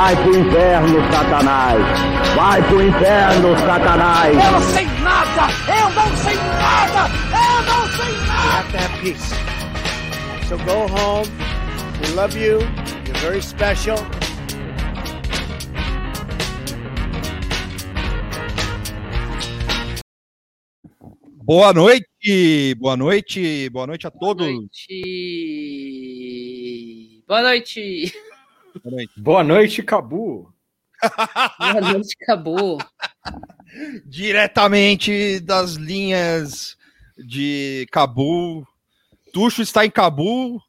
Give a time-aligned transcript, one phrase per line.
[0.00, 1.78] Vai pro inferno, Satanás!
[2.34, 4.32] Vai pro inferno, Satanás!
[4.32, 5.46] Eu não sei nada!
[5.68, 7.10] Eu não sei nada!
[7.36, 8.48] Eu não sei nada!
[8.56, 9.28] have to have peace.
[10.48, 11.28] So go home.
[12.00, 12.60] We love you.
[13.04, 13.98] You're very special.
[21.44, 24.46] Boa noite, boa noite, boa noite a todos.
[24.46, 25.02] Boa noite.
[27.28, 28.29] Boa noite.
[28.82, 29.12] Boa noite.
[29.20, 30.52] Boa noite, Cabu.
[31.58, 32.78] Boa noite, acabou.
[34.04, 36.76] Diretamente das linhas
[37.16, 38.66] de Cabul.
[39.32, 40.60] Tuxo está em Cabul,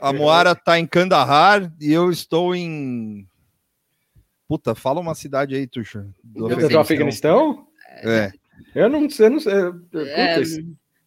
[0.00, 3.26] a Moara está em Kandahar e eu estou em.
[4.48, 6.04] Puta, fala uma cidade aí, Tuxo.
[6.22, 7.66] Do Do Afeganistão?
[8.02, 8.30] É.
[8.74, 9.52] Eu não sei, não sei.
[9.90, 10.60] Puta, É, isso-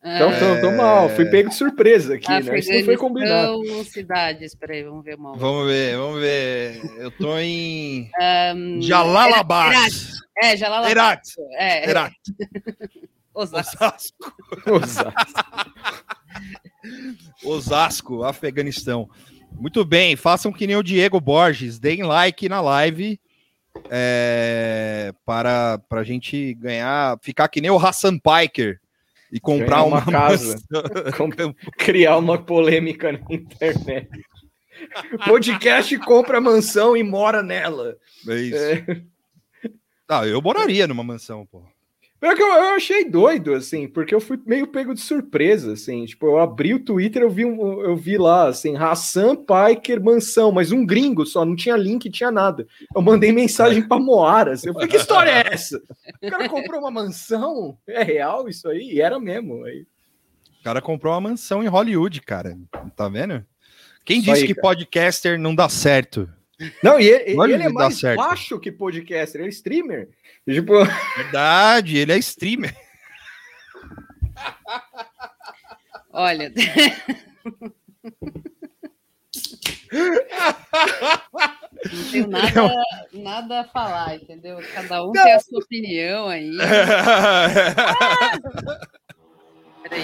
[0.03, 1.09] então, tô, tô mal.
[1.09, 2.59] Fui pego de surpresa aqui, né?
[2.59, 3.61] Isso não foi combinado.
[3.83, 5.35] Cidades, peraí, vamos ver uma.
[5.35, 6.81] Vamos ver, vamos ver.
[6.97, 8.09] Eu tô em
[8.55, 9.75] Um, Jalalabad.
[10.41, 10.91] É, Jalalabad.
[10.91, 11.21] Herat.
[11.53, 12.13] É, Herat.
[13.33, 13.77] Osasco.
[13.83, 14.33] Osasco.
[14.71, 15.13] Osasco.
[17.43, 19.09] Osasco, Afeganistão.
[19.51, 23.19] Muito bem, façam que nem o Diego Borges, deem like na live
[23.89, 28.79] é, para a gente ganhar, ficar que nem o Hassan Piker
[29.31, 30.57] e comprar uma, uma casa.
[31.77, 34.09] Criar uma polêmica na internet.
[35.25, 37.97] Podcast compra mansão e mora nela.
[38.27, 38.57] É isso.
[38.57, 39.03] É.
[40.07, 41.63] Ah, eu moraria numa mansão, pô.
[42.19, 46.05] Pior que eu, eu achei doido, assim, porque eu fui meio pego de surpresa, assim.
[46.05, 50.51] Tipo, eu abri o Twitter, eu vi, um, eu vi lá, assim, Hassan Piker mansão,
[50.51, 52.67] mas um gringo só, não tinha link, tinha nada.
[52.93, 55.81] Eu mandei mensagem pra Moara, assim, eu falei, que história é essa?
[56.21, 57.77] O cara comprou uma mansão?
[57.87, 58.91] É real isso aí?
[58.93, 59.63] E era mesmo.
[59.63, 59.85] Aí.
[60.59, 62.57] O cara comprou uma mansão em Hollywood, cara.
[62.97, 63.45] Tá vendo?
[64.03, 64.67] Quem Isso disse aí, que cara.
[64.75, 66.29] podcaster não dá certo?
[66.83, 70.09] Não, e ele, ele é mais baixo que podcaster, ele é streamer.
[70.53, 70.83] Tipo,
[71.15, 72.75] Verdade, ele é streamer.
[76.11, 76.51] Olha.
[81.93, 82.73] Não tenho nada,
[83.13, 84.59] nada a falar, entendeu?
[84.73, 86.51] Cada um tem a sua opinião aí.
[89.83, 90.03] Peraí.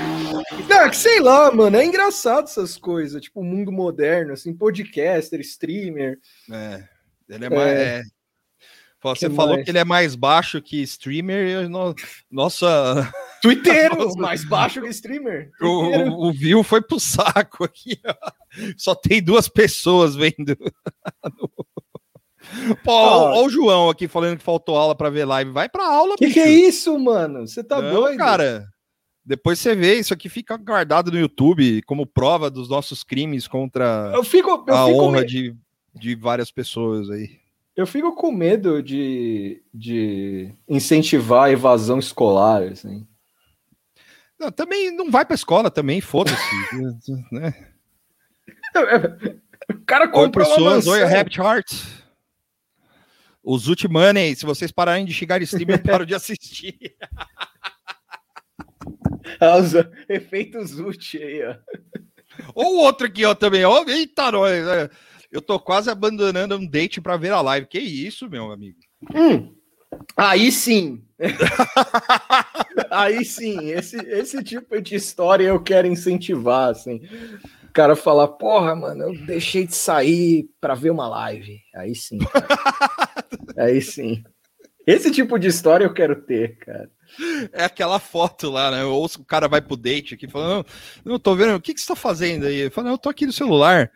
[0.69, 4.53] Não, é que sei lá, mano, é engraçado essas coisas, tipo, o mundo moderno, assim,
[4.53, 6.19] podcaster, streamer.
[6.51, 6.83] É,
[7.29, 7.79] ele é mais.
[7.79, 8.15] É.
[9.14, 9.66] Você Que falou mais?
[9.66, 11.70] que ele é mais baixo que streamer.
[11.70, 11.94] no-
[12.32, 13.12] Nossa,
[13.44, 14.18] Twitteiro, Nossa.
[14.20, 15.52] mais baixo que streamer.
[15.62, 16.12] o, Twitteiro.
[16.14, 18.00] o, o view foi pro saco aqui.
[18.08, 18.16] ó.
[18.78, 20.58] Só tem duas pessoas vendo.
[22.84, 25.52] Pô, ó, ó o João aqui falando que faltou aula pra ver live.
[25.52, 27.48] Vai pra aula, Que que é isso, mano?
[27.48, 28.18] Você tá Não, doido?
[28.18, 28.68] cara.
[29.26, 34.12] Depois você vê, isso aqui fica guardado no YouTube como prova dos nossos crimes contra
[34.14, 35.56] Eu fico, eu a fico, honra me- de,
[35.96, 37.40] de várias pessoas aí.
[37.75, 43.06] Eu fico com medo de, de incentivar a evasão escolar, assim.
[44.40, 46.38] Não, também não vai pra escola também, foda-se.
[47.31, 47.53] né?
[49.69, 51.74] O cara Oi, comprou uma pessoas, oi, Rabbit Heart.
[53.44, 56.78] O Zut Money, se vocês pararem de xingar stream, eu paro de assistir.
[59.40, 59.74] Ah, os
[60.07, 61.56] efeitos úteis aí, ó.
[62.53, 63.83] Ou outro aqui, ó, também, ó.
[63.88, 64.51] Eita, nós.
[65.36, 67.68] Eu tô quase abandonando um date pra ver a live.
[67.68, 68.78] Que isso, meu amigo?
[69.14, 69.54] Hum,
[70.16, 71.04] aí sim.
[72.90, 77.02] aí sim, esse, esse tipo de história eu quero incentivar, assim.
[77.66, 81.60] O cara falar, porra, mano, eu deixei de sair pra ver uma live.
[81.76, 82.20] Aí sim.
[82.20, 82.48] cara.
[83.60, 84.24] aí sim.
[84.88, 86.90] Esse tipo de história eu quero ter, cara.
[87.52, 88.86] É aquela foto lá, né?
[88.86, 90.66] Ou o cara vai pro date aqui falando,
[91.04, 92.60] não, não tô vendo, o que, que você tá fazendo aí?
[92.60, 93.92] Eu falo, não, eu tô aqui no celular,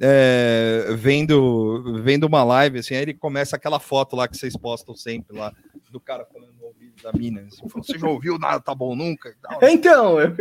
[0.00, 4.94] é, vendo, vendo uma live, assim, aí ele começa aquela foto lá que vocês postam
[4.94, 5.52] sempre lá,
[5.90, 7.42] do cara falando no ouvido da mina.
[7.42, 9.28] Assim, você já ouviu nada, tá bom nunca?
[9.28, 9.58] e tal.
[9.68, 10.32] Então, eu,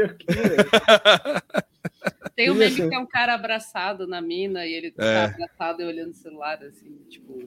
[2.35, 2.89] Tem um meme assim?
[2.89, 5.27] que é um cara abraçado na mina e ele É.
[5.27, 7.37] tá abraçado e olhando o celular, assim, tipo.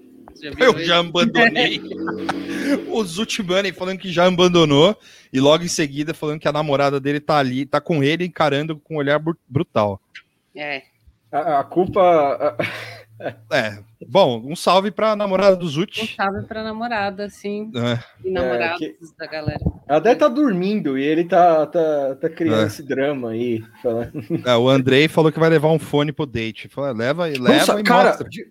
[0.40, 0.84] já Eu ele?
[0.84, 1.80] já abandonei.
[2.90, 4.96] o Zutmani falando que já abandonou
[5.32, 8.78] e logo em seguida falando que a namorada dele tá ali, tá com ele encarando
[8.78, 10.00] com um olhar bru- brutal.
[10.54, 10.82] É.
[11.34, 12.56] A, a culpa.
[13.52, 13.78] É.
[14.08, 16.14] Bom, um salve pra namorada do Um Zut.
[16.16, 17.70] salve pra namorada, sim.
[17.76, 17.98] É.
[18.26, 19.60] E namorados que- da galera.
[19.88, 22.66] Ela deve estar dormindo e ele tá, tá, tá criando É.
[22.66, 23.62] esse drama aí.
[23.82, 24.12] falando.
[24.44, 26.68] É, o Andrei falou que vai levar um fone pro date.
[26.68, 28.28] Falou, leva, leva Nossa, e cara, mostra.
[28.28, 28.50] de-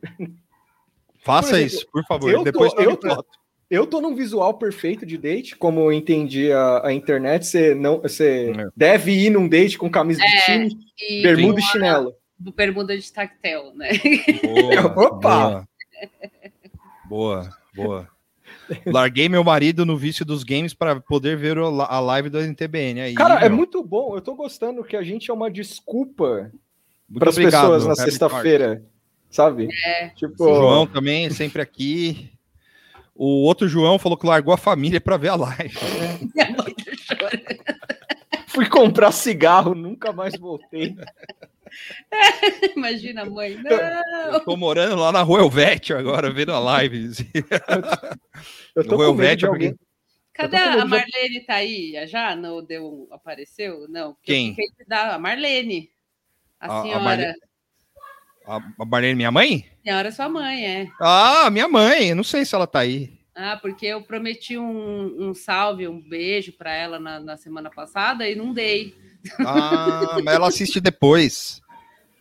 [1.23, 2.29] Faça por exemplo, isso, por favor.
[2.31, 3.25] eu tô- Depois tome eu tô- foto.
[3.69, 7.99] eu tô num visual perfeito de date, como eu entendi a, a internet, você não,
[8.01, 8.67] você É.
[8.75, 12.13] deve ir num date com camisa de É, time, E bermuda e chinelo.
[12.51, 13.89] Bermuda de tactel, né?
[14.43, 15.67] Boa, Opa!
[17.05, 18.13] Boa, boa, boa.
[18.85, 23.01] Larguei meu marido no vício dos games para poder ver a live do NTBN.
[23.01, 24.15] Aí, Cara, é meu, muito bom.
[24.15, 26.51] Eu tô gostando que a gente é uma desculpa
[27.13, 28.83] para as pessoas na sexta-feira,
[29.29, 29.69] sabe?
[29.85, 30.09] É.
[30.09, 32.31] Tipo, O João também, sempre aqui.
[33.15, 35.77] O outro João falou que largou a família para ver a live.
[36.33, 37.43] Minha mãe tá chorando.
[38.47, 40.95] fui comprar cigarro, nunca mais voltei.
[42.75, 43.55] Imagina a mãe.
[43.55, 44.33] Não!
[44.33, 47.09] Eu tô morando lá na Rua Helvétia agora, vendo a live.
[48.75, 49.75] Eu tô Rua alguém.
[50.33, 51.45] Cadê a de- Marlene?
[51.45, 51.93] Tá aí?
[52.07, 52.35] Já?
[52.35, 53.87] Não deu, apareceu?
[53.87, 54.17] Não.
[54.23, 54.55] Quem?
[54.87, 55.89] dar- A Marlene.
[56.59, 57.03] A, A- a senhora.
[57.03, 57.33] Marlene?
[58.45, 59.65] A a Marlene, minha mãe?
[59.79, 60.87] A senhora é sua mãe, é.
[60.99, 62.15] Ah, minha mãe.
[62.15, 63.13] Não sei se ela tá aí.
[63.35, 68.27] Ah, porque eu prometi um, um salve, um beijo para ela na, na semana passada
[68.29, 68.95] e não dei.
[69.39, 71.61] Ah, mas ela assiste depois.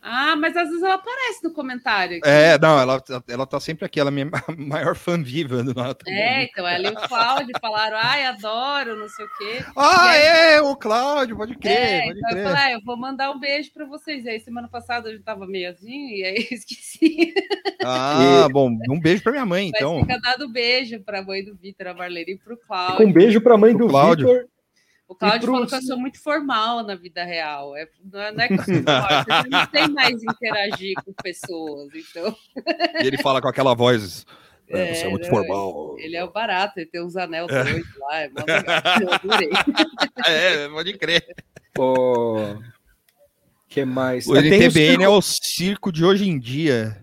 [0.05, 2.17] Ah, mas às vezes ela aparece no comentário.
[2.17, 2.27] aqui.
[2.27, 6.03] É, não, ela, ela tá sempre aqui, ela é minha maior fã viva do Nato.
[6.09, 9.65] É, então ela e o Cláudio falaram, ai, adoro, não sei o quê.
[9.77, 10.21] Ah, aí-
[10.55, 12.43] é, o Cláudio, pode crer, É, pode então eu crer.
[12.47, 14.25] falei, ah, eu vou mandar um beijo para vocês.
[14.25, 17.33] E aí, semana passada eu tava meio assim, e aí eu esqueci.
[17.83, 20.01] Ah, bom, um beijo pra minha mãe, Mas então.
[20.01, 23.13] fica dado beijo para a mãe do Vitor, a Marlene, e pro Com um Cláudio.
[23.13, 24.27] beijo pra mãe Pro do Cláudio.
[24.27, 24.45] Vitor.
[25.13, 27.75] O Cláudio pro- falou que eu sou muito formal na vida real.
[27.75, 31.13] É, não é, não é que eu sou forte, eu não sei mais interagir com
[31.13, 31.89] pessoas.
[31.95, 32.35] Então,
[33.01, 34.25] E ele fala com aquela voz.
[34.69, 35.95] É, É, você é muito não, formal.
[35.99, 38.31] ele é o barato, ele tem uns anel doidos lá, é
[39.13, 39.49] adorei.
[40.25, 41.25] É, pode crer.
[41.77, 42.55] O
[43.69, 44.25] que mais?
[44.27, 46.97] O tem NTBN é o circo de hoje em dia.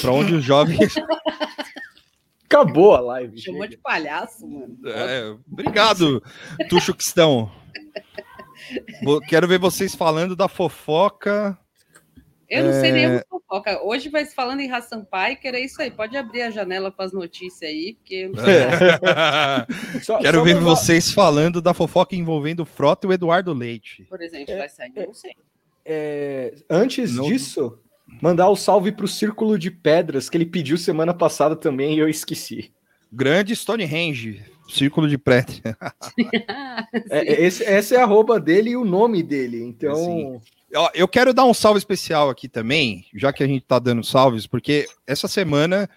[0.00, 0.94] Pra onde os jovens.
[2.54, 3.40] Acabou a live.
[3.40, 3.76] Chamou chega.
[3.76, 4.76] de palhaço, mano.
[4.86, 6.22] É, obrigado,
[6.68, 7.50] Tuxo Quistão.
[9.02, 11.58] Vou- Quero ver vocês falando da fofoca.
[12.48, 12.92] Eu não sei É.
[12.92, 13.82] nenhuma fofoca.
[13.82, 15.90] Hoje vai se falando em Hassan Piker, é isso aí.
[15.90, 20.00] Pode abrir a janela com as notícias aí, porque eu não sei.
[20.02, 24.04] Só- Quero só ver vocês falando da fofoca envolvendo o Frota e o Eduardo Leite.
[24.04, 24.92] por exemplo, vai sair.
[24.94, 25.32] Eu não sei.
[25.84, 27.78] é, antes Não- disso,
[28.20, 32.08] mandar o salve pro Círculo de Pedras, que ele pediu semana passada também e eu
[32.08, 32.72] esqueci.
[33.12, 35.62] Grande Stonehenge, círculo de prédio.
[37.10, 39.62] É, é, esse, essa é a arroba dele e o nome dele.
[39.62, 40.40] Então, Sim.
[40.92, 44.46] Eu quero dar um salve especial aqui também, já que a gente tá dando salves,
[44.46, 45.88] porque essa semana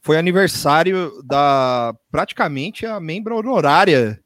[0.00, 4.20] foi aniversário da praticamente a membro honorária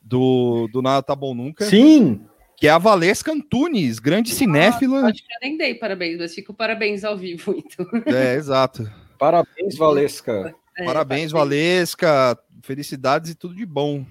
[0.00, 2.20] do, do Nada Tá Bom Nunca, sim,
[2.56, 5.06] que é a Valesca Antunes, grande cinéfila.
[5.08, 7.86] Acho que eu nem dei parabéns, mas fico parabéns ao vivo, então.
[8.14, 8.90] É, exato.
[9.18, 10.54] parabéns, Valesca.
[10.78, 12.38] É, Parabéns, Valesca.
[12.62, 14.04] Felicidades e tudo de bom.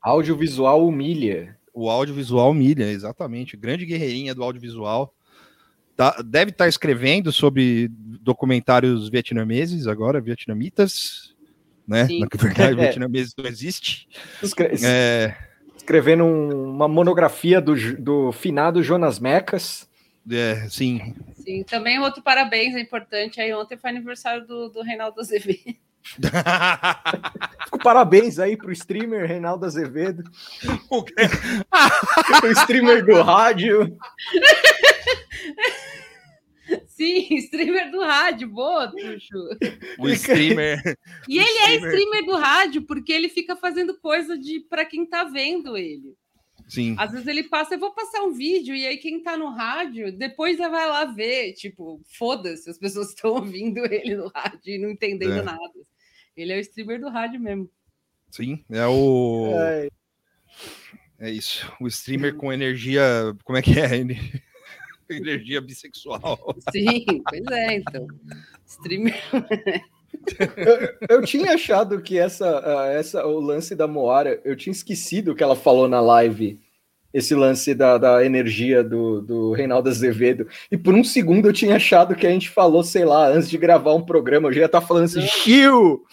[0.00, 1.56] Audiovisual humilha.
[1.74, 3.56] O audiovisual milha, exatamente.
[3.56, 5.12] Grande guerreirinha do audiovisual.
[5.96, 11.34] Tá- deve estar escrevendo sobre documentários vietnameses agora, vietnamitas,
[11.86, 12.06] né?
[12.06, 12.20] Sim.
[12.20, 12.82] Na verdade, É.
[12.84, 14.08] vietnameses não existe.
[14.42, 15.36] Escre- É,
[15.86, 19.88] Escrevendo um- uma monografia do, do finado Jonas Mecas.
[20.28, 21.14] é, sim.
[21.36, 23.40] Sim, também outro parabéns é importante.
[23.40, 25.76] Aí ontem foi aniversário do, do Reinaldo Azevedo.
[27.66, 30.24] Fico parabéns aí pro streamer Reinaldo Azevedo,
[30.90, 31.14] O quê?
[32.42, 33.96] o streamer do rádio.
[36.86, 39.36] Sim, streamer do rádio, boa, Tuxo.
[39.98, 40.80] o streamer.
[41.28, 41.88] E O ele é streamer.
[41.94, 46.14] streamer do rádio porque ele fica fazendo coisa de para quem tá vendo ele.
[46.68, 46.96] Sim.
[46.98, 50.10] Às vezes ele passa, eu vou passar um vídeo, e aí quem tá no rádio,
[50.10, 54.78] depois já vai lá ver, tipo, foda-se, as pessoas estão ouvindo ele no rádio e
[54.78, 55.42] não entendendo É.
[55.42, 55.60] nada.
[56.36, 57.70] Ele é o streamer do rádio mesmo.
[58.32, 58.64] Sim.
[58.70, 59.52] É o.
[59.56, 59.88] É,
[61.18, 61.72] É isso.
[61.80, 63.02] O streamer com energia.
[63.44, 63.96] Como é que é?
[65.08, 66.54] Ener- Energia bissexual.
[66.72, 68.06] Sim, pois é, então.
[68.66, 69.14] Streamer.
[71.08, 75.42] eu tinha achado que essa, ah, essa, o lance da Moara, eu tinha esquecido que
[75.42, 76.60] ela falou na live,
[77.12, 80.48] esse lance da, da energia do, do Reinaldo Azevedo.
[80.70, 83.56] E por um segundo eu tinha achado que a gente falou, sei lá, antes de
[83.56, 86.04] gravar um programa, eu já ia estar falando assim, Chiu!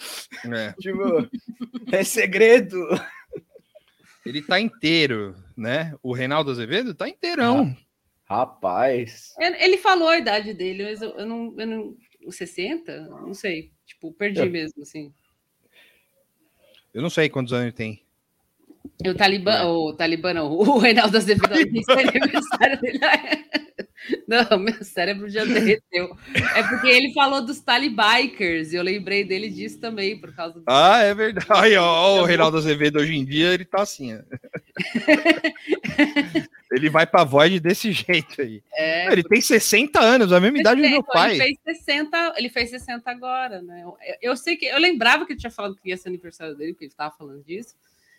[0.50, 0.72] É.
[0.80, 1.28] Tipo,
[1.92, 2.78] é segredo.
[4.24, 5.94] Ele tá inteiro, né?
[6.02, 7.76] O Reinaldo Azevedo tá inteirão.
[8.24, 9.34] Rapaz.
[9.38, 11.96] Ele falou a idade dele, mas eu, eu não, eu não.
[12.26, 13.00] Os 60?
[13.02, 13.70] Não sei.
[13.84, 14.46] Tipo, perdi É.
[14.46, 15.12] mesmo, assim.
[16.92, 18.02] Eu não sei quantos anos ele tem.
[19.04, 22.98] E o Talibã, o Talibã não, o Reinaldo Azevedo, é aniversário dele.
[24.28, 26.16] Não, meu cérebro já derreteu.
[26.54, 30.64] É porque ele falou dos Talibikers e eu lembrei dele disso também, por causa do.
[30.66, 31.46] Ah, é verdade.
[31.50, 34.14] Aí, ó, o Reinaldo Azevedo hoje em dia, ele tá assim.
[34.14, 34.18] ó.
[36.72, 38.62] ele vai pra Void desse jeito aí.
[38.72, 41.36] É, Ele tem 60 anos, a mesma idade do meu Ele pai.
[41.36, 43.82] fez 60, ele fez 60 agora, né?
[43.84, 46.72] Eu, eu sei que eu lembrava que ele tinha falado que ia ser aniversário dele,
[46.72, 47.74] porque ele estava falando disso.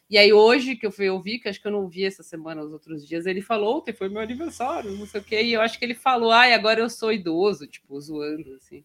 [0.07, 2.61] E aí, hoje que eu fui ouvir, que acho que eu não vi essa semana,
[2.61, 5.41] os outros dias, ele falou: ontem foi meu aniversário, não sei o quê.
[5.41, 8.83] E eu acho que ele falou: ai, agora eu sou idoso, tipo, zoando, assim.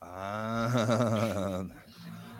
[0.00, 1.64] Ah,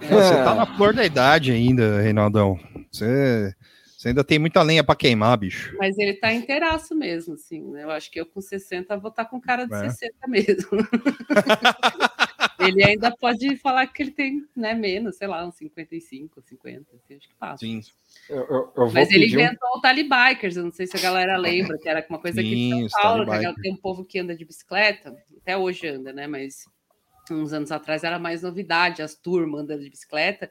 [0.00, 2.58] você tá na flor da idade ainda, Reinaldão.
[2.90, 3.54] Você,
[3.96, 5.76] você ainda tem muita lenha pra queimar, bicho.
[5.78, 7.84] Mas ele tá inteiraço mesmo, assim, né?
[7.84, 9.88] Eu acho que eu com 60 vou estar com cara de É.
[9.88, 10.70] 60 mesmo.
[12.68, 17.16] ele ainda pode falar que ele tem, né, menos, sei lá, uns 55, 50, assim,
[17.16, 17.58] acho que passa.
[17.64, 17.80] Sim.
[18.28, 21.00] Eu, eu- eu Mas ele pedir um- inventou o Talibikers, eu não sei se a
[21.00, 24.04] galera lembra, que era uma coisa aqui Sim, os São Paulo, que tem um povo
[24.04, 26.26] que anda de bicicleta, até hoje anda, né?
[26.26, 26.64] Mas
[27.30, 30.50] uns anos atrás era mais novidade, as turmas andando de bicicleta.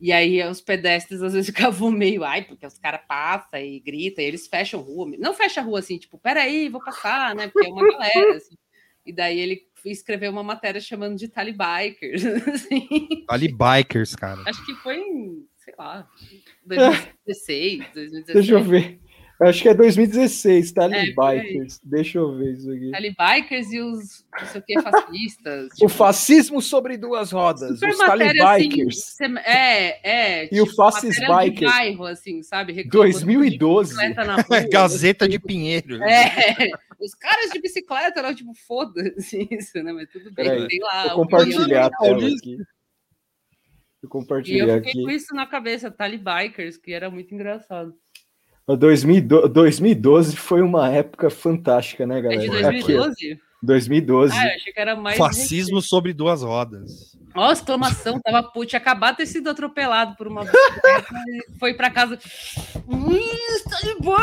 [0.00, 4.22] E aí os pedestres às vezes ficavam meio, ai, porque os caras passam e gritam,
[4.22, 5.08] e eles fecham rua.
[5.18, 7.48] Não fecha a rua assim, tipo, peraí, vou passar, né?
[7.48, 8.56] Porque é uma galera, assim.
[9.06, 12.88] E daí ele escreveu uma matéria chamando de Talibikers, assim.
[13.28, 14.42] Ali bikers, cara.
[14.46, 16.08] Acho que foi em, sei lá,
[16.64, 18.32] 2016, 2017.
[18.34, 19.00] Deixa eu ver.
[19.40, 21.66] Acho que é 2016, tá ali, É.
[21.82, 22.90] Deixa eu ver isso aqui.
[22.92, 25.68] Talibikers e os, não sei o que, fascistas.
[25.82, 29.20] O fascismo sobre duas rodas, super os matéria, Talibikers.
[29.20, 30.48] Assim, é, é.
[30.54, 31.72] E o Fascist Bikers.
[31.72, 32.72] bairro, assim, sabe?
[32.72, 33.90] Reclamando de 2012.
[33.90, 34.60] bicicleta na rua.
[34.70, 36.00] Gazeta de Pinheiro.
[36.04, 36.70] É,
[37.04, 39.92] os caras de bicicleta eram tipo, foda-se isso, né?
[39.92, 41.08] Mas tudo bem, Peraí, tem lá.
[41.08, 42.38] Vou compartilhar a tela Paulista.
[42.50, 42.56] aqui.
[44.10, 45.02] Vou E eu fiquei aqui.
[45.02, 47.94] com isso na cabeça, Talibikers, que era muito engraçado.
[48.66, 52.40] O 2012 2012 foi uma época fantástica, né, É galera?
[52.40, 53.40] de Aqui, ó, 2012?
[53.62, 54.34] 2012.
[54.36, 55.16] Ah, eu achei que era mais.
[55.16, 57.16] Fascismo sobre duas rodas.
[57.34, 60.46] Ó, exclamação, tava puto, tinha acabado de ter sido atropelado por uma e
[61.58, 62.18] foi pra casa.
[62.86, 63.16] Hum,
[63.56, 64.22] está de boa.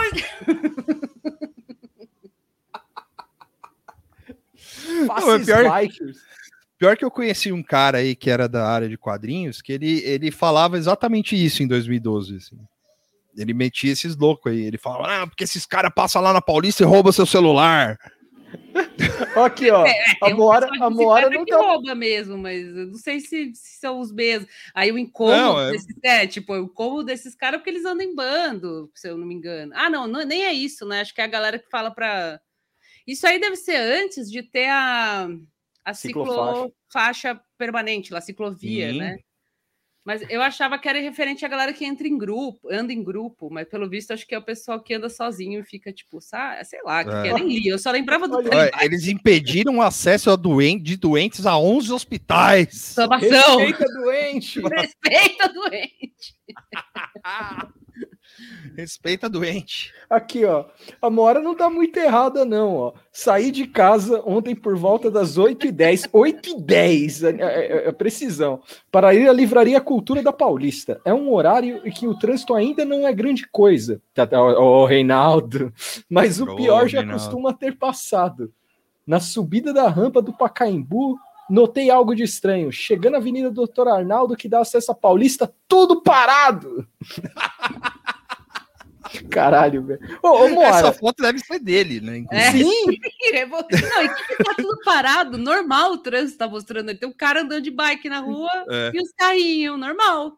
[5.07, 6.17] Fascist pior- Bikers.
[6.77, 9.99] Pior que eu conheci um cara aí que era da área de quadrinhos, que ele,
[9.99, 12.37] ele falava exatamente isso em 2012.
[12.37, 12.57] assim.
[13.37, 14.61] Ele metia esses loucos aí.
[14.61, 17.97] Ele falava, ah, porque esses caras passam lá na Paulista e roubam seu celular.
[19.45, 19.85] Aqui, ó.
[19.85, 21.57] É, a tem um Moara, a Moara não que tá.
[21.57, 24.49] rouba mesmo, mas eu não sei se, se são os mesmos.
[24.73, 27.85] Aí o incômodo Não, é- desses, é, tipo, o incômodo desses caras é porque eles
[27.85, 29.71] andam em bando, se eu não me engano.
[29.75, 31.01] Ah, não, não nem é isso, né?
[31.01, 32.39] Acho que é a galera que fala para
[33.07, 35.27] Isso aí deve ser antes de ter a,
[35.85, 36.53] a Ciclofaixa.
[36.53, 38.97] ciclofaixa permanente, lá, ciclovia, Sim.
[38.99, 39.17] né?
[40.03, 43.51] Mas eu achava que era referente à galera que entra em grupo, anda em grupo,
[43.51, 46.81] mas pelo visto acho que é o pessoal que anda sozinho e fica tipo, sei
[46.83, 47.21] lá, que É.
[47.21, 48.77] que nem li, eu só lembrava do Olha, Talibã.
[48.81, 52.73] eles impediram o acesso a doen- de doentes a 11 hospitais.
[52.73, 53.57] Exclamação!
[53.59, 54.59] Respeita doente.
[54.59, 56.35] Respeita a doente.
[58.75, 59.93] Respeita doente.
[60.09, 60.65] Aqui, ó.
[61.01, 62.93] A Moara não tá muito errada, não, ó.
[63.11, 66.09] Saí de casa ontem por volta das 8h10.
[66.11, 68.61] 8h10, é, é- é precisão.
[68.91, 70.99] Para ir à Livraria Cultura da Paulista.
[71.05, 74.01] É um horário em que o trânsito ainda não é grande coisa.
[74.13, 75.73] Tá, tá, Ô, ô, Reinaldo.
[76.09, 78.51] Mas o Ô, pior já costuma ter passado.
[79.05, 81.17] Na subida da rampa do Pacaembu,
[81.49, 82.71] notei algo de estranho.
[82.71, 86.87] Chegando à Avenida Doutor Arnaldo, que dá acesso à Paulista, tudo parado!
[89.29, 89.99] Caralho, velho.
[90.23, 92.23] Ô, ô Moara, Essa foto deve ser dele, né?
[92.31, 92.51] É.
[92.51, 92.63] sim,
[93.49, 96.95] vou- Não, e que tá tudo parado, normal o trânsito tá mostrando.
[96.95, 98.91] Tem um cara andando de bike na rua É.
[98.93, 100.37] e os carrinhos, normal.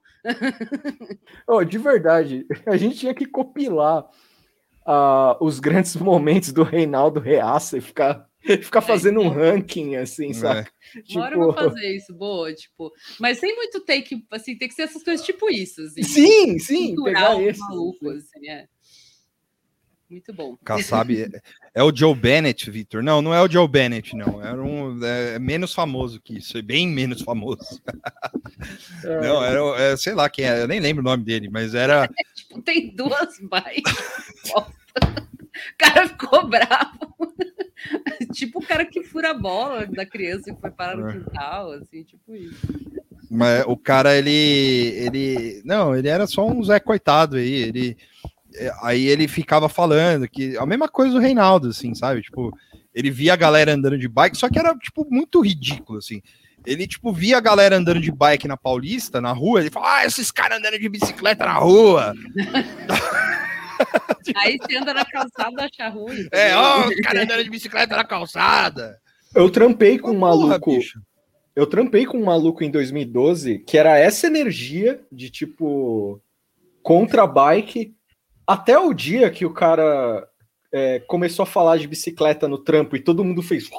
[1.47, 4.05] Ô, de verdade, a gente tinha que compilar
[4.85, 8.25] ah, os grandes momentos do Reinaldo Reaça e ficar,
[8.63, 10.33] ficar fazendo um ranking, assim, É.
[10.33, 10.69] sabe?
[11.09, 12.91] Eu vou fazer isso, boa, tipo.
[13.19, 15.81] Mas sem muito take, assim, tem que ser essas coisas tipo isso.
[15.81, 17.59] Assim, Sim, sim, cultural, pegar esse.
[17.59, 18.67] maluco, assim, é.
[20.09, 20.55] Muito bom.
[20.63, 21.41] Kassab é,
[21.73, 23.01] é o Joe Bennett, Victor.
[23.01, 24.43] Não, não é o Joe Bennett, não.
[24.43, 27.81] Era um é, menos famoso que isso, é bem menos famoso.
[29.03, 29.21] É.
[29.21, 31.73] Não, era, o- é, sei lá quem é, eu nem lembro o nome dele, mas
[31.73, 33.93] era Tipo, tem duas bikes.
[35.73, 37.33] o cara ficou bravo.
[38.33, 41.13] tipo o cara que fura a bola da criança que foi parar no É.
[41.13, 42.67] quintal, assim, tipo isso.
[43.29, 45.61] Mas o cara, ele, ele.
[45.65, 47.51] Não, ele era só um Zé Coitado aí.
[47.53, 47.97] Ele,
[48.55, 52.21] é, aí ele ficava falando que a mesma coisa do Reinaldo, assim, sabe?
[52.21, 52.55] Tipo,
[52.93, 56.21] ele via a galera andando de bike, só que era, tipo, muito ridículo, assim.
[56.65, 60.05] Ele, tipo, via a galera andando de bike na Paulista, na rua, ele falava, ah,
[60.05, 62.13] esses caras andando de bicicleta na rua.
[64.37, 66.27] Aí você anda na calçada, acha ruim.
[66.31, 68.99] É, ó, os caras andando de bicicleta na calçada.
[69.35, 70.75] Eu trampei com um Porra, maluco.
[70.75, 71.01] bicho.
[71.55, 76.19] Eu trampei com um maluco em 2012 que era essa energia de tipo
[76.81, 77.95] contra a bike
[78.45, 80.27] até o dia que o cara
[80.71, 83.69] é, começou a falar de bicicleta no trampo e todo mundo fez.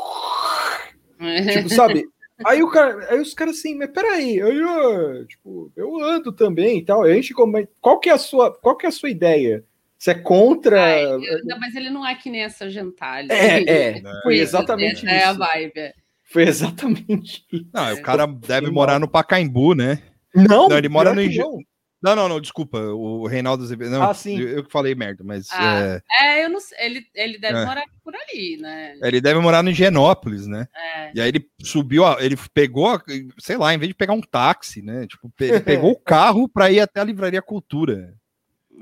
[1.53, 2.05] Tipo, sabe?
[2.45, 6.79] Aí, o cara, aí os caras assim, mas peraí, eu, eu, tipo, eu ando também
[6.79, 7.05] e tal.
[7.05, 7.33] A gente
[7.81, 9.65] qual, que é a sua, qual que é a sua ideia?
[10.05, 10.83] Você é contra.
[10.85, 11.07] Ai,
[11.45, 13.33] não, mas ele não é que nem essa gentalha.
[13.33, 15.17] É, é, Tipo foi isso, exatamente né?
[15.21, 15.39] É a isso.
[15.39, 15.73] vibe.
[15.79, 15.93] é.
[16.31, 17.67] Foi exatamente isso.
[17.73, 19.07] Não, o cara deve Sim, morar mano.
[19.07, 20.03] no Pacaembu, né?
[20.35, 21.59] Não, Não, ele mora no que Engen- não.
[22.03, 22.79] Não, não, não, desculpa.
[22.79, 23.93] O Reinaldo Azevedo.
[23.93, 24.39] Não, Ah, sim.
[24.39, 25.47] Eu, que falei merda, mas.
[25.51, 26.77] Ah, é, É, eu não sei.
[26.85, 27.65] Ele, ele deve É.
[27.65, 28.95] morar por ali, né?
[29.03, 30.67] ele deve morar no Higienópolis, né?
[30.77, 31.13] É.
[31.15, 33.03] E aí ele subiu, a- ele pegou, a-
[33.39, 35.07] sei lá, em vez de pegar um táxi, né?
[35.07, 38.13] Tipo, ele pegou o carro pra ir até a Livraria Cultura.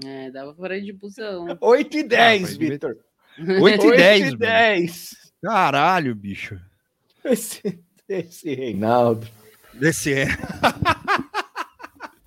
[0.05, 1.47] É, dava por aí de busão.
[1.61, 2.97] 8 e 10, Ah, Vitor.
[3.61, 4.39] 8 e 10, e mano.
[4.39, 5.11] 10.
[5.43, 6.59] Caralho, bicho.
[7.25, 9.27] Esse, esse Reinaldo.
[9.75, 10.27] Desse é.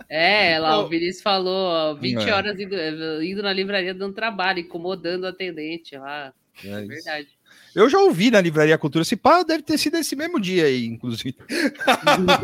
[0.07, 0.85] É, lá Não.
[0.85, 2.33] o Vinícius falou, ó, 20 É.
[2.33, 2.75] horas indo,
[3.23, 6.31] indo na livraria dando trabalho, incomodando o atendente lá.
[6.63, 7.27] É verdade.
[7.75, 9.01] Eu já ouvi na Livraria Cultura.
[9.01, 11.35] Esse pá deve ter sido esse mesmo dia aí, inclusive.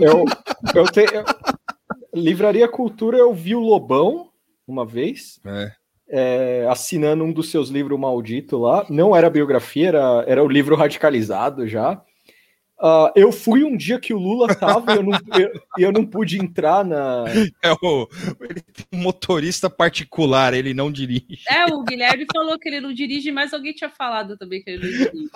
[0.02, 0.26] Eu,
[0.76, 1.12] eu tenho.
[1.14, 1.24] eu-
[2.14, 4.31] Livraria Cultura, eu vi o Lobão
[4.72, 5.72] uma vez, É.
[6.10, 8.86] é, assinando um dos seus livros maldito lá.
[8.90, 12.02] Não era biografia, era, era o livro radicalizado já.
[12.84, 16.04] Ah, eu fui um dia que o Lula tava e eu não, eu, eu não
[16.04, 17.26] pude entrar na.
[17.62, 18.08] É o
[18.42, 21.44] ele tem um motorista particular, ele não dirige.
[21.48, 24.84] É, o Guilherme falou que ele não dirige, mas alguém tinha falado também que ele
[24.84, 25.30] não dirige.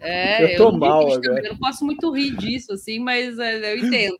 [0.00, 1.34] É, Eu tô não mal dirijo agora.
[1.34, 4.16] também, Eu não posso muito rir disso, assim, mas é, eu entendo.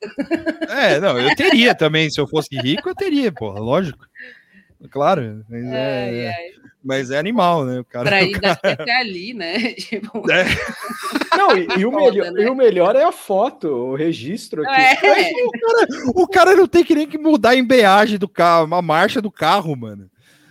[0.69, 2.09] É, não, eu teria também.
[2.09, 4.07] Se eu fosse rico, eu teria, porra, lógico.
[4.91, 6.51] Claro, mas é, é- ai.
[6.85, 7.81] mas é animal, né?
[7.81, 9.59] O cara, Pra o ir cara- daqui até ali, né?
[9.75, 10.45] Tipo, É.
[11.37, 12.43] Não, e, e o Foda, melhor, né?
[12.43, 15.07] e o melhor é a foto, o registro aqui.
[15.07, 15.31] é,
[16.15, 19.31] O cara não tem que nem que mudar a embreagem do carro, a marcha do
[19.31, 20.09] carro, mano.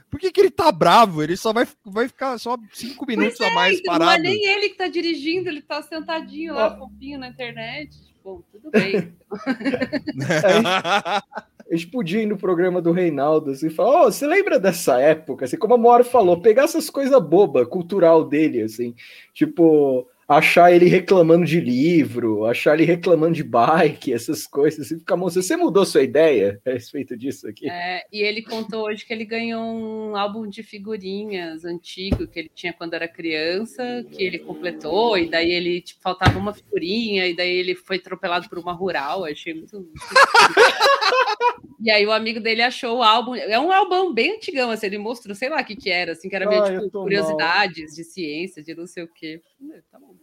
[0.10, 1.22] Por que, que ele tá bravo?
[1.22, 4.24] Ele só vai, vai ficar só cinco minutos a mais não é parado.
[4.24, 7.92] nem ele que tá dirigindo, ele tá sentadinho lá, fofinho na internet.
[8.24, 9.14] Bom, tudo bem.
[11.70, 15.00] A gente podia ir no programa do Reinaldo assim, e falar: Ô, você lembra dessa
[15.00, 15.46] época?
[15.46, 18.96] Assim, como a Mora falou, pegar essas coisas boba, cultural dele, assim,
[19.34, 25.16] tipo, achar ele reclamando de livro, achar ele reclamando de bike, essas coisas, assim, ficar,
[25.16, 27.70] moça, você mudou sua ideia a respeito disso aqui?
[27.70, 32.52] É, e ele contou hoje que ele ganhou um álbum de figurinhas antigo que ele
[32.54, 37.36] tinha quando era criança, que ele completou, e daí ele tipo, faltava uma figurinha, e
[37.36, 39.24] daí ele foi atropelado por uma rural.
[39.24, 39.88] Achei muito.
[41.80, 43.36] E aí o amigo dele achou o álbum.
[43.36, 46.28] É um álbum bem antigão, assim, ele mostrou, sei lá o que, que era, assim,
[46.28, 49.42] que era meio Ai, eu tipo curiosidades de ciência, de não sei o quê.
[49.92, 50.16] Tá bom.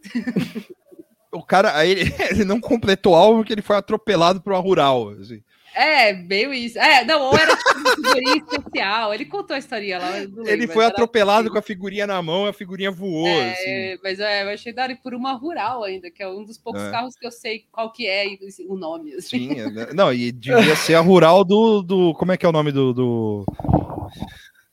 [1.31, 4.59] o cara, aí ele, ele não completou o álbum porque ele foi atropelado por uma
[4.59, 5.09] rural.
[5.09, 5.41] assim.
[5.77, 6.79] É, meio isso.
[6.79, 9.13] É, não, ou era tipo uma figurinha especial.
[9.13, 10.09] Ele contou a historinha lá.
[10.11, 11.49] lembro, Ele foi atropelado assim.
[11.51, 13.27] com a figurinha na mão, a figurinha voou.
[13.27, 13.99] É, assim.
[14.01, 16.81] mas é, eu achei da hora por uma rural ainda, que é um dos poucos
[16.81, 16.91] É.
[16.91, 19.15] carros que eu sei qual que é e o nome.
[19.15, 19.49] Assim.
[19.49, 19.87] Sim, é, né?
[19.93, 22.13] não, e devia ser a rural do, do.
[22.13, 23.45] Como é que é o nome do, do.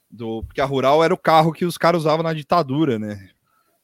[0.09, 3.29] do- Porque a rural era o carro que os caras usavam na ditadura, né?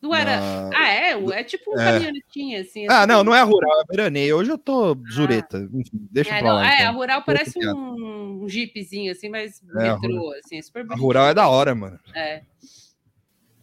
[0.00, 0.38] Não era.
[0.40, 1.12] Na- Ah, é?
[1.40, 1.84] É tipo um É.
[1.92, 2.86] caminhonetinho, assim.
[2.88, 3.08] Ah, assim.
[3.08, 4.36] não, não é a rural, é a veraneia.
[4.36, 5.68] Hoje eu tô zureta.
[5.72, 6.64] Enfim, deixa É, pra não, lá.
[6.66, 6.94] é, a então.
[6.94, 11.04] rural parece um, um jeepzinho, assim, mas É, a metrô, assim, é super A bonitinho.
[11.06, 11.98] rural é da hora, mano.
[12.14, 12.42] É.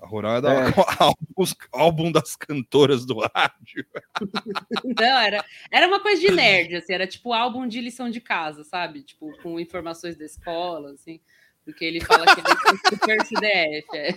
[0.02, 0.58] A rural é da É.
[0.58, 0.74] hora.
[1.00, 3.86] Álbuns- álbum das cantoras do rádio.
[5.00, 8.64] Não, era, era uma coisa de nerd, assim, era tipo álbum de lição de casa,
[8.64, 9.04] sabe?
[9.04, 11.20] Tipo, com informações da escola, assim.
[11.66, 13.86] Porque ele fala que ele é super CDF.
[13.96, 14.12] É.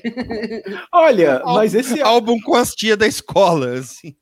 [0.92, 4.14] Olha, mas esse, Álbum com as tia da escola, assim.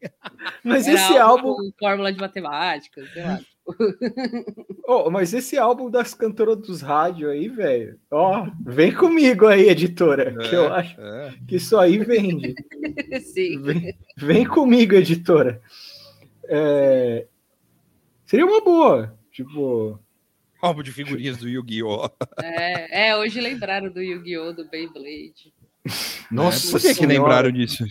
[0.63, 3.41] mas Era esse álbum, com fórmula de matemática, sei lá.
[4.87, 10.33] oh, mas esse álbum das cantoras dos rádios aí, velho, ó, vem comigo aí, editora,
[10.39, 11.35] que eu acho É.
[11.49, 12.55] que isso aí vende.
[13.35, 13.61] Sim.
[13.63, 15.61] Vem, vem comigo, editora.
[16.45, 17.27] É,
[18.25, 19.19] seria uma boa.
[19.33, 19.99] Tipo,
[20.67, 22.11] Álbum de figurinhas do Yu-Gi-Oh!
[22.43, 24.53] É, é, hoje lembraram do Yu-Gi-Oh!
[24.53, 25.53] do Beyblade.
[26.31, 27.85] nossa, Por que, que lembraram disso?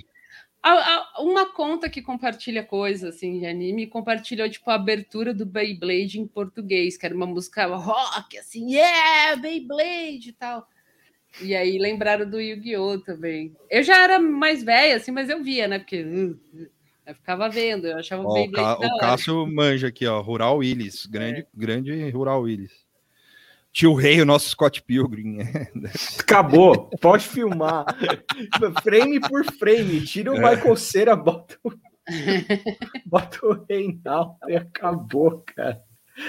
[0.61, 5.45] A- a- Uma conta que compartilha coisa assim de anime compartilhou tipo a abertura do
[5.45, 10.67] Beyblade em português, que era uma música rock, assim, yeah, Beyblade e tal.
[11.41, 12.99] E aí lembraram do Yu-Gi-Oh!
[12.99, 13.55] também.
[13.69, 15.79] Eu já era mais velha, assim, mas eu via, né?
[15.79, 16.67] Porque uh, uh,
[17.05, 18.97] eu ficava vendo, eu achava Ó, bem o, Ca- o.
[18.99, 20.21] Cássio manja aqui, ó.
[20.21, 21.05] Rural Willis.
[21.05, 21.09] É.
[21.09, 22.71] Grande, grande Rural Willis.
[23.71, 25.39] Tio Rei, o nosso Scott Pilgrim.
[25.41, 25.69] é.
[26.19, 26.89] Acabou.
[27.01, 27.85] Pode filmar.
[28.81, 30.01] frame por frame.
[30.01, 31.71] Tira o Michael Cera, bota o,
[33.05, 35.81] bota o Reinaldo e acabou, cara.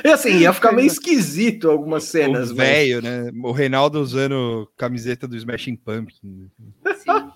[0.05, 3.31] E assim, ia ficar meio esquisito algumas cenas, o mas velho, né?
[3.45, 6.51] O Reinaldo usando camiseta do Smashing Pumpkin.
[6.97, 7.31] Sim.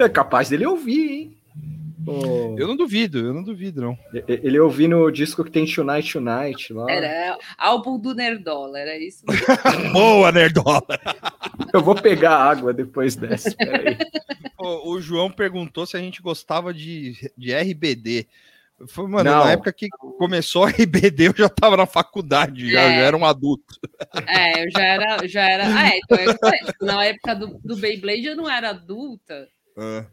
[0.00, 1.39] é capaz dele ouvir, hein?
[2.04, 3.98] Pô, Eu não duvido, eu não duvido, não.
[4.26, 6.86] Ele ouvindo o disco que tem Tonight Tonight lá.
[6.90, 9.24] Era álbum do Nerdola, era isso.
[9.92, 10.82] Boa, Nerdola!
[11.72, 13.54] Eu vou pegar água depois dessa.
[13.56, 13.96] Peraí.
[14.62, 18.28] O, o João perguntou se a gente gostava de, de RBD.
[18.88, 19.44] Foi, mano, Não.
[19.46, 22.96] na época que começou a RBD, eu já tava na faculdade, já, É.
[22.98, 23.74] já era um adulto.
[24.28, 25.64] É, eu já era, já era.
[25.66, 29.48] Ah, é, então eu tipo, na época do, do Beyblade eu não era adulta,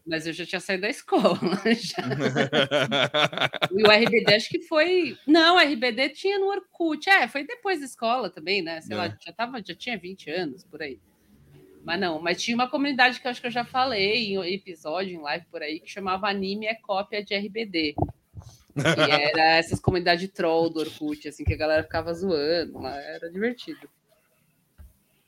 [0.06, 1.40] mas eu já tinha saído da escola.
[3.72, 5.18] E o RBD acho que foi.
[5.28, 7.10] Não, o RBD tinha no Orkut.
[7.10, 8.82] É, foi depois da escola também, né?
[8.82, 9.00] Sei É.
[9.00, 11.00] lá, já, tava, já tinha 20 anos por aí.
[11.84, 15.16] Mas não, mas tinha uma comunidade que eu acho que eu já falei em episódio,
[15.16, 17.96] em live por aí, que chamava Anime é cópia de RBD.
[17.96, 18.76] Que
[19.34, 22.80] era essas comunidades troll do Orkut, assim, que a galera ficava zoando.
[22.80, 23.90] Lá era divertido.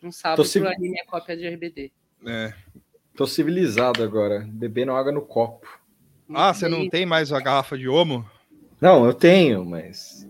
[0.04, 1.92] Um salve Tô se- pro Anime é cópia de RBD.
[2.26, 2.54] É.
[3.20, 5.68] Tô civilizado agora, bebendo água no copo.
[6.34, 8.26] Ah, você não tem mais a garrafa de homo?
[8.80, 10.26] Não, eu tenho, mas.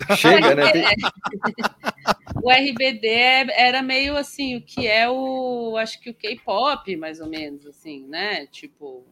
[0.16, 0.72] Chega, né?
[0.72, 0.84] Tem-
[2.42, 3.06] O RBD
[3.52, 5.76] era meio assim, o que é o.
[5.76, 8.46] Acho que o K-pop, mais ou menos, assim, né?
[8.46, 9.04] Tipo.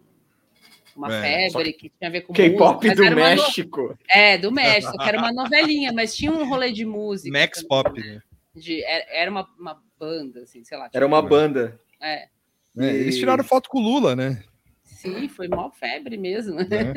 [0.96, 3.98] Uma É, febre que tinha a ver com K-pop do uma no- México.
[4.08, 7.38] É, do México, que era uma novelinha, mas tinha um rolê de música.
[7.38, 8.00] Max também, Pop.
[8.00, 8.22] né?
[8.54, 10.88] De, era, uma, uma banda, assim, sei lá.
[10.94, 11.78] Era uma banda.
[12.00, 12.28] É,
[12.78, 14.42] É, eles tiraram foto com o Lula, né?
[14.84, 16.56] sim, foi mó febre mesmo.
[16.56, 16.64] né?
[16.68, 16.94] né?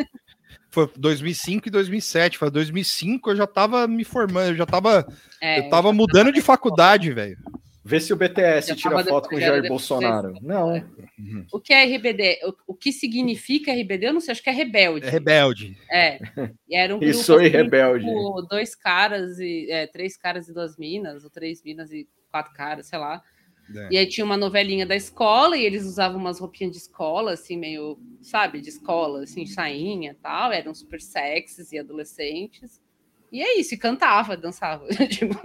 [0.71, 2.37] Foi 2005 e 2007.
[2.37, 5.07] Foi 2005 eu já tava me formando, eu já tava,
[5.41, 7.37] É, eu tava mudando de faculdade, velho.
[7.83, 9.69] Vê se o BTS tira tava foto com o Jair depois.
[9.69, 10.35] Bolsonaro.
[10.41, 10.85] Não.
[11.51, 12.39] O que é RBD?
[12.43, 14.07] O, o que significa RBD?
[14.07, 15.07] Eu não sei, acho que é rebelde.
[15.07, 15.77] É rebelde.
[15.89, 16.19] É.
[16.67, 18.05] E era um grupo Isso aí, assim, rebelde.
[18.05, 22.53] tipo, dois caras e é, três caras e duas minas, ou três minas e quatro
[22.53, 23.23] caras, sei lá.
[23.75, 23.87] É.
[23.91, 27.57] E aí tinha uma novelinha da escola e eles usavam umas roupinhas de escola, assim,
[27.57, 30.51] meio, sabe, de escola, assim, sainha e tal.
[30.51, 32.81] Eram super sexys e adolescentes.
[33.31, 34.87] E é isso, e cantava, dançava.
[35.09, 35.35] tipo,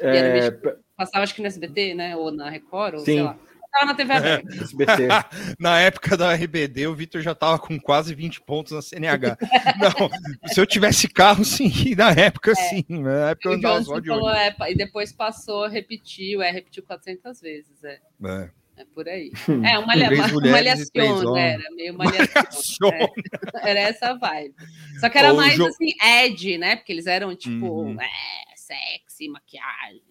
[0.00, 0.50] era É,
[0.96, 2.16] passava acho que no SBT, né?
[2.16, 3.04] Ou na Record, ou Sim.
[3.04, 3.38] sei lá.
[3.78, 4.54] Tava na TV aberta.
[4.64, 5.08] SBT.
[5.60, 9.36] Na época da RBD, o Vitor já tava com quase 20 pontos na CNH.
[9.78, 12.84] Não, se eu tivesse carro, sim, na época, sim.
[12.88, 13.56] Na época eu É.
[13.56, 18.50] Andava só de falou, é, e depois passou, repetiu, é, repetiu 400 vezes, é, É.
[18.78, 19.30] é por aí.
[19.64, 22.90] É, uma, uma malhação, era meio malhação.
[22.92, 24.54] É, era essa vibe.
[25.00, 26.76] Só que era Ô, mais Jo- assim, Ed, né?
[26.76, 28.00] Porque eles eram tipo, Uhum.
[28.00, 28.08] é,
[28.56, 30.02] sexy, maquiagem,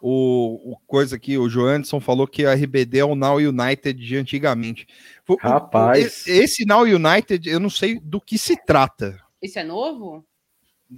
[0.00, 0.60] o.
[0.70, 4.16] O, o coisa que o Joanderson falou que a RBD é o Now United de
[4.16, 4.86] antigamente.
[5.28, 6.26] O- o- Rapaz.
[6.26, 9.18] e- Esse Now United, eu não sei do que se trata.
[9.42, 10.24] Isso é novo?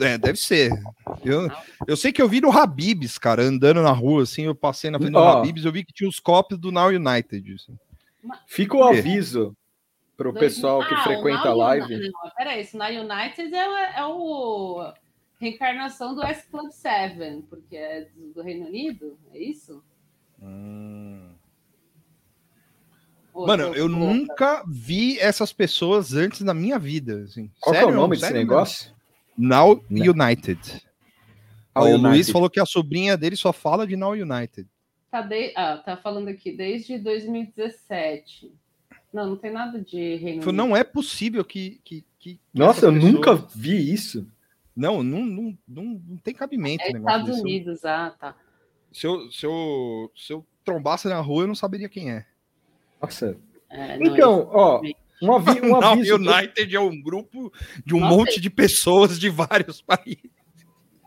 [0.01, 0.71] É, deve ser.
[1.23, 1.51] Eu,
[1.87, 4.99] eu sei que eu vi no Habibs, cara, andando na rua, assim, eu passei na
[4.99, 5.39] frente do Ó.
[5.39, 7.55] Habibs, eu vi que tinha os copos do Now United.
[7.55, 7.77] assim.
[8.47, 9.55] Fica o aviso
[10.17, 11.99] pro Dois- pessoal que Ah, o frequenta a live.
[12.11, 14.93] Não, peraí, esse Now United é, o- é o
[15.43, 19.83] reencarnação do S Club 7, porque é do, Reino Unido, é isso?
[23.35, 27.25] Ou Mano, eu nunca vi essas pessoas antes na minha vida.
[27.25, 27.51] Assim.
[27.61, 28.93] Qual que é Sério, o nome sério desse negócio?
[29.37, 29.85] Now.
[29.91, 30.61] United.
[30.71, 30.81] Now
[31.75, 32.07] Ó, o United.
[32.09, 34.69] Luiz falou que a sobrinha dele só fala de Now United.
[35.11, 35.53] Tá, de...
[35.57, 38.53] ah, tá falando aqui desde 2017.
[39.13, 40.53] Não, não tem nada de Reino Unido.
[40.53, 41.81] não é possível que.
[41.83, 44.27] que, que Nossa, eu essas pessoas- nunca vi isso.
[44.75, 46.83] Não, não, não, não, não tem cabimento.
[46.85, 47.41] É negócio Estados desse.
[47.43, 48.35] Unidos, ah, tá.
[48.93, 52.25] Se eu, se, eu, se eu trombasse na rua, eu não saberia quem é.
[53.01, 53.37] Nossa.
[53.71, 54.81] É, não, Então, ó,
[55.23, 56.17] um, avi um aviso.
[56.17, 57.53] United é um grupo
[57.85, 58.17] de um Nossa.
[58.17, 60.31] monte de pessoas de vários países.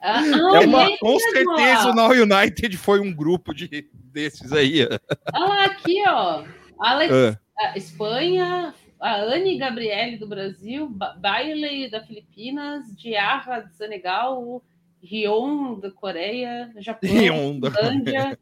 [0.01, 4.51] Ah, É ah, uma- e Com certeza o Now United foi um grupo de, desses
[4.51, 4.83] aí.
[4.83, 4.99] ó.
[5.33, 6.43] Olha lá, aqui, ó.
[6.79, 7.39] Alex, Ah.
[7.71, 14.61] a Espanha, a Anne Gabriele do Brasil, Ba- Bailey da Filipinas, Diarra do Senegal,
[15.01, 18.37] Rion da Coreia, Japão, Finlândia,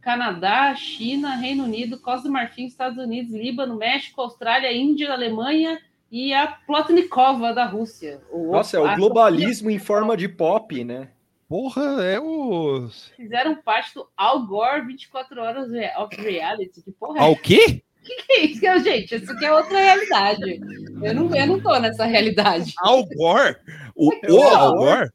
[0.00, 5.78] Canadá, China, Reino Unido, Costa do Marfim, Estados Unidos, Líbano, México, Austrália, Índia, Alemanha
[6.10, 8.20] e a Plotnikova da Rússia.
[8.30, 11.10] O Nossa, é o globalismo em forma de pop, né?
[11.48, 12.88] Porra, é o.
[13.16, 16.82] Fizeram parte do Al Gore 24 Horas of Reality.
[16.82, 17.36] Que porra é Ao
[18.06, 18.14] quê?
[18.14, 18.84] que é isso?
[18.84, 20.60] Gente, isso aqui é outra realidade.
[21.02, 22.72] Eu não, eu não tô nessa realidade.
[22.78, 23.56] Al Gore?
[23.94, 25.10] O, o Al Gore?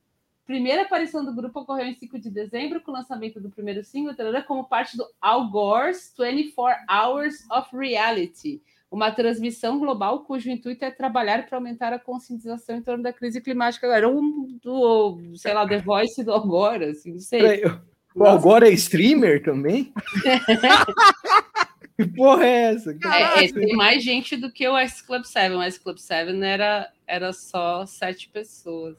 [0.45, 4.13] Primeira aparição do grupo ocorreu em 5 de dezembro, com o lançamento do primeiro single,
[4.13, 10.83] tarará, como parte do Al Gore's 24 Hours of Reality, uma transmissão global cujo intuito
[10.83, 13.87] é trabalhar para aumentar a conscientização em torno da crise climática.
[13.87, 17.39] Era um do, sei lá, The Voice do Al Gore, assim, não sei.
[17.39, 17.79] Peraí,
[18.13, 19.93] o Al Gore é streamer também?
[22.03, 22.91] que porra é essa?
[22.91, 25.55] É, é, tem mais gente do que o S Club 7.
[25.55, 28.97] O S Club 7 era, era só sete pessoas.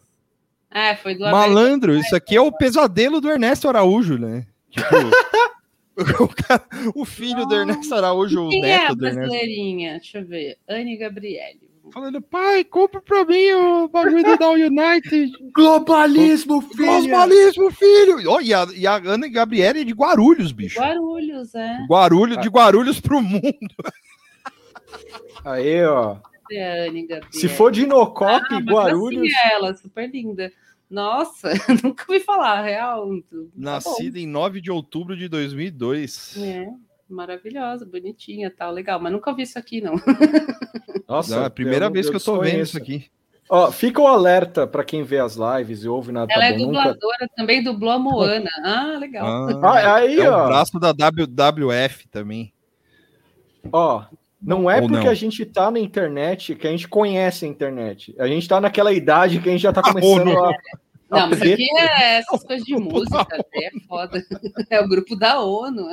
[0.70, 4.46] É, foi do Malandro, isso aqui é o pesadelo do Ernesto Araújo, né?
[4.70, 4.86] Tipo,
[6.24, 9.28] o, cara- o filho do Ernesto Araújo, o Quem é a neto do Ernesto.
[9.28, 9.92] brasileirinha?
[9.98, 10.56] Deixa eu ver.
[10.66, 11.71] Anne Gabriele.
[11.92, 15.30] Falando, pai, compra pra mim o bagulho do Down United.
[15.54, 16.86] Globalismo, filho!
[16.86, 18.30] Globalismo, filho!
[18.30, 20.80] Ó, e, a, e a Ana Gabriela é de Guarulhos, bicho.
[20.80, 21.84] Guarulhos, é.
[21.88, 23.42] Guarulhos, de Guarulhos pro mundo.
[25.44, 26.16] Aí, ó.
[27.30, 29.22] Se for de Inocop, Ah, mas Guarulhos.
[29.22, 30.52] assim é ela, super linda.
[30.90, 31.50] Nossa,
[31.82, 33.06] nunca ouvi falar, real.
[33.08, 33.48] Tá bom.
[33.56, 36.36] Nascida em 9 de outubro de 2002.
[36.38, 36.68] É,
[37.08, 39.00] maravilhosa, bonitinha, tal, legal.
[39.00, 39.94] Mas nunca vi isso aqui, não.
[41.12, 43.06] Nossa, Não, é a primeira eu- vez que eu tô vendo isso aqui.
[43.48, 46.52] Ó, fica o alerta pra quem vê as lives e ouve nada Ela tá é
[46.52, 46.78] bom nunca.
[46.78, 48.48] dubladora, também dublou a Moana.
[48.64, 49.26] Ah, legal.
[49.62, 50.44] Ah, aí, é ó.
[50.44, 52.52] o braço da WWF também.
[53.72, 54.04] Ó,
[54.40, 55.10] não é Ou porque não.
[55.10, 58.14] a gente tá na internet que a gente conhece a internet.
[58.18, 60.50] A gente tá naquela idade que a gente já tá Ah, começando a.
[61.10, 64.18] Não, mas aqui é essas coisas de música, é foda.
[64.70, 65.88] É o grupo da ONU.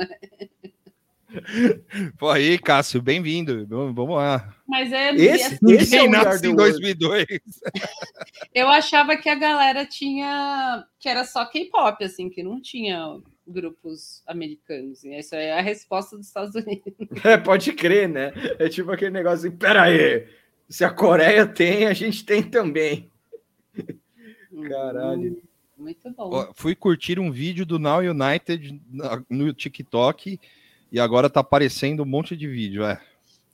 [2.18, 3.66] Pô, aí, Cássio, bem-vindo.
[3.66, 4.54] Vamos lá.
[4.66, 5.14] Mas é.
[5.14, 6.56] Esse, assim, esse é o the em World.
[6.56, 7.26] 2002.
[8.54, 10.84] Eu achava que a galera tinha.
[10.98, 15.04] que era só K-pop, assim, que não tinha grupos americanos.
[15.04, 16.92] E essa é a resposta dos Estados Unidos.
[17.24, 18.32] É, pode crer, né?
[18.58, 20.26] É tipo aquele negócio assim, pera aí,
[20.68, 23.10] se a Coreia tem, a gente tem também.
[24.68, 25.32] Caralho.
[25.32, 25.42] Hum,
[25.76, 26.52] Muito bom.
[26.54, 28.80] Fui curtir um vídeo do Now United
[29.28, 30.38] no TikTok
[30.92, 32.84] e agora tá aparecendo um monte de vídeo.
[32.84, 33.00] É.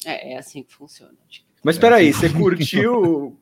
[0.04, 1.12] É, é assim que funciona.
[1.62, 3.38] Mas peraí, você curtiu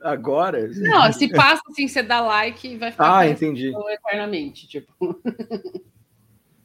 [0.00, 0.66] agora?
[0.68, 3.72] Não, se passa assim, você dá like e vai ficar Ah, entendi.
[3.90, 4.66] eternamente.
[4.66, 5.20] Tipo,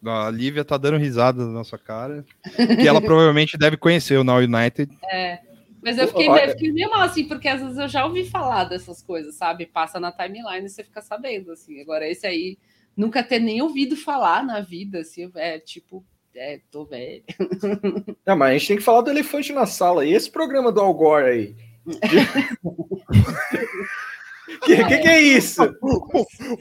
[0.06, 2.24] A Lívia tá dando risada na nossa cara.
[2.56, 4.90] Que ela provavelmente deve conhecer o Now United.
[5.12, 5.40] é.
[5.80, 8.66] Mas eu fiquei, eu fiquei meio mal, assim, porque às vezes eu já ouvi falar
[8.66, 9.66] dessas coisas, sabe?
[9.66, 11.80] Passa na timeline e você fica sabendo, assim.
[11.80, 12.58] Agora, esse aí,
[12.98, 16.04] nunca ter nem ouvido falar na vida, assim, é tipo,
[16.36, 17.24] é, tô velho.
[18.26, 20.06] Não, mas a gente tem que falar do elefante na sala.
[20.06, 21.56] E esse programa do Algor aí?
[24.66, 25.62] que, que que é isso?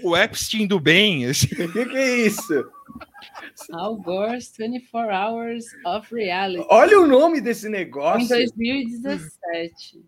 [0.02, 1.24] O Epstein do bem.
[1.24, 2.64] esse- Que que é isso?
[3.72, 6.66] Al Gore's 24 Hours of Reality.
[6.70, 8.28] Olha o nome desse Em negócio.
[8.28, 10.04] 2017.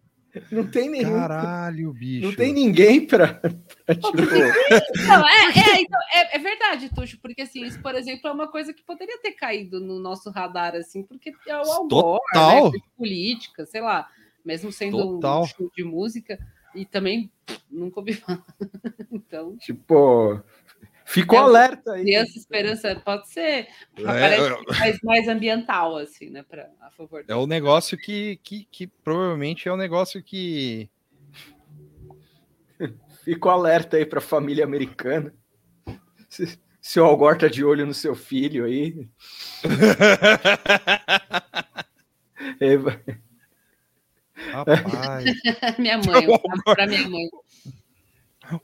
[0.51, 1.13] Não tem nenhum.
[1.13, 2.27] Caralho, bicho.
[2.27, 3.35] Não tem ninguém pra.
[3.35, 4.17] pra, tipo,
[5.07, 8.49] Não, é, é, então, é, é verdade, Tuxo, porque assim, isso, por exemplo, é uma
[8.49, 12.73] coisa que poderia ter caído no nosso radar, assim, porque é o Al Gore, Total.
[12.73, 14.09] né, política, sei lá,
[14.45, 15.43] mesmo sendo Total.
[15.43, 16.39] um show de música,
[16.75, 18.45] e também pff, nunca ouvi falar.
[19.11, 20.43] Então, tipo.
[21.09, 22.03] Ficou É, alerta aí.
[22.03, 23.67] criança esperança pode ser
[23.97, 28.69] É, parece mais, mais ambiental, assim, né, pra, a favor É o negócio que, que,
[28.71, 30.91] que provavelmente é o negócio que.
[33.25, 35.33] Ficou alerta aí pra família americana.
[36.29, 39.09] Se, se o Algor tá de olho no seu filho aí.
[44.53, 45.25] Rapaz.
[45.79, 46.27] minha mãe,
[46.75, 47.29] pra minha mãe.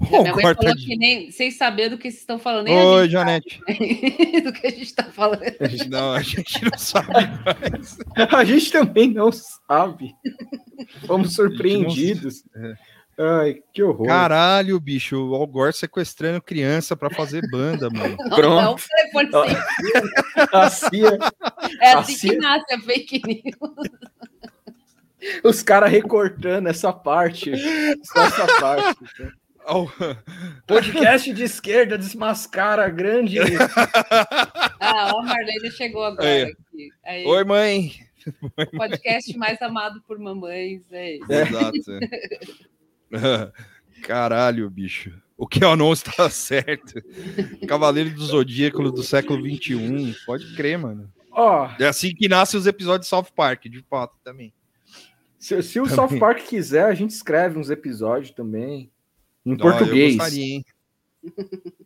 [0.01, 3.01] Minha mãe falou de- que nem, sem saber do que vocês estão falando, nem Oi,
[3.01, 3.61] a gente Janete.
[3.67, 5.43] sabe do que a gente tá falando.
[5.91, 7.09] Não, a gente não sabe
[7.45, 7.99] mais.
[8.33, 10.15] A gente também não sabe.
[11.07, 12.43] Fomos surpreendidos.
[13.17, 14.07] Ai, que horror.
[14.09, 18.17] Caralho, bicho, o Al Gore sequestrando criança pra fazer banda, mano.
[18.35, 18.83] Pronto.
[19.31, 19.49] Não, Ó.
[19.49, 19.57] sem
[20.53, 21.19] A Cia,
[21.81, 23.89] É assim Assim- que nasce a fake news.
[25.45, 27.53] os caras recortando essa parte.
[28.03, 28.99] Só essa parte.
[29.65, 29.91] Ao-
[30.67, 33.39] Podcast de esquerda desmascara a grande.
[34.87, 36.43] Ah, a Marlene chegou agora Aí.
[36.43, 36.91] aqui.
[37.07, 37.93] Aí, Oi, mãe.
[38.47, 40.83] o podcast mais amado por mamães.
[40.93, 41.33] É isso.
[41.33, 41.79] Exato.
[44.03, 45.13] Caralho, bicho.
[45.37, 47.01] O que eu não está certo.
[47.67, 50.15] Cavaleiro do Zodíaco do século XXI.
[50.27, 51.11] Pode crer, mano.
[51.33, 54.53] Ó, É assim que nascem os episódios de South Park, de fato, também.
[55.39, 58.91] se, se o South Park quiser, a gente escreve uns episódios também.
[59.45, 60.17] Em Eu português.
[60.17, 60.65] gostaria, hein?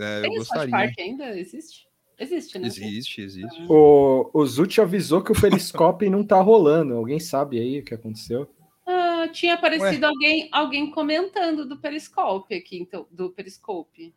[0.00, 0.70] É, eu Tem o South gostaria.
[0.70, 1.36] Park ainda?
[1.36, 1.88] Existe?
[2.20, 2.68] Existe, né?
[2.68, 3.66] Existe, existe.
[3.68, 6.94] O, o Zut avisou que o Periscope não tá rolando.
[6.94, 8.48] Alguém sabe aí o que aconteceu?
[8.86, 14.14] Ah, tinha aparecido alguém, alguém comentando do Periscope aqui, então, do Periscope.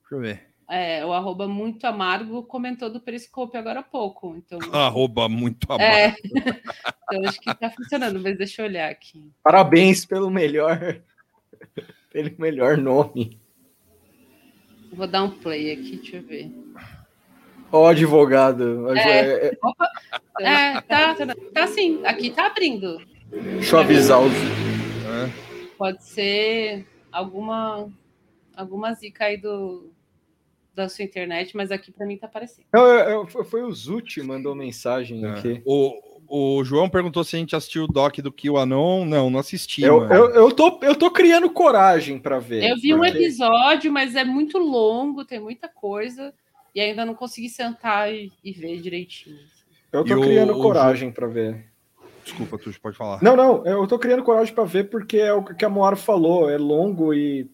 [0.00, 0.48] Deixa eu ver.
[0.68, 4.36] É, o arroba muito amargo comentou do Periscope agora há pouco.
[4.36, 5.84] Então, Arroba muito amargo.
[5.84, 6.14] é,
[7.12, 9.32] então acho que tá funcionando, mas deixa eu olhar aqui.
[9.42, 11.00] Parabéns pelo melhor.
[12.12, 13.38] pelo melhor nome.
[14.92, 16.50] Vou dar um play aqui, deixa eu ver.
[17.72, 18.96] Ó, advogado.
[18.96, 19.48] É.
[19.48, 19.88] É, Opa!
[20.40, 22.98] É, tá, tá, tá sim, aqui tá abrindo.
[23.30, 24.32] Deixa eu avisar os.
[25.78, 27.88] Pode ser alguma
[28.54, 29.90] alguma zica aí do
[30.74, 32.64] da sua internet, mas aqui para mim tá aparecendo.
[32.72, 35.30] Não, é- é- foi- o Zut que mandou mensagem É.
[35.30, 35.62] aqui.
[35.64, 39.04] O, o João perguntou se a gente assistiu o doc do Kill Anon.
[39.04, 39.82] Não, não assisti.
[39.82, 42.62] Eu, eu, eu, tô, eu tô criando coragem pra ver.
[42.70, 46.32] Eu vi um porque- episódio, mas é muito longo, tem muita coisa
[46.74, 49.38] e ainda não consegui sentar e, e ver direitinho.
[49.92, 51.66] Eu tô E o- criando o coragem pra ver.
[52.22, 53.20] Desculpa, tu pode falar.
[53.22, 56.48] Não, não, eu tô criando coragem pra ver porque é o que a Moara falou,
[56.48, 57.48] é longo e.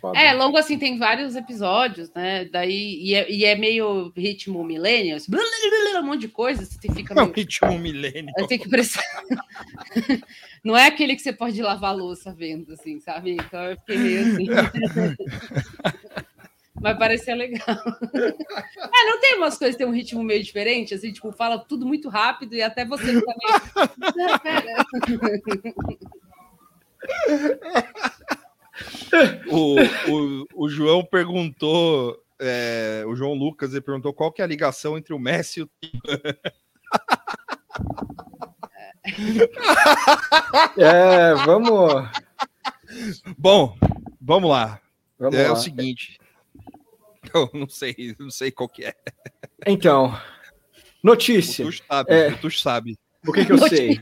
[0.00, 0.18] Foda.
[0.18, 2.44] É, longo assim, tem vários episódios, né?
[2.44, 6.64] Daí, e é, e é meio ritmo millennials, blá, blá, blá, um monte de coisa,
[6.64, 7.34] você fica É um meio...
[7.34, 8.32] ritmo milênio.
[8.36, 9.02] Eu tenho que prestar.
[10.62, 13.32] Não é aquele que você pode lavar a louça vendo, assim, sabe?
[13.32, 14.46] Então eu fiquei meio assim.
[16.80, 17.76] Mas parecia legal.
[18.14, 21.84] É, não tem umas coisas que tem um ritmo meio diferente, assim, tipo, fala tudo
[21.84, 23.24] muito rápido e até você meio.
[29.48, 29.76] O,
[30.10, 32.22] o, o João perguntou.
[32.40, 35.62] é, o João Lucas ele perguntou qual que é a ligação entre o Messi e
[35.62, 35.70] o
[40.76, 42.08] É, vamos.
[43.36, 43.76] Bom,
[44.20, 44.80] vamos lá.
[45.18, 45.52] vamos é lá.
[45.52, 46.18] o seguinte.
[47.34, 48.94] Eu não sei, não sei qual que é.
[49.66, 50.06] Então,
[51.02, 51.64] O notícia.
[51.64, 52.28] Tuxo sabe, É.
[52.28, 52.98] o Tuxo sabe.
[53.26, 54.00] O que, que eu sei?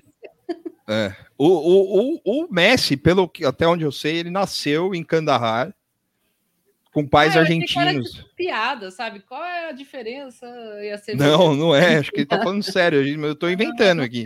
[0.89, 1.15] É.
[1.37, 5.75] O, o, o, o Messi, pelo que até onde eu sei, ele nasceu em Kandahar
[6.93, 8.25] com pais Ah, eu era argentinos.
[8.37, 9.21] Piada, sabe?
[9.21, 10.47] Qual é a diferença?
[10.83, 11.97] Ia ser Não, não é.
[11.99, 13.07] Acho que ele tá falando sério.
[13.27, 14.25] Eu tô inventando aqui.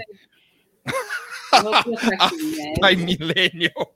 [1.52, 2.94] Aqui, né?
[2.96, 3.92] Millennial.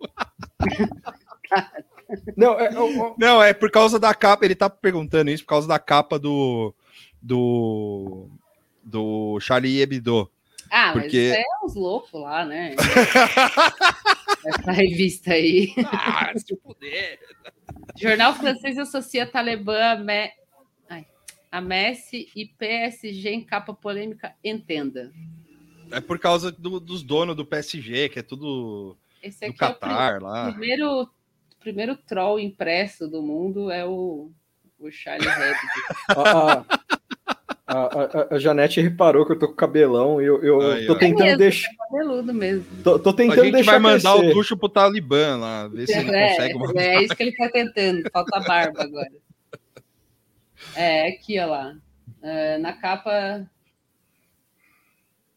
[2.36, 4.44] Não, é, o- Não, é por causa da capa.
[4.44, 6.74] Ele tá perguntando isso por causa da capa do
[7.22, 8.28] do
[8.82, 10.30] do Charlie Hebdo.
[10.70, 12.74] Ah, mas Porque- isso é uns loucos lá, né?
[14.46, 15.72] Essa revista aí.
[15.92, 17.18] Ah, se puder.
[17.96, 20.30] Jornal francês associa Talibã a, Me...
[20.88, 21.06] Ai,
[21.50, 24.34] a Messi e PSG em capa polêmica.
[24.44, 25.12] Entenda.
[25.90, 29.66] É por causa do- dos donos do PSG, que é tudo Esse do aqui é
[29.66, 30.50] o Qatar pri- lá.
[30.50, 31.08] primeiro,
[31.60, 34.30] primeiro troll impresso do mundo é o,
[34.78, 35.58] o Charlie Hebdo.
[36.20, 36.64] a,
[37.66, 37.78] a,
[38.32, 41.22] a, a Janete reparou que eu tô com cabelão e eu, eu Aí, tô tentando
[41.22, 41.70] É mesmo, deixar.
[41.76, 42.82] Cabeludo mesmo.
[42.82, 44.30] Tô, tô A tentando gente deixar vai mandar crescer.
[44.30, 46.80] o Tuxo pro Talibã lá, ver se ele É, consegue mandar.
[46.82, 48.02] é isso que ele tá tentando.
[48.12, 49.10] Falta barba agora.
[50.76, 51.76] É, aqui, ó lá.
[52.22, 53.46] É, na capa.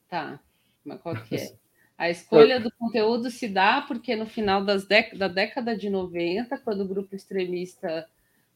[0.09, 0.39] Tá.
[0.85, 1.51] Mas qual que é?
[1.97, 6.57] A escolha do conteúdo se dá porque no final das dec- da década de 90,
[6.59, 8.05] quando o grupo extremista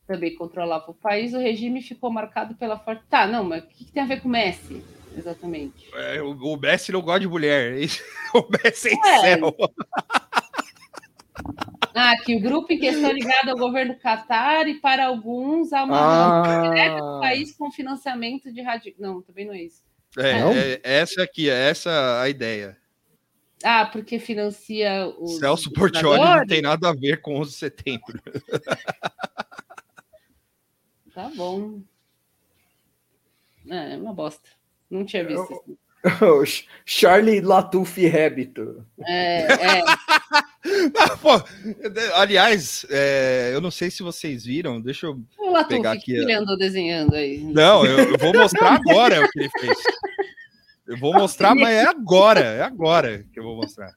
[0.08, 3.04] também controlava o país, o regime ficou marcado pela forte.
[3.10, 4.84] Tá, não, mas o que, que tem a ver com o Messi?
[5.16, 5.90] Exatamente.
[5.94, 7.76] É, o, o Messi não gosta de mulher.
[8.34, 9.20] O Messi é É.
[9.38, 9.56] céu.
[11.94, 15.84] Ah, que o grupo em questão é ligado ao governo Catar e para alguns há
[15.84, 18.94] uma relação direta o Ah, país com financiamento de rádio.
[18.98, 19.84] Não, também não é isso.
[20.18, 22.78] É, é, essa aqui, é essa a ideia.
[23.64, 25.38] Ah, porque financia os.
[25.38, 28.22] Celso Portioli não tem nada a ver com 11 de setembro.
[31.22, 31.82] Tá bom.
[33.69, 34.49] É, é uma bosta.
[34.89, 35.78] Não tinha visto isso.
[36.26, 38.86] o Ch- Charlie Latuf Habito.
[39.05, 39.84] É, é.
[40.99, 41.30] Ah, pô,
[42.13, 45.19] aliás, é, eu não sei se vocês viram, deixa eu.
[45.39, 47.39] O Latuf, Pegar o que aqui, ele andou desenhando aí?
[47.39, 49.78] Não, eu, eu vou mostrar agora o que ele fez.
[50.88, 53.93] Eu vou mostrar, mas é agora, é agora que eu vou mostrar.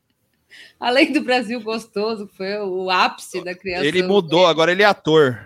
[0.80, 3.84] Além do Brasil gostoso, foi o ápice da criação.
[3.84, 5.38] Ele mudou, agora ele é ator.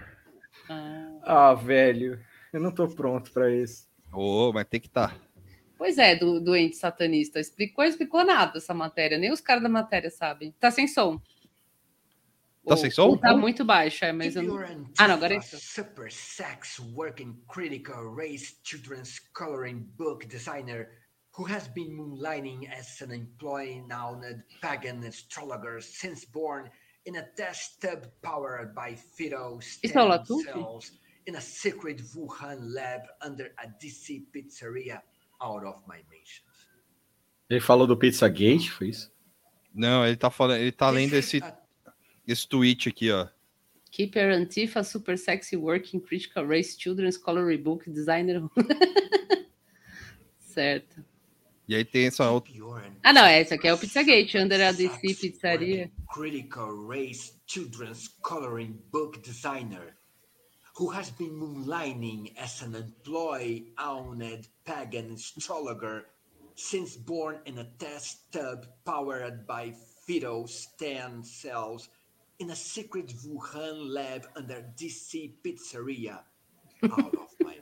[1.29, 1.55] Ah.
[1.55, 2.19] Velho.
[2.53, 3.87] Eu não tô pronto pra isso.
[4.13, 5.17] Ô, mas tem que estar.
[5.77, 7.39] Pois é, do doente satanista.
[7.39, 9.19] Explicou, explicou nada essa matéria.
[9.19, 10.53] Nem os caras da matéria sabem.
[10.59, 11.21] Tá sem som.
[12.67, 13.17] Tá sem som?
[13.17, 14.59] Tá muito baixo, é, mas eu não...
[14.99, 15.59] Ah, não, agora é isso.
[15.59, 20.89] Super sex working critical race children's coloring book designer
[21.39, 24.21] who has been moonlighting as an employee known
[24.61, 26.69] pagan astrologer since born
[27.07, 30.99] in a test tub powered by Fido Isso é o stem cells
[31.29, 35.03] in a secret Wuhan lab under a DC pizzeria
[35.41, 36.67] out of my mentions.
[37.51, 39.13] Ele falou do Pizzagate, foi isso?
[39.75, 41.41] Não, ele tá falando, ele tá lendo esse,
[42.27, 43.29] esse tweet aqui, ó.
[43.91, 48.43] Keeper Antifa Super Sexy Working Critical Race Children's Coloring Book Designer.
[50.41, 51.05] certo.
[51.67, 52.53] E aí tem essa outra.
[53.03, 55.91] Ah, não, esse aqui é o Pizzagate, under a DC Pizzaria.
[56.13, 59.98] Critical race children's coloring book designer
[60.79, 66.07] who has been moonlighting as an employee owned pagan astrologer
[66.55, 69.73] since born in a test tub powered by
[70.07, 71.89] fetal stem cells
[72.39, 76.21] in a secret Wuhan lab under DC pizzeria.
[76.85, 77.57] Out of my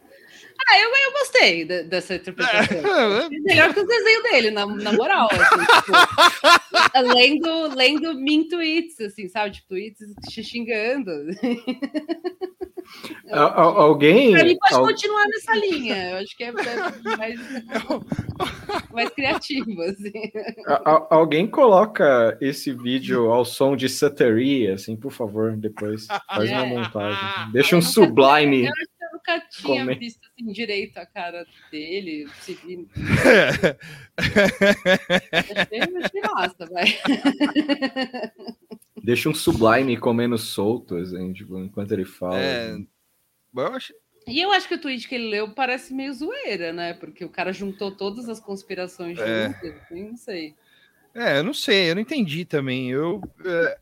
[0.68, 3.30] Ah, eu, eu gostei de- dessa interpretação.
[3.30, 5.28] Melhor que os desenhos dele, na, na moral.
[5.32, 5.64] Assim,
[6.92, 9.52] tipo, lendo, lendo min tweets, assim, sabe?
[9.54, 11.12] Tipo, tweets te xingando.
[13.30, 14.32] A- alguém.
[14.32, 16.10] Pra mim, pode al- continuar nessa linha.
[16.10, 17.40] Eu acho que é, é mais,
[18.92, 20.12] mais criativo, assim.
[20.66, 26.06] a- a- alguém coloca esse vídeo ao som de Sateria, assim, por favor, depois.
[26.06, 26.66] Faz uma É.
[26.66, 27.52] montagem.
[27.52, 28.66] Deixa um sublime.
[28.66, 32.26] Eu acho que eu nunca tinha Come- visto assim, direito a cara dele.
[32.40, 32.86] Se vi-
[34.16, 36.86] Achei, achei massa, vai.
[39.06, 42.40] Deixa um sublime comendo solto, assim, tipo, enquanto ele fala.
[42.40, 42.88] É, assim.
[43.56, 43.94] eu acho,
[44.26, 46.92] E eu acho que o tweet que ele leu parece meio zoeira, né?
[46.92, 49.46] Porque o cara juntou todas as conspirações É.
[49.46, 50.54] juntas, assim, não sei.
[51.14, 52.90] é, eu não sei, eu não entendi também.
[52.90, 53.22] Eu.
[53.44, 53.78] É,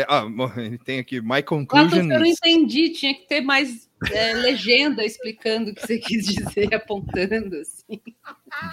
[0.00, 0.24] é, ah,
[0.84, 2.12] tem aqui My Lato, Conclusion.
[2.12, 6.72] eu não entendi, tinha que ter mais é, legenda explicando o que você quis dizer,
[6.74, 8.00] apontando, assim.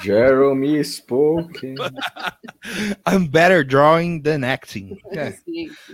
[0.04, 1.76] Jeremy spoke.
[3.08, 4.98] I'm better drawing than acting.
[5.12, 5.34] É,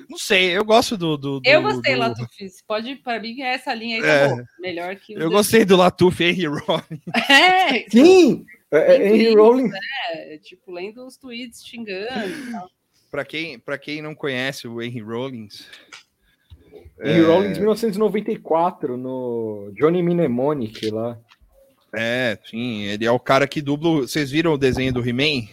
[0.09, 1.17] não sei, eu gosto do.
[1.17, 2.61] do, do Eu gostei, do- Latufis.
[2.67, 4.27] Pode, para mim, essa linha aí tá É.
[4.29, 4.43] bom.
[4.59, 5.13] Melhor que.
[5.13, 7.01] Eu gostei do Latuf Henry Rollins.
[7.29, 8.45] É, Sim!
[8.71, 9.71] É, é, Henry Rollins.
[10.13, 12.69] é, tipo, lendo os tweets xingando e tal.
[13.11, 15.67] Pra quem, pra quem não conhece o Henry Rollins.
[17.03, 21.19] Henry é, Rollins, 1994, no Johnny Mnemonic lá.
[21.93, 24.01] É, sim, ele é o cara que dubla.
[24.01, 25.47] Vocês viram o desenho do He-Man?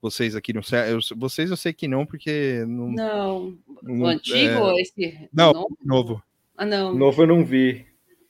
[0.00, 0.98] Vocês aqui no céu.
[1.16, 2.64] Vocês eu sei que não, porque.
[2.66, 5.28] Não, Não, não- o antigo é, ou esse?
[5.32, 5.78] não, novo?
[5.84, 6.22] novo.
[6.56, 6.94] Ah, não.
[6.94, 7.86] Novo eu não vi.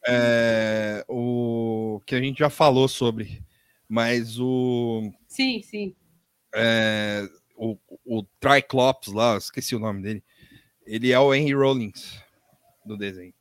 [0.06, 3.40] É, o que a gente já falou sobre.
[3.88, 5.10] Mas o.
[5.26, 5.94] Sim, sim.
[6.54, 7.26] é,
[7.56, 10.22] o, o Triclops lá, esqueci o nome dele.
[10.84, 12.21] Ele é o Henry Rollins
[12.84, 13.32] do desenho.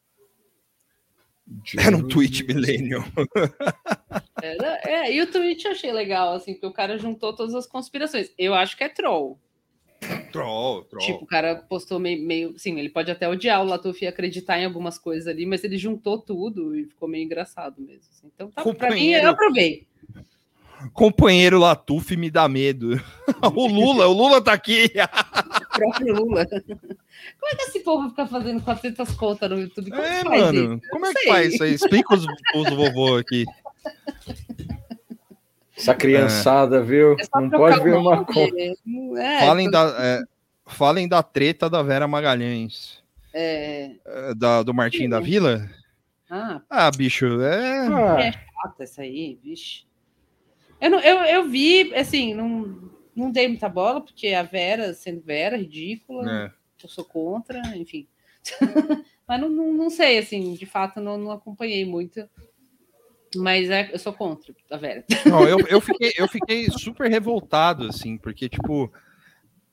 [1.78, 3.04] Era um tweet millennium.
[4.42, 7.68] Era- é, e o tweet eu achei legal, assim, porque o cara juntou todas as
[7.68, 8.32] conspirações.
[8.38, 9.40] Eu acho que é troll.
[10.32, 11.06] Troll, troll.
[11.06, 12.58] Tipo, o cara postou meio, meio.
[12.58, 15.78] Sim, ele pode até odiar o Latuf e acreditar em algumas coisas ali, mas ele
[15.78, 18.08] juntou tudo e ficou meio engraçado mesmo.
[18.12, 18.32] assim.
[18.34, 19.88] Então, tá, pra mim, eu aprovei.
[20.94, 23.00] Companheiro Latuf me dá medo.
[23.56, 24.92] o Lula, o Lula tá aqui.
[24.96, 26.46] O próprio Lula.
[26.46, 29.90] Como é que esse povo fica fazendo 400 contas no YouTube?
[29.92, 30.54] Como É, mano.
[30.54, 30.74] isso?
[30.74, 31.74] Eu Como é que faz isso aí?
[31.74, 32.26] Explica os,
[32.56, 33.46] os vovô aqui.
[35.78, 37.16] Essa criançada, viu?
[37.20, 38.56] É Não pode ver uma coisa.
[39.18, 40.22] é, falem, é, da, é,
[40.68, 43.02] falem da treta da Vera Magalhães.
[43.34, 45.68] é, é, Da, do Martim da Vila?
[46.30, 47.88] ah, Ah, bicho, é.
[47.88, 49.84] Ah, chata essa aí, vixe.
[50.82, 55.22] Eu, não, eu, eu vi, assim, não, não dei muita bola, porque a Vera, sendo
[55.22, 56.52] Vera, ridícula, é.
[56.84, 58.08] eu sou contra, enfim.
[59.28, 62.28] Mas não, não, não sei, assim, de fato, não, não acompanhei muito.
[63.36, 65.06] Mas é, eu sou contra a Vera.
[65.26, 68.92] Não, eu, eu, fiquei, eu fiquei super revoltado, assim, porque, tipo,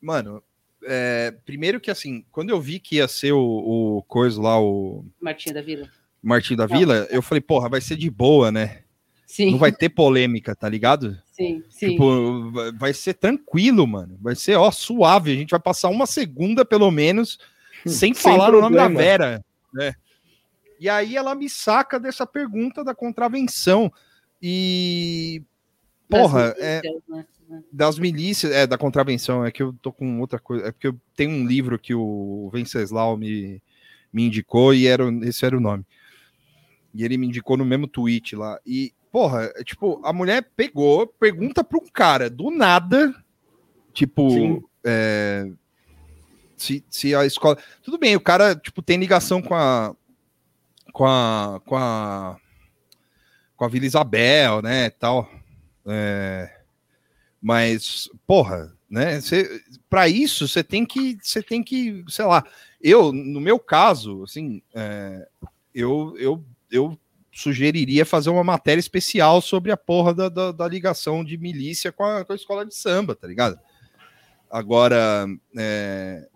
[0.01, 0.41] mano,
[0.85, 5.05] é, primeiro que, assim, quando eu vi que ia ser o, o coisa lá, o
[5.21, 5.91] Martinha da Vila.
[6.23, 8.85] Martim da Vila, eu falei, porra, vai ser de boa, né?
[9.29, 11.21] Sim, Não vai ter polêmica, tá ligado?
[11.31, 11.91] sim, sim.
[11.91, 14.19] Tipo, vai- ser tranquilo, mano.
[14.23, 15.33] Vai ser, ó, suave.
[15.33, 17.39] A gente vai passar uma segunda, pelo menos,
[17.85, 18.99] sem, Sem falar o nome da problema.
[18.99, 19.93] Vera, né?
[20.81, 23.93] E aí ela me saca dessa pergunta da contravenção.
[24.43, 25.43] E.
[26.09, 27.03] Das Porra, é, milícias,
[27.51, 27.63] né?
[27.71, 30.99] das milícias, é, da contravenção, é que eu tô com outra coisa, é porque eu
[31.15, 33.63] tenho um livro que o Venceslau me,
[34.11, 35.85] me indicou e era, esse era o nome.
[36.95, 38.59] E ele me indicou no mesmo tweet lá.
[38.67, 43.13] E, porra, é, tipo, a mulher pegou, pergunta pra um cara do nada,
[43.93, 45.51] tipo, é,
[46.57, 47.59] se, se a escola.
[47.83, 49.93] Tudo bem, o cara, tipo, tem ligação com a.
[50.93, 51.61] Com a.
[51.67, 52.37] Com a.
[53.57, 54.89] Com a Vila Isabel, né?
[54.91, 55.29] Tal.
[55.85, 56.57] É,
[57.43, 59.19] Mas, porra, né?
[59.91, 62.45] Para isso, você tem que, você tem que, sei lá.
[62.81, 65.27] Eu, no meu caso, assim, é,
[65.75, 66.97] eu, eu, eu
[67.33, 72.05] sugeriria fazer uma matéria especial sobre a porra da, da, da ligação de milícia com
[72.05, 73.59] a, com a, escola de samba, tá ligado?
[74.51, 75.27] Agora,
[75.57, 76.27] é,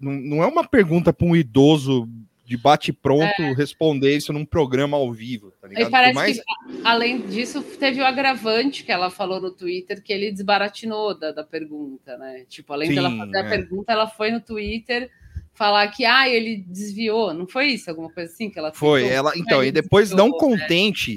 [0.00, 2.08] não, não é uma pergunta para um idoso
[2.48, 3.52] de bate-pronto é.
[3.52, 5.88] responder isso num programa ao vivo, tá ligado?
[5.88, 6.36] E parece mais...
[6.38, 6.44] que,
[6.82, 11.44] além disso, teve o agravante que ela falou no Twitter, que ele desbaratinou da, da
[11.44, 12.46] pergunta, né?
[12.48, 13.40] Tipo, além Sim, dela fazer é.
[13.40, 15.10] a pergunta, ela foi no Twitter
[15.58, 17.90] falar que, ah, ele desviou, não foi isso?
[17.90, 20.38] Alguma coisa assim que ela Foi, ela, então, e depois desviou, não né?
[20.38, 21.16] contente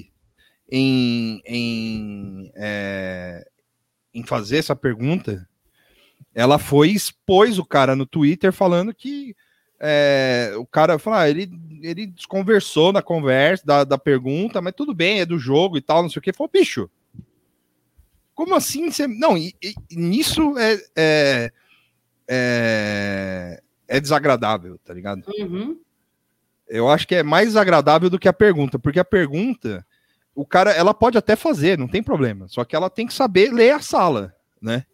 [0.70, 0.78] né?
[0.78, 3.48] em, em, é,
[4.12, 5.48] em fazer essa pergunta,
[6.34, 9.36] ela foi e expôs o cara no Twitter falando que
[9.80, 11.50] é, o cara falou, ah, ele,
[11.82, 16.02] ele desconversou na conversa da, da pergunta, mas tudo bem, é do jogo e tal,
[16.02, 16.34] não sei o que.
[16.34, 16.89] Falou, bicho,
[18.34, 18.89] como assim?
[18.89, 19.08] Você...
[19.08, 21.52] Não, e, e, nisso é, é,
[22.28, 25.24] é, é, desagradável, tá ligado?
[25.38, 25.78] Uhum.
[26.68, 29.86] Eu acho que é mais desagradável do que a pergunta, porque a pergunta,
[30.34, 33.52] o cara, ela pode até fazer, não tem problema, só que ela tem que saber
[33.52, 34.86] ler a sala, né?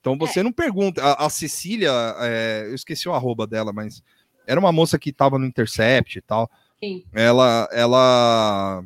[0.00, 0.42] Então você é.
[0.42, 1.00] não pergunta.
[1.00, 4.02] A, a Cecília, é, eu esqueci o arroba dela, mas
[4.46, 6.50] era uma moça que estava no Intercept e tal.
[6.82, 7.04] Sim.
[7.12, 8.82] Ela, ela,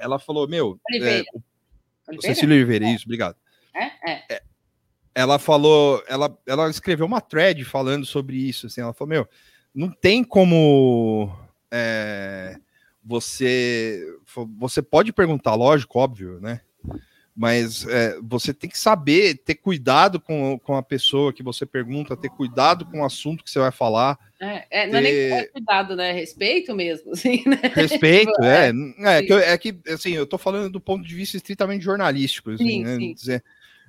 [0.00, 1.26] ela falou, meu, Oliveira.
[2.08, 2.94] É, o, Cecília Oliveira, é.
[2.94, 3.36] isso, obrigado.
[3.74, 4.12] É?
[4.34, 4.42] É.
[5.14, 5.20] é?
[5.20, 9.28] Ela falou, ela, ela escreveu uma thread falando sobre isso, assim, ela falou, meu,
[9.74, 11.34] não tem como
[11.70, 12.56] é,
[13.04, 14.04] você,
[14.58, 16.60] você pode perguntar, lógico, óbvio, né?
[17.34, 22.16] mas é, você tem que saber ter cuidado com, com a pessoa que você pergunta,
[22.16, 24.18] ter cuidado com o assunto que você vai falar.
[24.38, 26.12] É, é não é nem é cuidado, né?
[26.12, 27.58] Respeito mesmo, assim, né?
[27.74, 28.70] Respeito, tipo, é.
[28.98, 32.50] É, é que, é que, assim, eu tô falando do ponto de vista estritamente jornalístico,
[32.50, 32.96] assim, sim, né?
[32.96, 33.14] Sim.
[33.14, 33.44] Dizer,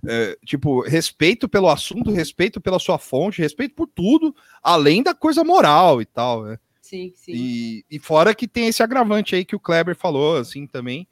[0.06, 5.44] é, tipo, respeito pelo assunto, respeito pela sua fonte, respeito por tudo, além da coisa
[5.44, 6.58] moral e tal, né?
[6.82, 7.32] Sim, sim.
[7.34, 11.08] E, e fora que tem esse agravante aí que o Kleber falou, assim, também,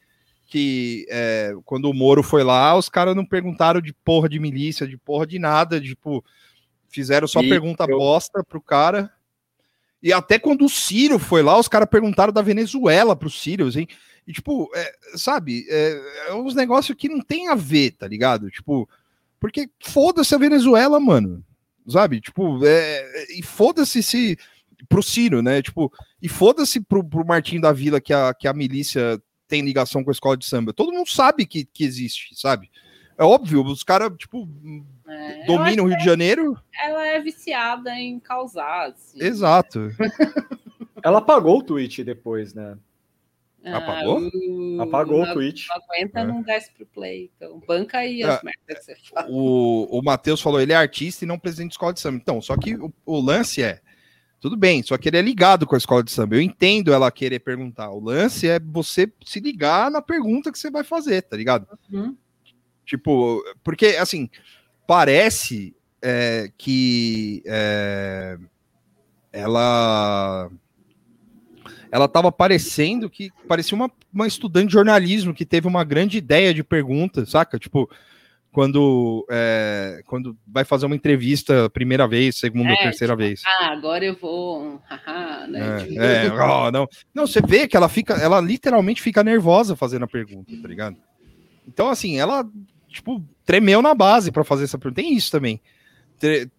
[0.46, 4.86] que é, quando o Moro foi lá, os caras não perguntaram de porra de milícia,
[4.86, 6.24] de porra de nada, tipo,
[6.90, 7.98] fizeram só e pergunta eu...
[7.98, 9.12] bosta pro cara.
[10.04, 13.88] E até quando o Ciro foi lá, os caras perguntaram da Venezuela pro Ciro, assim.
[14.32, 18.50] E, tipo, é, sabe, é, é uns negócios que não tem a ver, tá ligado?
[18.50, 18.88] Tipo,
[19.38, 21.44] porque foda-se a Venezuela, mano.
[21.86, 22.22] Sabe?
[22.22, 24.38] Tipo, é, e foda-se se.
[24.88, 25.62] Pro Ciro, né?
[25.62, 30.02] Tipo, e foda-se pro, pro Martim da Vila que a, que a milícia tem ligação
[30.04, 30.74] com a escola de samba.
[30.74, 32.72] Todo mundo sabe que, que existe, sabe?
[33.18, 34.48] É óbvio, os caras, tipo,
[35.08, 36.58] é, dominam o Rio de Janeiro.
[36.84, 38.88] Ela é viciada em causar.
[38.88, 39.22] Assim.
[39.22, 39.92] Exato.
[41.04, 42.78] ela apagou o tweet depois, né?
[43.64, 44.20] Ah, Apagou?
[44.20, 44.82] O...
[44.82, 45.68] Apagou o tweet.
[45.68, 46.24] Não aguenta, é.
[46.24, 47.32] não desce pro play.
[47.36, 49.28] Então, banca aí as é, merdas que você fala.
[49.30, 52.18] O, o Matheus falou, ele é artista e não presidente de escola de samba.
[52.18, 53.80] Então, só que o, o lance é,
[54.40, 56.36] tudo bem, só que ele é ligado com a escola de samba.
[56.36, 57.92] Eu entendo ela querer perguntar.
[57.92, 61.68] O lance é você se ligar na pergunta que você vai fazer, tá ligado?
[61.92, 62.18] Uhum.
[62.84, 64.28] Tipo, porque assim,
[64.88, 68.40] parece é, que é,
[69.32, 70.52] ela
[71.92, 76.54] ela estava parecendo que parecia uma, uma estudante de jornalismo que teve uma grande ideia
[76.54, 77.60] de pergunta, saca?
[77.60, 77.90] Tipo,
[78.50, 83.42] quando, é, quando vai fazer uma entrevista primeira vez, segunda, é, terceira tipo, vez.
[83.46, 84.82] Ah, agora eu vou.
[85.50, 85.82] né?
[85.98, 86.38] é, tipo...
[86.38, 86.88] é oh, não.
[87.14, 90.96] não, você vê que ela fica, ela literalmente fica nervosa fazendo a pergunta, tá ligado?
[91.68, 92.46] Então, assim, ela,
[92.88, 95.02] tipo, tremeu na base para fazer essa pergunta.
[95.02, 95.62] Tem isso também.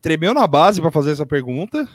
[0.00, 1.88] Tremeu na base para fazer essa pergunta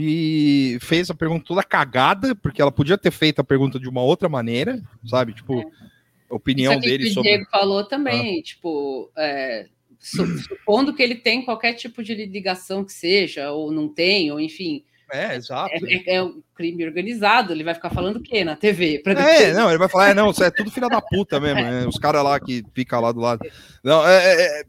[0.00, 4.00] e fez a pergunta toda cagada, porque ela podia ter feito a pergunta de uma
[4.00, 5.32] outra maneira, sabe?
[5.34, 7.30] Tipo, é opinião dele que sobre.
[7.30, 8.42] O Diego falou também, ah.
[8.44, 9.66] tipo, é,
[9.98, 14.84] supondo que ele tem qualquer tipo de ligação que seja, ou não tem, ou enfim.
[15.10, 15.74] É, exato.
[15.74, 19.02] É, é, é um crime organizado, ele vai ficar falando o quê na TV?
[19.04, 21.86] É, não, ele vai falar, é, não, isso é tudo filha da puta mesmo, né?
[21.88, 23.44] Os caras lá que ficam lá do lado.
[23.82, 24.62] Não, é, é,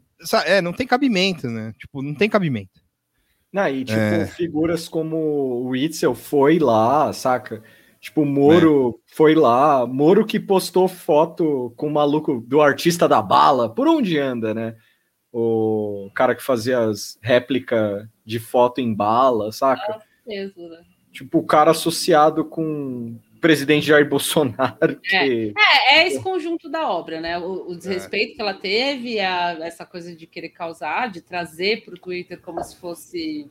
[0.46, 1.72] é, não tem cabimento, né?
[1.78, 2.79] Tipo, não tem cabimento.
[3.52, 7.62] Não, e tipo, figuras como o Witzel foi lá, saca?
[8.00, 9.14] Tipo, Moro é.
[9.14, 14.18] foi lá, Moro que postou foto com o maluco do artista da bala, por onde
[14.18, 14.76] anda, né?
[15.32, 20.00] O cara que fazia as réplicas de foto em bala, saca?
[20.26, 20.80] mesmo, né?
[21.12, 25.00] Tipo, o cara associado com presidente Jair Bolsonaro.
[25.02, 25.54] Que...
[25.56, 27.38] É, é, esse conjunto da obra, né?
[27.38, 28.34] O, o desrespeito é.
[28.36, 32.62] que ela teve, a, essa coisa de querer causar, de trazer para o Twitter como
[32.62, 33.50] se fosse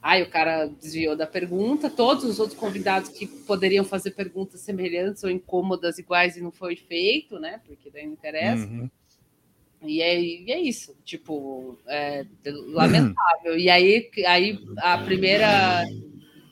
[0.00, 1.90] Aí o cara desviou da pergunta.
[1.90, 6.76] Todos os outros convidados que poderiam fazer perguntas semelhantes ou incômodas iguais e não foi
[6.76, 7.60] feito, né?
[7.66, 8.66] Porque daí não interessa.
[8.66, 8.90] Uhum.
[9.82, 13.58] E é, e é isso, tipo, é lamentável.
[13.58, 15.84] E aí, aí a primeira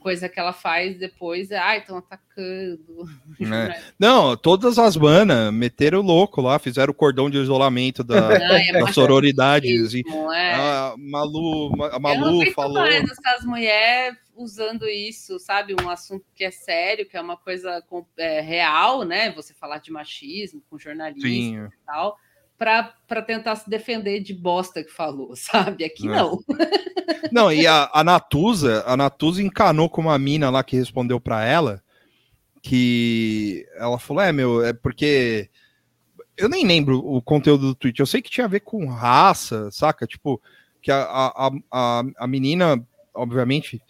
[0.00, 3.04] coisa que ela faz depois é, ah, estão atacando.
[3.40, 3.80] É.
[3.98, 8.72] Não, todas as manas meteram o louco lá, fizeram o cordão de isolamento da, Ah,
[8.80, 9.68] da sororidade.
[9.82, 10.02] assim.
[10.34, 10.54] é.
[10.54, 12.74] A Malu, a Eu não Malu aguento falou.
[12.80, 15.76] mais essas mulheres usando isso, sabe?
[15.80, 17.82] Um assunto que é sério, que é uma coisa
[18.16, 19.30] é, real, né?
[19.32, 21.64] Você falar de machismo com jornalistas Sim.
[21.66, 22.16] e tal,
[22.60, 25.82] para tentar se defender de bosta que falou, sabe?
[25.82, 26.10] Aqui É.
[26.10, 26.38] não.
[27.32, 31.44] Não, e a, a Natuza, a Natuza encanou com uma mina lá que respondeu pra
[31.44, 31.82] ela,
[32.62, 35.48] que ela falou, é, meu, é porque
[36.36, 39.70] eu nem lembro o conteúdo do tweet, eu sei que tinha a ver com raça,
[39.70, 40.06] saca?
[40.06, 40.40] Tipo,
[40.82, 42.82] que a, a, a- a, a menina,
[43.14, 43.80] obviamente,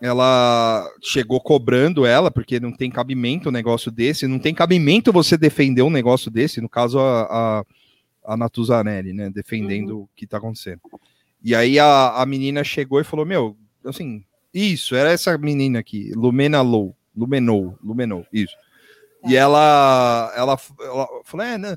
[0.00, 5.36] ela chegou cobrando ela, porque não tem cabimento um negócio desse, não tem cabimento você
[5.36, 7.64] defender um negócio desse, no caso a, a,
[8.24, 10.80] a Natuzanelli, né, defendendo o que tá acontecendo.
[11.42, 16.12] E aí a, a menina chegou e falou, meu, assim, isso, era essa menina aqui,
[16.14, 18.54] Lumena Low, Lumenou, Lumenou, isso.
[19.26, 21.76] E ela, ela, ela falou, é, né,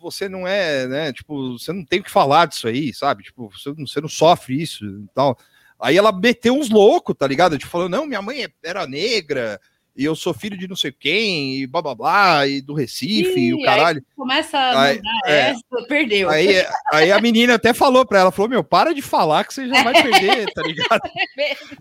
[0.00, 3.50] você não é, né, tipo, você não tem o que falar disso aí, sabe, tipo,
[3.50, 5.36] você, não- você não sofre isso e tal.
[5.80, 7.58] Aí ela meteu uns loucos, tá ligado?
[7.58, 9.60] Tipo, falou, não, minha mãe era negra,
[9.98, 13.36] e eu sou filho de não sei quem, e blá blá blá, e do Recife,
[13.38, 14.02] e o Ih, caralho.
[14.16, 15.50] Começa a Aí- mudar é.
[15.50, 16.30] essa, perdeu.
[16.30, 19.66] Aí, aí a menina até falou pra ela, falou, meu, para de falar que você
[19.68, 21.00] já vai perder, tá ligado?
[21.36, 21.56] É.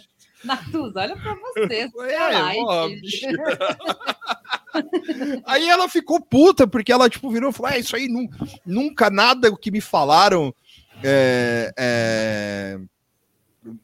[0.42, 1.90] Natuza, olha pra você.
[2.08, 2.34] É.
[5.46, 8.28] Aí ela ficou puta, porque ela, tipo, virou e falou: É, isso aí nu-
[8.64, 10.54] nunca nada o que me falaram
[11.02, 12.78] é, é,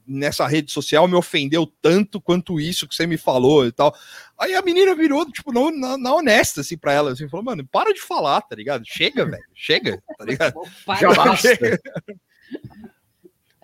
[0.06, 3.94] nessa rede social me ofendeu tanto quanto isso que você me falou e tal.
[4.38, 7.66] Aí a menina virou, tipo, não, na, na honesta, assim, pra ela, assim, falou, mano,
[7.66, 8.84] para de falar, tá ligado?
[8.86, 10.54] Chega, velho, chega, tá ligado?
[11.00, 11.58] Já basta.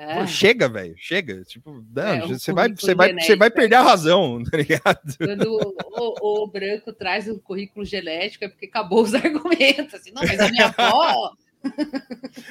[0.03, 0.19] É.
[0.19, 1.45] Pô, chega, velho, chega.
[1.45, 4.57] Tipo, não, É, um você, vai, você, vai, você vai genético, perder a razão, tá
[4.57, 5.17] ligado?
[5.17, 9.95] Quando o, o branco traz o currículo genético é porque acabou os argumentos.
[9.95, 11.33] Assim, não, mas a minha avó.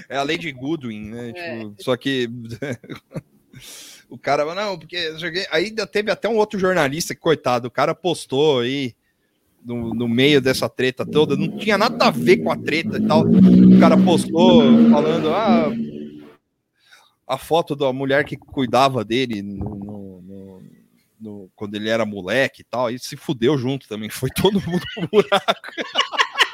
[0.08, 1.34] É a Lady Goodwin, né?
[1.36, 1.60] É.
[1.60, 2.30] Tipo, só que
[4.10, 4.98] o cara, não, porque
[5.52, 8.94] aí ainda teve até um outro jornalista coitado, o cara postou aí
[9.64, 13.06] no, no meio dessa treta toda, não tinha nada a ver com a treta e
[13.08, 13.22] tal.
[13.28, 15.70] O cara postou falando, ah,
[17.28, 20.64] a foto da mulher que cuidava dele no, no-
[21.20, 24.84] no- quando ele era moleque e tal, e se fudeu junto também, foi todo mundo
[24.96, 25.08] pro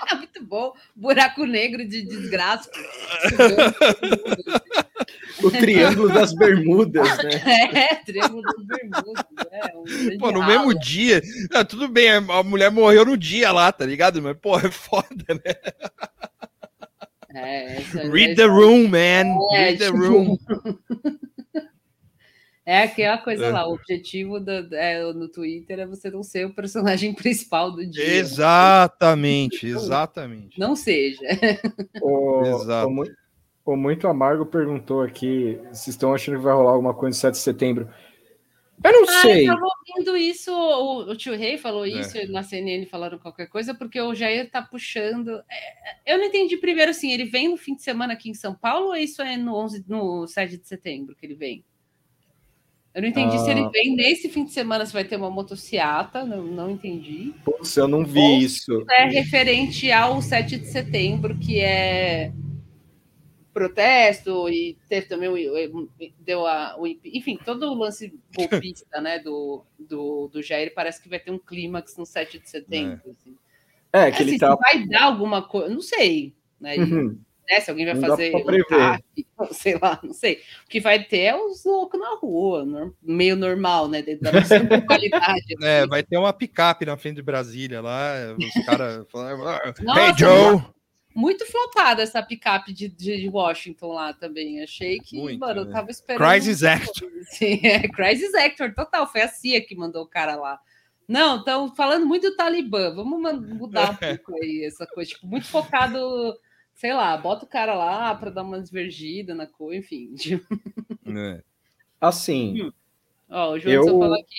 [0.07, 0.15] buraco.
[0.17, 0.73] Muito bom.
[0.95, 2.69] Buraco negro de desgraça.
[5.43, 7.29] O Triângulo das Bermudas, né?
[7.91, 9.23] É, Triângulo dos Bermudas.
[9.51, 11.21] É, um Pô, no mesmo dia.
[11.53, 14.21] Ah, tudo bem, a mulher morreu no dia lá, tá ligado?
[14.21, 15.55] Mas, pô, é foda, né?
[17.35, 19.37] É, essa- Read essa- the room, man.
[19.53, 20.37] É, Read the tipo, room.
[22.69, 23.49] É aquela coisa É.
[23.49, 27.85] lá, o objetivo do, é, no Twitter é você não ser o personagem principal do
[27.89, 28.03] dia.
[28.03, 30.59] Exatamente, exatamente.
[30.59, 31.21] Não seja.
[32.01, 32.89] O, Exato.
[32.89, 33.05] o
[33.71, 37.33] o Muito Amargo perguntou aqui se estão achando que vai rolar alguma coisa no 7
[37.35, 37.89] de setembro.
[38.83, 39.43] Eu não Ah, sei.
[39.43, 41.89] eu tava ouvindo isso, o, o tio Rei falou É.
[41.89, 45.29] isso, na CNN falaram qualquer coisa, porque o Jair tá puxando.
[45.49, 48.53] é, eu não entendi primeiro assim, ele vem no fim de semana aqui em São
[48.53, 51.63] Paulo ou isso é no, 11, no 7 de setembro que ele vem?
[52.93, 53.51] Eu não entendi se Ah.
[53.51, 57.33] ele vem nesse fim de semana, se vai ter uma motociata, não, não entendi.
[57.45, 58.83] Putz, eu não vi isso.
[58.89, 62.31] É referente ao 7 de setembro, que é
[63.53, 69.63] protesto e teve também o, deu a, o, enfim, todo o lance golpista, né, do,
[69.79, 73.01] do, do Jair parece que vai ter um clímax no 7 de setembro.
[73.09, 73.35] assim.
[73.91, 74.51] É, que Assim, ele tá.
[74.51, 77.17] se vai dar alguma coisa, não sei, né, Uhum.
[77.49, 78.43] Né, se alguém vai Não fazer um.
[78.43, 79.01] TAP,
[79.51, 80.41] sei lá, não sei.
[80.65, 84.59] O que vai ter é os loucos na rua, meio normal, né, dentro da nossa
[84.63, 85.55] normalidade.
[85.61, 90.13] É, vai ter uma picape na frente de Brasília lá, os caras falando, "Ah, Hey
[90.17, 90.61] Joe!
[91.15, 94.61] Muito flopada essa picape de, de Washington lá também.
[94.61, 95.71] Achei que, Muito, mano, eu né?
[95.71, 96.29] tava esperando.
[96.29, 97.09] Crisis Actor.
[97.23, 99.07] Sim, é, Crisis Actor, total.
[99.11, 100.59] Foi a CIA que mandou o cara lá.
[101.07, 102.93] Não, estão falando muito do Talibã.
[102.93, 103.19] Vamos
[103.49, 105.09] mudar um pouco aí essa coisa.
[105.09, 106.37] Tipo, muito focado,
[106.77, 110.15] sei lá, bota o cara lá para dar uma divergida na coisa, enfim.
[111.09, 111.41] É.
[111.99, 112.71] Assim,
[113.29, 114.35] Ó, o João Eu- só falou aqui.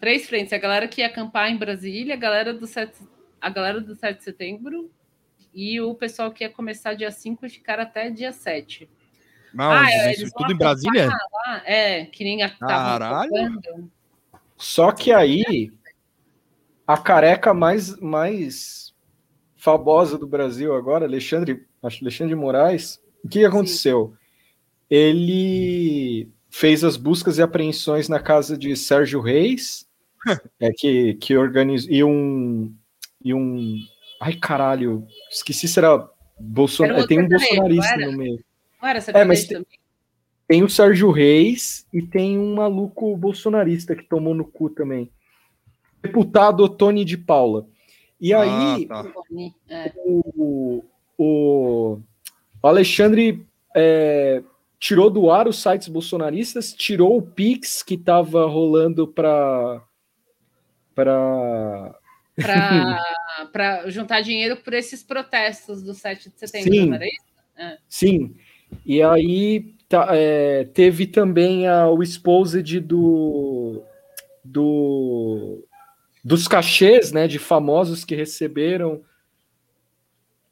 [0.00, 2.98] Três frentes, a galera que ia acampar em Brasília, a galera do 7,
[3.40, 4.90] a galera do 7 de setembro
[5.54, 8.90] e o pessoal que ia começar dia 5 e ficar até dia 7.
[9.54, 11.08] Mas Ah, isso eles vão tudo em Brasília?
[11.46, 13.90] Ah, é, que nem a Caralho.
[14.56, 15.70] só que aí
[16.86, 18.85] a careca mais, mais
[19.56, 23.00] famosa do Brasil agora, Alexandre, acho Alexandre de Moraes.
[23.24, 24.14] O que aconteceu?
[24.88, 29.86] Ele fez as buscas e apreensões na casa de Sérgio Reis,
[30.60, 31.90] é, que, que organizou.
[31.90, 32.74] E um.
[33.24, 33.78] E um.
[34.20, 37.06] Ai, caralho, esqueci se era Bolsonaro.
[37.06, 38.44] Tem um bolsonarista no meio.
[38.80, 39.64] Não era É, mas tem-?
[40.48, 45.10] Tem o Sérgio Reis e tem um maluco bolsonarista que tomou no cu também.
[46.00, 47.66] Deputado Tony de Paula.
[48.20, 49.12] E aí, Ah, tá.
[49.68, 49.92] É.
[50.04, 50.82] o,
[51.18, 51.98] o
[52.62, 54.42] Alexandre é,
[54.78, 59.82] tirou do ar os sites bolsonaristas, tirou o Pix que estava rolando para
[60.94, 61.94] para
[63.52, 66.86] Para juntar dinheiro por esses protestos do 7 de setembro, Sim.
[66.86, 67.26] não era isso?
[67.88, 68.34] Sim.
[68.84, 73.82] E aí tá, é, teve também a, o exposed do,
[74.44, 75.65] do
[76.26, 79.00] dos cachês, né, de famosos que receberam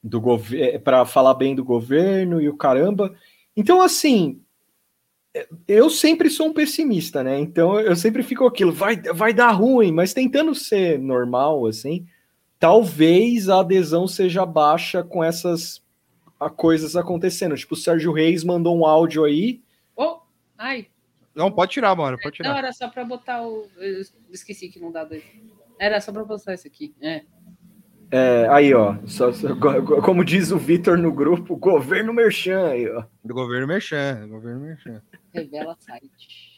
[0.00, 3.12] do governo para falar bem do governo e o caramba.
[3.56, 4.40] Então assim,
[5.66, 7.40] eu sempre sou um pessimista, né?
[7.40, 12.06] Então eu sempre fico aquilo, vai vai dar ruim, mas tentando ser normal assim,
[12.56, 15.82] talvez a adesão seja baixa com essas
[16.38, 17.56] a coisas acontecendo.
[17.56, 19.60] Tipo, o Sérgio Reis mandou um áudio aí.
[19.96, 20.18] Oh,
[20.56, 20.86] ai,
[21.34, 22.58] Não, pode tirar, mano, pode não, tirar.
[22.58, 23.66] era só para botar o.
[23.76, 25.24] Eu esqueci que não dá dois.
[25.78, 26.94] Era só para botar esse aqui.
[27.00, 27.22] É.
[28.10, 28.96] É, aí, ó.
[29.06, 29.54] só- só-
[30.02, 33.04] como diz o Vitor no grupo, governo merchan aí, ó.
[33.24, 35.02] Do governo Merchan, do governo Merchan.
[35.32, 36.54] Revela site.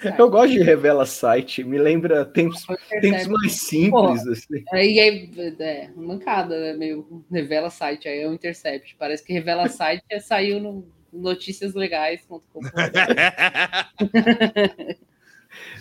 [0.00, 0.18] Site?
[0.18, 2.66] Eu gosto de revela site, me lembra tempos,
[3.00, 4.64] tempos mais simples, assim.
[4.72, 6.72] Aí é, é mancada, né?
[6.74, 8.96] Meio revela site, aí é o Intercept.
[8.98, 12.60] Parece que revela site é, saiu no noticiaslegais.com.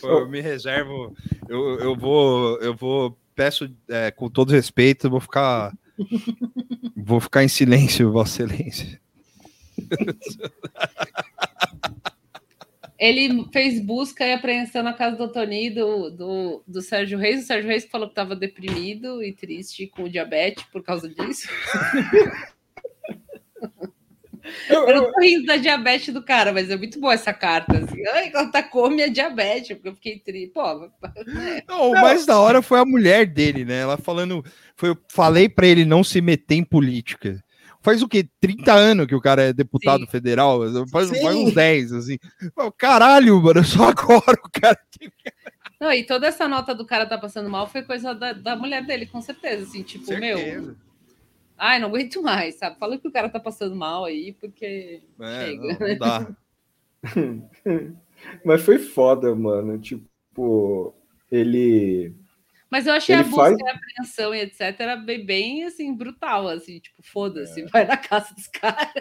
[0.03, 1.15] Eu me reservo,
[1.49, 5.73] eu, eu vou, eu vou, peço é, com todo respeito, vou ficar,
[6.95, 9.01] vou ficar em silêncio, Vossa Excelência.
[12.97, 17.43] Ele fez busca e apreensão na casa do Tony do, do, do Sérgio Reis.
[17.43, 21.49] O Sérgio Reis falou que estava deprimido e triste com o diabetes por causa disso.
[24.69, 27.77] Eu, Eu não tô rindo da diabetes do cara, mas é muito boa essa carta.
[27.77, 28.05] Assim.
[28.09, 30.53] Ai, atacou minha diabetes, porque eu fiquei triste.
[30.53, 30.89] Pô, né?
[31.67, 33.79] Não, o mais da hora foi a mulher dele, né?
[33.79, 34.43] Ela falando,
[34.75, 37.43] foi, eu falei pra ele não se meter em política.
[37.81, 38.27] Faz o quê?
[38.39, 40.07] 30 anos que o cara é deputado Sim.
[40.07, 40.59] federal?
[40.87, 41.21] Faz, Sim.
[41.21, 42.17] faz uns 10, assim.
[42.77, 44.79] Caralho, mano, só agora o cara.
[45.79, 48.83] Não, e toda essa nota do cara tá passando mal foi coisa da, da mulher
[48.83, 49.63] dele, com certeza.
[49.63, 50.75] Assim, tipo, meu, Certeza.
[51.57, 52.77] Ai, não aguento mais, sabe?
[52.79, 55.01] Fala que o cara tá passando mal aí, porque.
[55.19, 55.61] É, Chega.
[55.79, 56.35] não, não dá.
[58.45, 59.77] Mas foi foda, mano.
[59.77, 60.93] Tipo,
[61.31, 62.13] ele.
[62.69, 64.77] Mas eu achei Ele a busca faz- e a apreensão e etc.
[65.05, 68.91] bem, bem assim, brutal, assim, tipo, foda-se, vai na casa dos caras.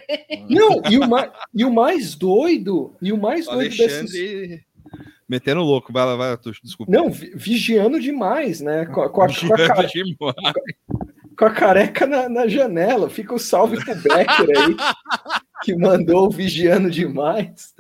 [0.49, 4.15] Não, e o, mais, e o mais doido, e o mais O doido desses.
[4.15, 4.65] Alexandre
[5.29, 5.93] metendo louco.
[5.93, 6.93] Vai lá, vai desculpa.
[6.93, 8.85] Não, vi- vigiando demais, né?
[8.87, 10.35] Com, a- com a, com a cara- Demais.
[11.37, 13.11] Com a careca na, na janela.
[13.11, 14.77] Fica o salve pro Becker aí,
[15.63, 17.75] que mandou o vigiando demais.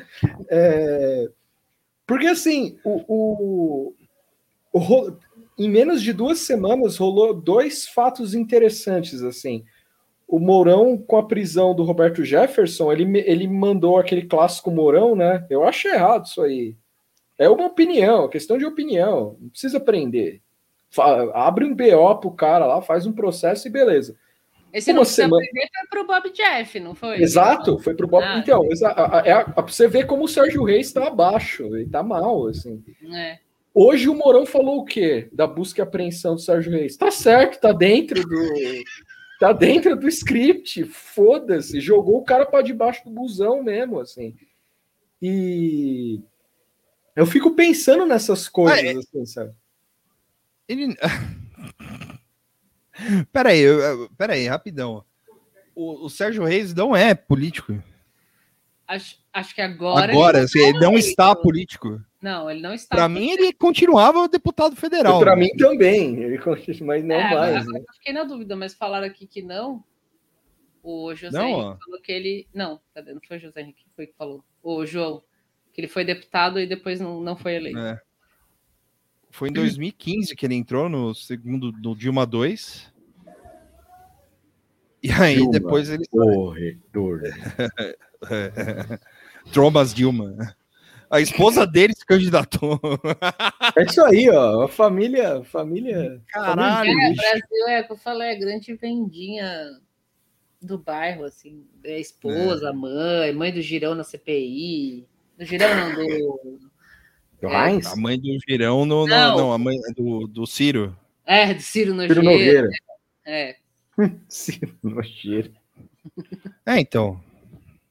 [0.51, 1.29] É,
[2.07, 3.95] porque assim, o, o,
[4.73, 5.17] o
[5.59, 9.65] em menos de duas semanas rolou dois fatos interessantes assim.
[10.27, 15.47] O Mourão, com a prisão do Roberto Jefferson, ele, ele mandou aquele clássico Mourão, né?
[15.49, 16.77] Eu acho errado isso aí.
[17.39, 19.37] É uma opinião, questão de opinião.
[19.41, 20.41] Não precisa prender.
[21.33, 24.17] Abre um BO pro cara lá, faz um processo e beleza.
[24.73, 27.23] Esse Uma não semana- foi pro Bob Jeff, não foi?
[27.23, 28.25] Exato, foi pro Bob.
[28.25, 28.39] Ah.
[28.39, 28.63] Então,
[29.25, 32.83] é pra você ver como o Sérgio Reis tá abaixo, ele tá mal, assim.
[33.15, 33.39] É.
[33.73, 35.29] Hoje o Mourão falou o quê?
[35.33, 36.97] Da busca e apreensão do Sérgio Reis.
[36.97, 38.85] Tá certo, tá dentro do.
[39.41, 44.35] Tá dentro do script, foda-se, jogou o cara para debaixo do busão mesmo, assim.
[45.21, 46.21] E
[47.17, 49.53] eu fico pensando nessas coisas, Ah, é- assim, sabe?
[50.69, 50.95] Ele.
[53.33, 55.05] peraí, eu- peraí, rapidão.
[55.75, 57.83] O, o Sérgio Reis não é político.
[58.87, 60.12] Acho, acho que agora.
[60.12, 61.09] Agora, ele assim, ele não eleito.
[61.09, 62.01] está político.
[62.23, 62.95] Não, ele não está.
[62.97, 65.19] Pra mim, ele continuava deputado federal.
[65.21, 67.85] Para mim também, ele continua, mas não É, agora- mais, agora né?
[67.89, 69.83] eu fiquei na dúvida, mas falaram aqui que não.
[70.83, 71.77] O José Não, Henrique ó.
[71.83, 72.47] falou que ele.
[72.53, 73.15] Não, cadê?
[73.15, 74.45] Não foi o José Henrique que foi que falou.
[74.62, 75.23] O João,
[75.73, 77.79] que ele foi deputado e depois não, não foi eleito.
[77.79, 78.01] É.
[79.35, 82.89] Foi em 2015 que ele entrou no segundo do Dilma 2.
[85.03, 85.51] E aí Dilma.
[85.51, 86.07] depois ele.
[86.07, 87.20] Corredor.
[89.53, 90.37] Trombas Dilma.
[91.11, 92.80] A esposa dele se candidatou.
[93.76, 94.62] É isso aí, ó.
[94.62, 95.43] A família.
[95.43, 96.22] Família.
[96.28, 96.89] Caralho.
[96.89, 97.14] É, o.
[97.16, 99.80] Brasil é, que eu falei, é a grande vendinha
[100.62, 101.66] do bairro, assim.
[101.82, 105.09] É a esposa, a mãe, mãe do girão na CPI.
[105.37, 106.74] Do girão não, do.
[107.41, 107.70] Do É.
[107.72, 107.87] Heinz?
[107.87, 109.01] A mãe do Girão no.
[109.03, 109.37] no- Não.
[109.37, 110.97] não, a mãe do, do Ciro.
[111.26, 112.14] É, do Ciro Nogueira.
[112.14, 112.68] Ciro Nogueira.
[113.26, 113.57] É.
[114.28, 115.51] Ciro Nogueira.
[116.66, 117.20] É, então.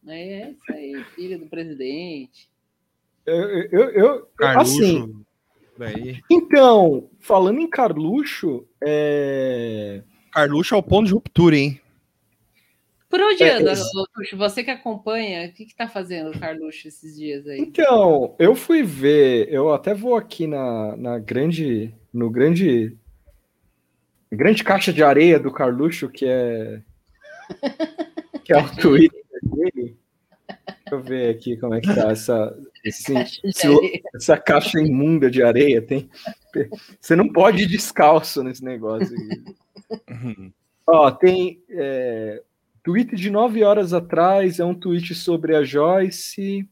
[0.07, 2.49] É isso aí, filho do presidente.
[3.25, 3.35] Eu,
[3.71, 4.83] eu, eu- Carluxo.
[4.83, 5.25] assim,
[5.77, 6.21] Daí.
[6.29, 10.03] então, falando em Carluxo, é...
[10.31, 11.79] Carluxo é o ponto de ruptura, hein?
[13.13, 14.35] Por onde É, anda, ô, Tuxo?
[14.37, 17.59] Você que acompanha, o que, que tá fazendo o Carluxo esses dias aí?
[17.59, 22.97] Então, eu fui ver, eu até vou aqui na, na grande, no grande,
[24.31, 26.81] grande caixa de areia do Carluxo, que é,
[28.43, 29.95] que é o Twitter dele.
[30.47, 35.43] Deixa eu ver aqui como é que tá essa, esse- esse- essa caixa imunda de
[35.43, 35.83] areia.
[35.83, 36.09] Tem,
[36.99, 40.51] você não pode ir descalço nesse negócio aqui.
[40.87, 42.41] Ó, tem é,
[42.83, 46.67] tweet de nove horas atrás, é um tweet sobre a Joyce.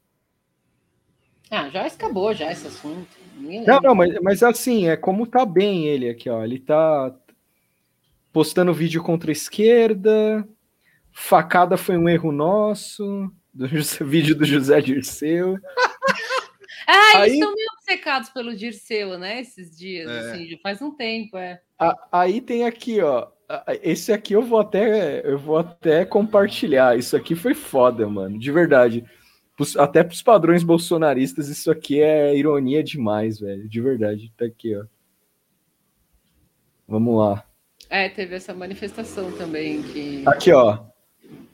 [1.49, 3.07] Ah, já acabou já esse assunto.
[3.37, 6.43] Não, não, mas, mas assim, é como tá bem ele aqui, ó.
[6.43, 7.13] Ele tá
[8.31, 10.47] postando vídeo contra a esquerda.
[11.11, 13.29] Facada foi um erro nosso.
[13.53, 13.67] Do
[14.05, 15.57] vídeo do José Dirceu.
[16.87, 19.39] Ah, Aí- eles estão meio obcecados pelo Dirceu, né?
[19.39, 20.19] Esses dias, É.
[20.31, 21.61] assim, já faz um tempo, é.
[21.79, 23.27] A- Aí tem aqui, ó.
[23.55, 26.97] A- a- Esse aqui eu vou até eu vou até compartilhar.
[26.97, 29.03] Isso aqui foi foda, mano, de verdade.
[29.77, 34.33] Até pros padrões bolsonaristas, isso aqui é ironia demais, velho, de verdade.
[34.35, 34.85] Tá aqui, ó.
[36.87, 37.45] Vamos lá.
[37.89, 40.23] É, teve essa manifestação também que.
[40.25, 40.85] Aqui, ó.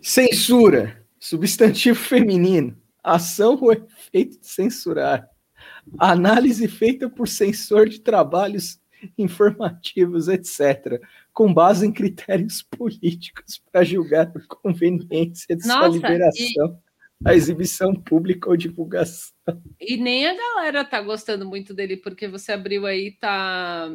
[0.01, 1.03] Censura.
[1.19, 2.77] Substantivo feminino.
[3.03, 5.27] Ação ou efeito de censurar.
[5.97, 8.79] Análise feita por censor de trabalhos
[9.17, 11.01] informativos, etc.
[11.33, 16.79] Com base em critérios políticos para julgar a conveniência de sua Nossa, liberação,
[17.25, 19.33] a exibição pública ou divulgação.
[19.79, 23.91] E nem a galera tá gostando muito dele, porque você abriu aí, tá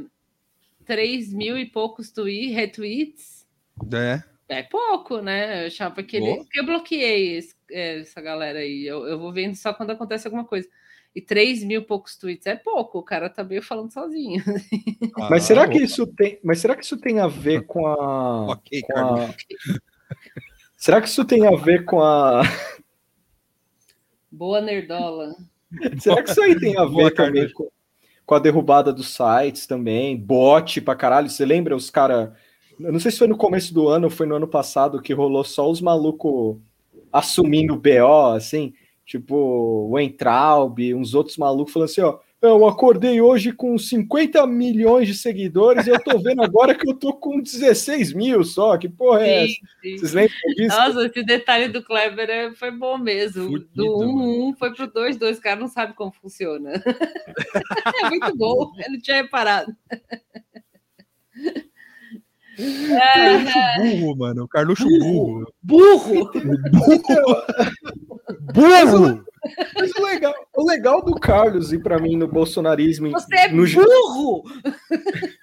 [0.85, 3.47] 3 mil e poucos twi- retweets.
[3.93, 4.23] É.
[4.49, 5.63] É pouco, né?
[5.63, 6.27] Eu achava que ele.
[6.27, 6.47] Boa.
[6.55, 8.85] eu bloqueei esse- é, essa galera aí.
[8.87, 10.69] Eu, eu vou vendo só quando acontece alguma coisa.
[11.15, 14.43] E 3 mil poucos tweets é pouco, o cara tá meio falando sozinho.
[15.29, 18.53] Mas Ah, será que isso tem, mas será que isso tem a ver com a,
[18.57, 19.35] Ok, com a...
[20.77, 22.43] Será que isso tem a ver com a
[24.31, 25.35] Boa nerdola.
[26.01, 27.53] Será que isso aí tem a Boa, ver também Carlos.
[27.53, 27.69] com,
[28.25, 30.17] com a derrubada dos sites também?
[30.17, 31.29] Bot pra caralho.
[31.29, 32.31] Você lembra os caras.
[32.81, 35.13] Eu não sei se foi no começo do ano ou foi no ano passado que
[35.13, 36.57] rolou só os malucos
[37.13, 38.73] assumindo o BO, assim.
[39.05, 42.19] Tipo, o Entraub, uns outros malucos falando assim: ó.
[42.43, 46.93] Eu acordei hoje com 50 milhões de seguidores e eu tô vendo agora que eu
[46.93, 48.77] tô com 16 mil só.
[48.77, 49.47] Que porra é essa?
[49.47, 49.99] Sim, sim.
[49.99, 50.77] Vocês lembram disso?
[50.77, 53.45] Nossa, esse detalhe do Kleber é- foi bom mesmo.
[53.49, 54.49] Fudido, do 1 mano.
[54.49, 56.73] 1 foi pro 2 2, o cara não sabe como funciona.
[58.05, 59.73] é muito bom, eu não tinha reparado.
[62.57, 64.49] Carluxo burro, mano.
[64.49, 65.53] Carluxo burro.
[65.63, 66.31] Burro!
[68.55, 69.25] Burro!
[69.75, 73.11] Mas o legal, o legal do Carlos e pra mim no bolsonarismo.
[73.11, 74.43] Você é no, burro!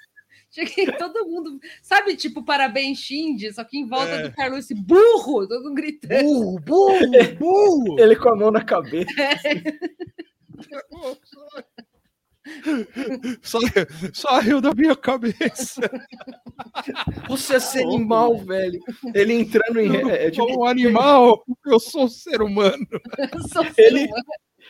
[0.52, 4.24] Cheguei todo mundo, sabe, tipo, parabéns, Shindy, só que em volta É.
[4.24, 6.24] do Carlos, esse burro, todo mundo gritando.
[6.24, 7.00] Burro, burro,
[7.38, 8.00] burro!
[8.00, 9.12] Ele com a mão na cabeça.
[13.42, 13.60] Só,
[14.14, 15.82] só riu da minha cabeça.
[17.28, 18.80] Você é ser animal, velho.
[19.14, 20.10] Ele entrando em.
[20.10, 22.86] É, é Eu tipo, sou um animal, eu sou um ser humano.
[23.34, 24.24] Eu sou Ele- ser humano.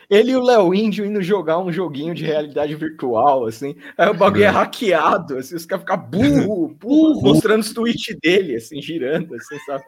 [0.10, 3.76] Ele e o Léo Índio indo jogar um joguinho de realidade virtual, assim.
[3.98, 8.56] Aí o bagulho é hackeado, assim, os caras ficam burro, burro, mostrando os tweets dele,
[8.56, 9.84] assim, girando, assim, sabe?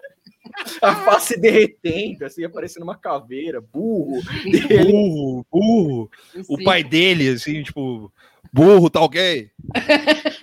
[0.82, 4.22] A face derretendo, assim, aparecendo uma caveira, burro.
[4.46, 6.12] E ele, Burro, burro.
[6.50, 8.12] O pai dele, assim, tipo,
[8.54, 9.50] burro, tá ok?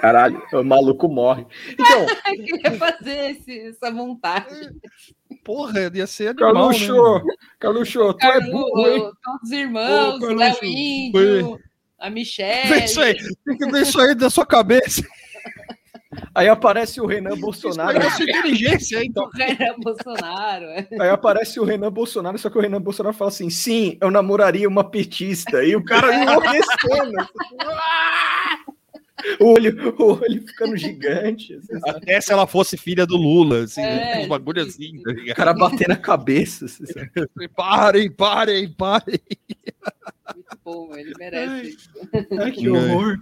[0.00, 1.46] caralho, o maluco morre.
[1.72, 4.70] Então, Eu queria fazer esse- essa montagem.
[5.44, 6.78] Porra, ia ser animal, né?
[6.78, 7.24] Carluxo,
[7.58, 9.10] Carluxo, tu é burro, hein?
[9.22, 11.58] Todos os irmãos, Ô, o Léo Índio,
[11.98, 12.84] a Vê Michelle.
[12.84, 15.02] isso aí, tem que ver isso aí da sua cabeça.
[16.34, 17.98] Aí aparece o Renan Isso Bolsonaro.
[17.98, 19.24] da sua inteligência, então.
[19.32, 20.64] O Renan Bolsonaro.
[20.64, 20.88] é.
[21.00, 24.68] Aí aparece o Renan Bolsonaro, só que o Renan Bolsonaro fala assim: sim, eu namoraria
[24.68, 25.62] uma petista.
[25.64, 27.28] E o cara enlouquecendo.
[29.40, 31.54] O, olho, o olho ficando gigante.
[31.54, 31.90] assim, sabe?
[31.98, 35.02] Até se ela fosse filha do Lula, assim, É, uns bagulho sim, assim, sim.
[35.02, 36.64] tá O cara bater na cabeça.
[36.66, 36.84] assim?
[37.56, 39.20] Parem, parem, parem.
[40.34, 41.76] Muito bom, ele merece.
[42.38, 43.18] Ai, que horror.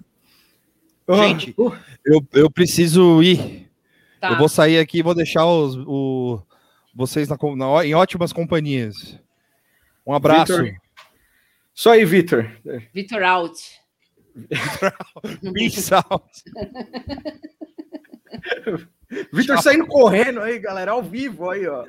[1.11, 1.72] Gente, Oh,
[2.05, 3.70] Eu, eu preciso ir.
[4.20, 4.32] Tá.
[4.32, 6.42] Eu vou sair aqui e vou deixar os, o,
[6.94, 9.18] vocês na, na em ótimas companhias.
[10.07, 10.57] Um abraço.
[10.59, 10.76] Vitor.
[11.72, 12.51] Só aí, Vitor.
[12.92, 13.59] Vitor Out.
[15.53, 16.24] Peace out.
[19.32, 21.86] Vitor saindo correndo aí, galera, ao vivo aí, ó.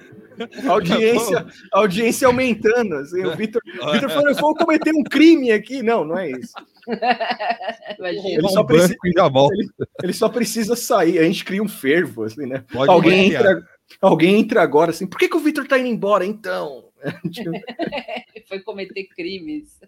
[0.69, 2.95] Audiência, audiência aumentando.
[2.95, 5.83] Assim, o Vitor, Vitor falou: eu vou cometer um crime aqui.
[5.83, 6.53] Não, não é isso.
[7.97, 8.29] Imagina.
[8.39, 9.55] Ele só um precisa- e volta.
[10.01, 11.19] Ele só precisa sair.
[11.19, 12.63] A gente cria um fervo, assim, né?
[12.71, 13.61] Pode Alguém entra,
[14.01, 15.05] alguém entra agora assim.
[15.05, 16.85] Por que, que o Vitor tá indo embora então?
[17.31, 19.79] Tipo, Ele foi cometer crimes.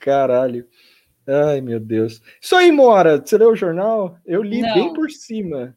[0.00, 0.66] Caralho.
[1.26, 2.20] Ai, meu Deus.
[2.40, 3.18] Isso aí, Mora.
[3.18, 4.18] Você leu o jornal?
[4.26, 4.74] Eu li Não.
[4.74, 5.76] bem por cima.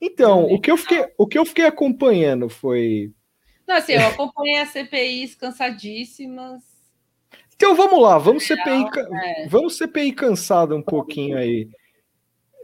[0.00, 3.12] Então, o que, eu fiquei, o que eu fiquei acompanhando foi.
[3.66, 6.62] Não, assim, eu acompanhei as CPIs cansadíssimas.
[7.54, 8.84] Então vamos lá, vamos CPI,
[9.14, 9.48] é.
[9.48, 11.70] vamos CPI cansada um pouquinho aí.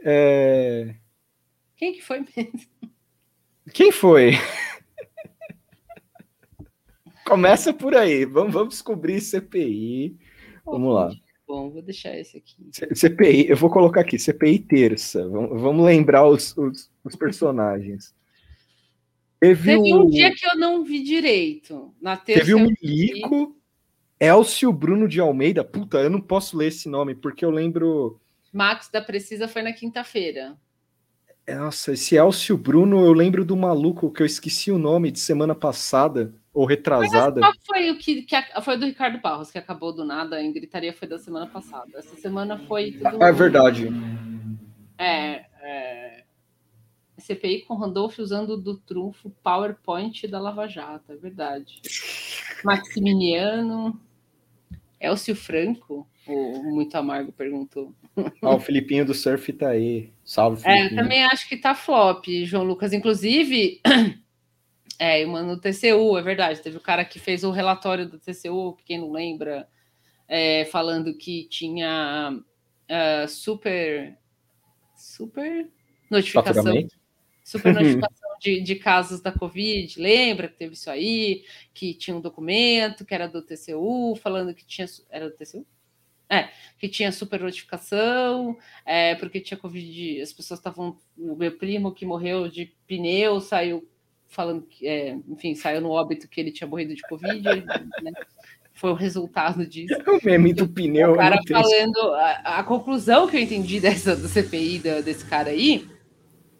[0.05, 0.93] É,
[1.75, 2.69] Quem que foi mesmo?
[3.73, 4.33] Quem foi?
[7.25, 8.25] Começa por aí.
[8.25, 10.15] Vamos, vamos descobrir CPI.
[10.63, 11.09] Vamos lá.
[11.53, 12.67] Bom, vou deixar esse aqui.
[12.95, 15.29] CPI, eu vou colocar aqui, CPI terça.
[15.29, 18.11] Vamos, vamos lembrar os, os, os personagens.
[19.39, 21.93] Teve, Teve o, um dia que eu não vi direito.
[22.01, 22.43] Na terça.
[22.43, 22.75] teve vi.
[22.81, 23.55] Milico,
[24.19, 25.63] Elcio Bruno de Almeida.
[25.63, 28.19] Puta, eu não posso ler esse nome, porque eu lembro.
[28.51, 30.57] Max da Precisa foi na quinta-feira.
[31.47, 35.53] Nossa, esse Elcio Bruno, eu lembro do maluco que eu esqueci o nome de semana
[35.53, 37.41] passada, ou retrasada.
[37.41, 40.51] Qual foi o que, que a- foi do Ricardo Barros, que acabou do nada em
[40.53, 41.89] gritaria foi da semana passada.
[41.95, 43.23] Essa semana foi tudo.
[43.23, 43.89] Ah, é verdade.
[44.97, 46.23] É, é...
[47.17, 51.81] CPI com Randolph usando do trunfo PowerPoint da Lava Jato, é verdade.
[52.63, 53.99] Maximiliano.
[54.99, 57.93] Elcio Franco, o Muito Amargo perguntou.
[58.41, 60.11] Ah, o Filipinho do Surf tá aí.
[60.23, 61.01] Salve, É, eu Filipinho.
[61.03, 62.93] também acho que tá flop, João Lucas.
[62.93, 63.81] Inclusive,
[64.99, 66.61] é, mano, no TCU, é verdade.
[66.61, 69.67] Teve o cara que fez o relatório do TCU, que quem não lembra,
[70.27, 72.43] é, falando que tinha
[72.89, 74.17] ah, super.
[74.95, 75.69] Super
[76.09, 76.73] notificação.
[77.43, 79.99] Super notificação de, de casos da Covid.
[79.99, 81.43] Lembra que teve isso aí?
[81.73, 84.87] Que tinha um documento que era do TCU, falando que tinha.
[85.09, 85.65] Era do TCU?
[86.29, 90.97] É, que tinha super notificação, é, porque tinha Covid, as pessoas estavam.
[91.17, 93.87] O meu primo que morreu de pneu saiu
[94.33, 97.43] falando que, é, enfim, saiu no óbito que ele tinha morrido de Covid,
[98.01, 98.11] né?
[98.73, 99.93] Foi o resultado disso.
[100.07, 101.13] O meme do pneu.
[101.13, 102.13] O cara não tem- falando.
[102.15, 105.87] A, a conclusão que eu entendi dessa do CPI da- desse cara aí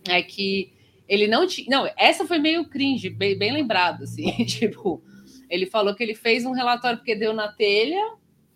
[0.07, 0.71] é que
[1.09, 1.67] ele não tinha.
[1.69, 4.25] Não, essa foi meio cringe, bem, bem lembrado, assim.
[4.45, 5.03] tipo,
[5.49, 7.99] ele falou que ele fez um relatório porque deu na telha,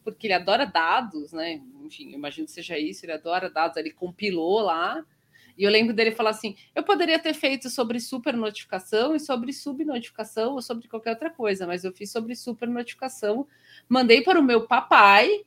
[0.03, 1.59] porque ele adora dados, né?
[1.84, 5.03] Enfim, imagino que seja isso, ele adora dados, ele compilou lá.
[5.57, 9.51] E eu lembro dele falar assim: eu poderia ter feito sobre super notificação e sobre
[9.51, 13.47] subnotificação ou sobre qualquer outra coisa, mas eu fiz sobre super notificação,
[13.89, 15.45] mandei para o meu papai,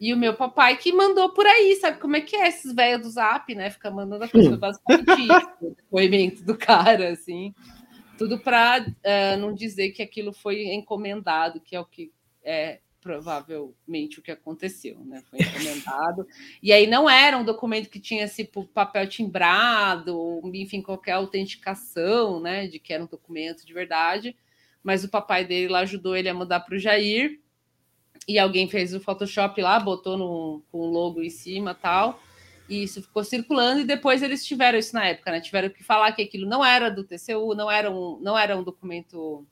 [0.00, 3.02] e o meu papai que mandou por aí, sabe como é que é esses velhos
[3.02, 3.70] do zap, né?
[3.70, 7.54] Fica mandando a coisa, basicamente isso, o depoimento do cara, assim.
[8.18, 8.84] Tudo para
[9.38, 12.12] não dizer que aquilo foi encomendado, que é o que
[12.44, 15.22] é provavelmente o que aconteceu, né?
[15.28, 16.26] Foi encomendado.
[16.62, 22.40] e aí não era um documento que tinha esse tipo, papel timbrado, enfim, qualquer autenticação,
[22.40, 22.68] né?
[22.68, 24.36] De que era um documento de verdade.
[24.84, 27.40] Mas o papai dele lá ajudou ele a mandar para o Jair
[28.26, 32.20] e alguém fez o Photoshop lá, botou no, com o logo em cima tal,
[32.68, 35.40] e isso ficou circulando, e depois eles tiveram isso na época, né?
[35.40, 38.62] Tiveram que falar que aquilo não era do TCU, não era um, não era um
[38.62, 39.44] documento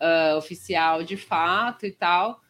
[0.00, 2.43] uh, oficial de fato e tal,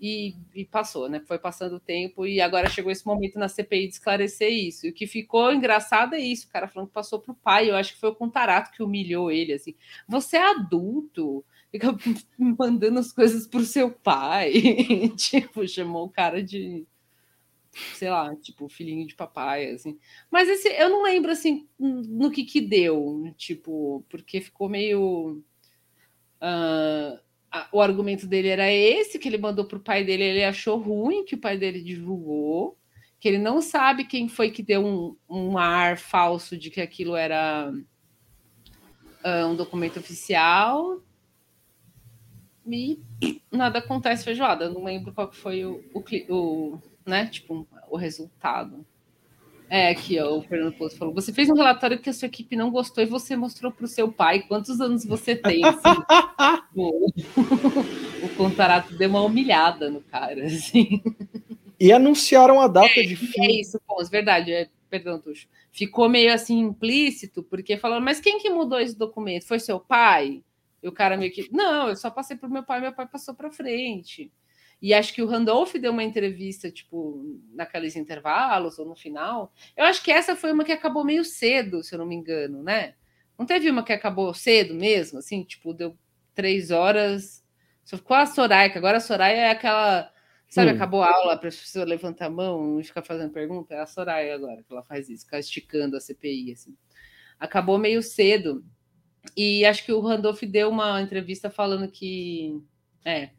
[0.00, 1.20] e, e, passou, né?
[1.20, 4.86] Foi passando o tempo, e agora chegou esse momento na CPI de esclarecer isso.
[4.86, 7.68] E o que ficou engraçado é isso, o cara falando que passou para o pai,
[7.68, 9.74] eu acho que foi o Contarato que humilhou ele, assim,
[10.08, 11.88] você é adulto, fica
[12.38, 14.54] mandando as coisas pro seu pai.
[15.16, 16.86] tipo, chamou o cara de,
[17.94, 19.98] sei lá, tipo, filhinho de papai, assim.
[20.30, 25.42] Mas esse, eu não lembro, assim, no que que deu, tipo, porque ficou meio...
[26.42, 27.29] Uh,
[27.72, 31.34] o argumento dele era esse, que ele mandou pro pai dele, ele achou ruim que
[31.34, 32.76] o pai dele divulgou,
[33.18, 37.16] que ele não sabe quem foi que deu um, um ar falso de que aquilo
[37.16, 37.72] era...
[39.22, 41.02] Uh, um documento oficial,
[42.66, 43.00] e
[43.50, 44.70] nada acontece feijoada.
[44.70, 47.26] Não lembro qual foi o, o, o né?
[47.26, 48.86] Tipo, o resultado.
[49.72, 52.56] É, aqui, ó, o Fernando Poço falou: você fez um relatório que a sua equipe
[52.56, 55.64] não gostou e você mostrou para o seu pai quantos anos você tem.
[55.64, 55.78] Assim.
[56.74, 57.08] o,
[58.24, 61.00] o Contarato deu uma humilhada no cara, assim.
[61.78, 63.44] E anunciaram a data é, de fim.
[63.44, 64.52] É isso, é verdade.
[64.52, 65.46] É, perdão, Tuxo.
[65.70, 69.46] Ficou meio assim implícito, porque falaram, mas quem que mudou esse documento?
[69.46, 70.42] Foi seu pai?
[70.82, 71.48] E o cara meio que.
[71.52, 74.32] Não, eu só passei para o meu pai, meu pai passou para frente.
[74.82, 79.52] E acho que o Randolph deu uma entrevista, tipo, naqueles intervalos ou no final.
[79.76, 82.62] Eu acho que essa foi uma que acabou meio cedo, se eu não me engano,
[82.62, 82.94] né?
[83.38, 85.96] Não teve uma que acabou cedo mesmo, assim, tipo, deu
[86.34, 87.44] três horas.
[87.84, 90.10] Só ficou a Soraya, que agora a Soraya é aquela.
[90.48, 90.74] Sabe, hum.
[90.74, 93.74] acabou a aula, a professora levanta a mão e fica fazendo pergunta.
[93.74, 96.76] É a Soraya agora que ela faz isso, fica esticando a CPI, assim.
[97.38, 98.64] Acabou meio cedo.
[99.36, 102.58] E acho que o Randolph deu uma entrevista falando que.
[103.04, 103.30] É,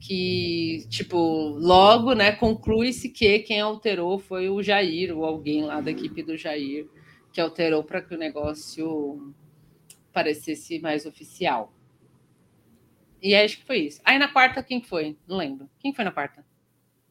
[0.00, 5.90] que, tipo, logo, né, conclui-se que quem alterou foi o Jair, ou alguém lá da
[5.90, 6.88] equipe do Jair,
[7.32, 9.34] que alterou para que o negócio
[10.10, 11.72] parecesse mais oficial.
[13.22, 14.00] E acho que foi isso.
[14.02, 15.18] Aí na quarta, quem foi?
[15.28, 15.68] Não lembro.
[15.78, 16.44] Quem foi na quarta?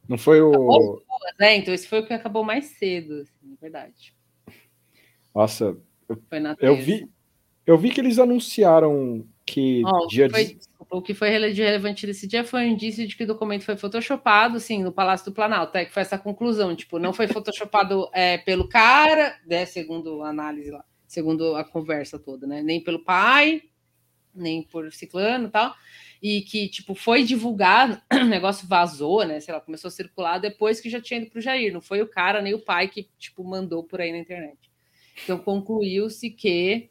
[0.08, 0.50] Não foi o.
[0.50, 1.04] Acabou,
[1.40, 1.58] né?
[1.58, 4.16] Então esse foi o que acabou mais cedo, assim, verdade.
[5.34, 5.78] Nossa,
[6.10, 6.18] eu,
[6.60, 7.08] eu vi,
[7.64, 10.60] eu vi que eles anunciaram que oh, dia foi, de...
[10.90, 14.58] o que foi relevante desse dia foi um indício de que o documento foi photoshopado,
[14.58, 18.40] assim, no Palácio do Planalto, é que foi essa conclusão, tipo, não foi photoshopado é,
[18.40, 23.62] pelo cara, né, segundo a análise lá, segundo a conversa toda, né, nem pelo pai,
[24.34, 25.76] nem por ciclano e tal,
[26.22, 30.82] e que, tipo, foi divulgado, o negócio vazou, né, sei lá, começou a circular depois
[30.82, 33.44] que já tinha ido pro Jair, não foi o cara nem o pai que, tipo,
[33.44, 34.58] mandou por aí na internet.
[35.24, 36.90] Então, concluiu-se que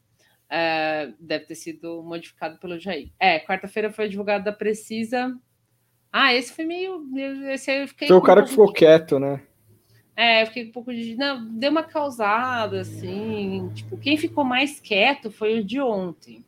[0.50, 3.10] Uh, deve ter sido modificado pelo Jair.
[3.20, 5.38] É, quarta-feira foi divulgado da Precisa.
[6.10, 7.06] Ah, esse foi meio.
[7.50, 8.08] Esse aí eu fiquei.
[8.08, 8.72] Foi o cara que ficou de...
[8.72, 9.42] quieto, né?
[10.16, 11.14] É, eu fiquei um pouco de.
[11.16, 13.70] Não, deu uma causada, assim.
[13.74, 16.42] Tipo, quem ficou mais quieto foi o de ontem.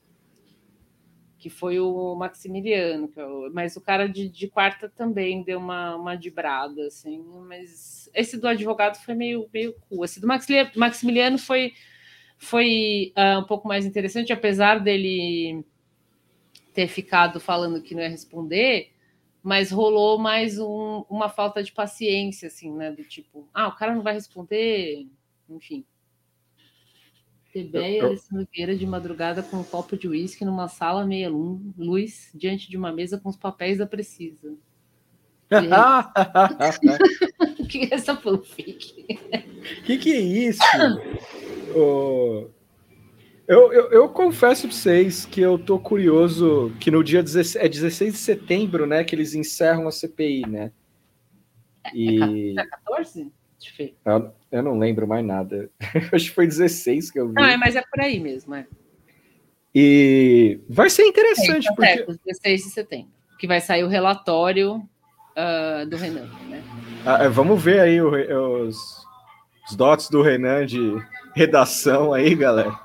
[1.38, 3.10] Que foi o Maximiliano.
[3.14, 3.46] Eu...
[3.46, 7.22] É mas o cara de, de quarta também deu uma, uma dibrada, assim.
[7.46, 10.06] Mas esse do advogado foi meio, meio cool.
[10.06, 11.74] Esse do Maximiliano foi
[12.42, 15.62] foi uh, um pouco mais interessante, apesar dele
[16.72, 18.92] ter ficado falando que não ia responder,
[19.42, 22.92] mas rolou mais um, uma falta de paciência, assim, né?
[22.92, 25.06] Do tipo, ah, o cara não vai responder,
[25.50, 25.84] enfim.
[27.52, 32.70] Tebeia Alessandro Vieira de madrugada com um copo de uísque numa sala meia luz, diante
[32.70, 34.56] de uma mesa com os papéis da Precisa.
[37.60, 39.18] O que é essa fanfic?
[39.84, 40.62] Que que é isso?
[41.74, 42.48] Oh,
[43.50, 47.68] eu, eu, eu, confesso para vocês que eu tô curioso que no dia 16, é
[47.68, 50.70] 16 de setembro, né, que eles encerram a CPI, né?
[51.92, 52.54] E...
[52.56, 53.32] É 14?
[54.04, 55.68] Eu, eu não lembro mais nada.
[56.12, 57.34] Acho que foi 16 que eu vi.
[57.34, 58.66] Não, é, mas é por aí mesmo, é.
[59.74, 61.68] E vai ser interessante.
[61.68, 61.90] É, então, porque...
[61.90, 66.62] É, 16 de setembro, que vai sair o relatório uh, do Renan, né?
[67.04, 68.76] Ah, é, vamos ver aí o, os,
[69.68, 70.78] os dots do Renan de
[71.34, 72.78] redação aí, galera.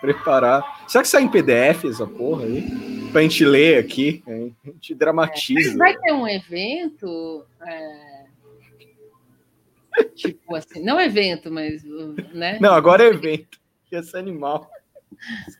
[0.00, 0.84] Preparar.
[0.88, 3.08] Será que sai em PDF essa porra aí?
[3.12, 4.22] Pra gente ler aqui.
[4.26, 5.74] A gente dramatiza.
[5.74, 7.44] É, vai ter um evento.
[7.64, 8.24] É...
[10.16, 11.84] tipo assim, não evento, mas.
[12.34, 12.58] Né?
[12.60, 13.60] Não, agora é evento.
[13.90, 14.70] Esse animal.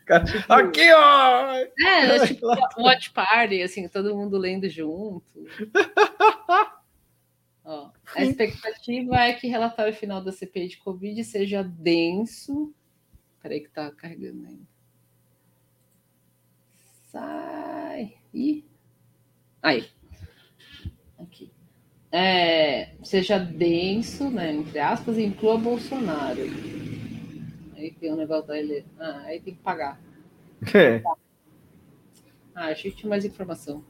[0.06, 1.52] Cara, aqui, ó!
[1.54, 2.46] É, é tipo
[2.78, 5.22] watch party, assim, todo mundo lendo junto.
[7.64, 12.74] Ó, a expectativa é que o relatório final da CPI de Covid seja denso.
[13.40, 14.66] Peraí que tá carregando ainda.
[17.10, 18.16] Sai.
[18.32, 18.64] Ih.
[19.62, 19.88] Aí.
[21.18, 21.52] Aqui.
[22.10, 26.40] É, seja denso, né, entre aspas, inclua Bolsonaro.
[27.74, 28.84] Aí tem um negócio da ele.
[28.98, 30.00] Ah, aí tem que pagar.
[30.74, 31.02] É.
[32.54, 33.82] Ah, achei que tinha mais informação.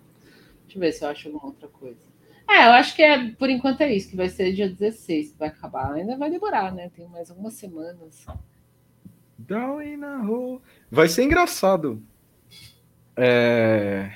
[0.62, 2.11] Deixa eu ver se eu acho alguma outra coisa.
[2.53, 5.39] É, eu acho que é, por enquanto é isso, que vai ser dia 16 que
[5.39, 5.95] vai acabar.
[5.95, 6.91] Ainda vai demorar, né?
[6.95, 8.27] Tem mais algumas semanas.
[9.39, 10.61] Down na rua.
[10.91, 12.03] Vai ser engraçado
[13.16, 14.12] é...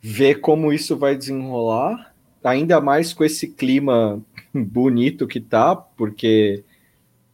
[0.00, 4.22] ver como isso vai desenrolar, ainda mais com esse clima
[4.54, 6.64] bonito que tá, porque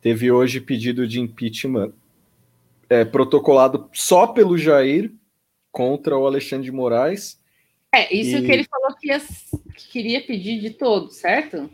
[0.00, 1.92] teve hoje pedido de impeachment
[2.88, 5.12] é, protocolado só pelo Jair
[5.70, 7.40] contra o Alexandre de Moraes.
[7.94, 8.42] É, isso e...
[8.42, 11.70] que ele falou que, ia, que, queria pedir de todos, certo?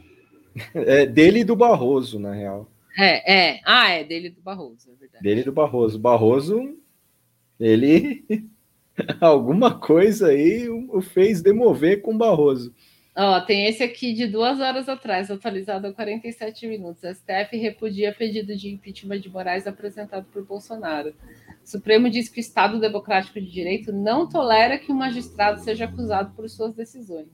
[0.74, 2.68] É dele e do Barroso, na real.
[2.98, 3.60] É, é.
[3.64, 5.22] Ah, é dele e do Barroso, é verdade.
[5.22, 5.98] Dele e do Barroso.
[5.98, 6.76] Barroso,
[7.60, 8.24] ele.
[9.20, 12.74] alguma coisa aí o fez demover com o Barroso.
[13.16, 17.04] Ó, tem esse aqui de duas horas atrás, atualizado a 47 minutos.
[17.04, 21.12] A STF repudia pedido de impeachment de Moraes apresentado por Bolsonaro.
[21.68, 26.34] Supremo diz que o Estado Democrático de Direito não tolera que um magistrado seja acusado
[26.34, 27.28] por suas decisões.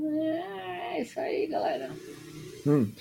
[0.00, 1.90] É isso aí, galera.
[2.64, 2.92] Hum.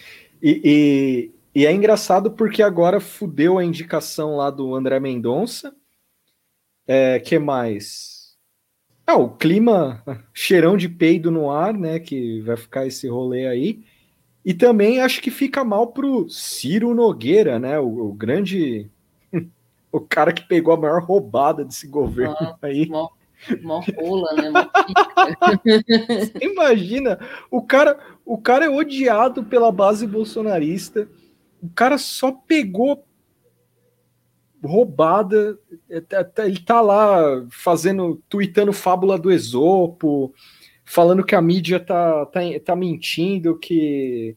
[0.41, 5.71] E, e, e é engraçado porque agora fudeu a indicação lá do André Mendonça.
[6.87, 8.35] É, que mais?
[9.05, 10.03] Ah, o clima,
[10.33, 11.99] cheirão de peido no ar, né?
[11.99, 13.83] Que vai ficar esse rolê aí.
[14.43, 17.79] E também acho que fica mal pro Ciro Nogueira, né?
[17.79, 18.89] O, o grande.
[19.91, 22.87] O cara que pegou a maior roubada desse governo aí.
[22.87, 23.09] Mó,
[23.61, 24.49] mó rola, né?
[24.51, 24.65] Mó.
[26.41, 27.19] Imagina,
[27.49, 31.07] o cara, o cara é odiado pela base bolsonarista.
[31.61, 33.03] O cara só pegou
[34.63, 35.57] roubada.
[35.89, 40.33] é, tá- tá- Ele tá lá fazendo, tweetando fábula do Esopo,
[40.83, 44.35] falando que a mídia tá, tá, tá mentindo, que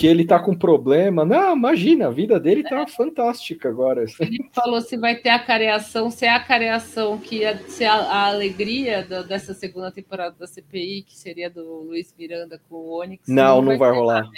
[0.00, 1.26] que ele tá com problema.
[1.26, 4.06] Não, imagina, a vida dele tá fantástica agora.
[4.18, 7.96] Ele falou se vai ter a careação, se é a careação que ia ser a,
[7.96, 12.98] a alegria da- dessa segunda temporada da CPI, que seria do Luiz Miranda com o
[12.98, 13.28] Onyx.
[13.28, 14.22] Não, não vai ter rolar.
[14.22, 14.32] nada,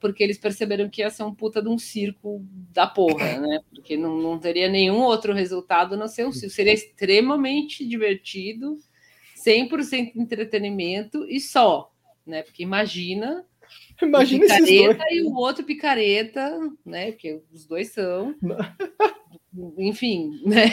[0.00, 3.60] Porque eles perceberam que ia ser um puta de um circo da porra, né?
[3.74, 6.54] Porque não, não teria nenhum outro resultado não ser um circo.
[6.54, 8.78] Seria extremamente divertido,
[9.46, 11.92] 100% entretenimento e só,
[12.26, 12.42] né?
[12.42, 13.44] Porque imagina
[14.02, 14.68] Imagina o esses dois.
[14.88, 17.12] picareta e o outro picareta, né?
[17.12, 18.34] Porque os dois são.
[19.78, 20.64] Enfim, né?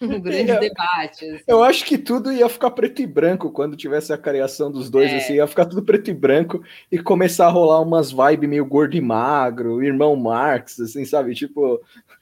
[0.00, 0.58] Um grande É.
[0.58, 1.24] debate.
[1.26, 1.44] assim.
[1.46, 5.10] Eu acho que tudo ia ficar preto e branco quando tivesse a criação dos dois,
[5.12, 5.16] É.
[5.16, 8.96] assim, ia ficar tudo preto e branco e começar a rolar umas vibes meio gordo
[8.96, 11.34] e magro, irmão Marx, assim, sabe?
[11.34, 11.80] Tipo,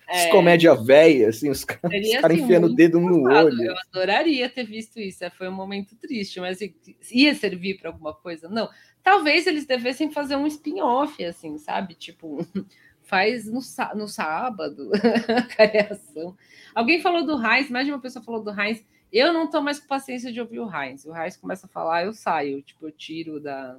[0.09, 3.47] É, as comédia velha, assim, os caras seria, cara assim, enfiando o dedo no engraçado.
[3.47, 3.63] olho.
[3.63, 5.25] Eu adoraria ter visto isso.
[5.25, 6.75] é, Foi um momento triste, mas assim,
[7.11, 8.49] ia servir para alguma coisa?
[8.49, 8.69] Não.
[9.03, 11.95] Talvez eles devessem fazer um spin-off, assim, sabe?
[11.95, 12.47] Tipo,
[13.03, 13.61] faz no,
[13.97, 14.91] no sábado
[15.37, 16.37] a careação.
[16.75, 18.85] Alguém falou do Heinz, mais de uma pessoa falou do Heinz.
[19.13, 21.05] Eu não tô mais com paciência de ouvir o Heinz.
[21.05, 23.77] O Heinz começa a falar, eu saio, tipo, eu tiro da.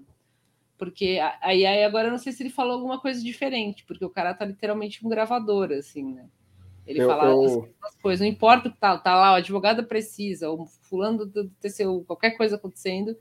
[0.78, 4.10] Porque aí, aí agora eu não sei se ele falou alguma coisa diferente, porque o
[4.10, 6.26] cara tá literalmente um gravador, assim, né?
[6.86, 9.86] Ele Eu- fala eu- as coisas, não importa o que tá, tá lá, o advogado
[9.86, 13.16] precisa, o fulano do TCU, qualquer coisa acontecendo,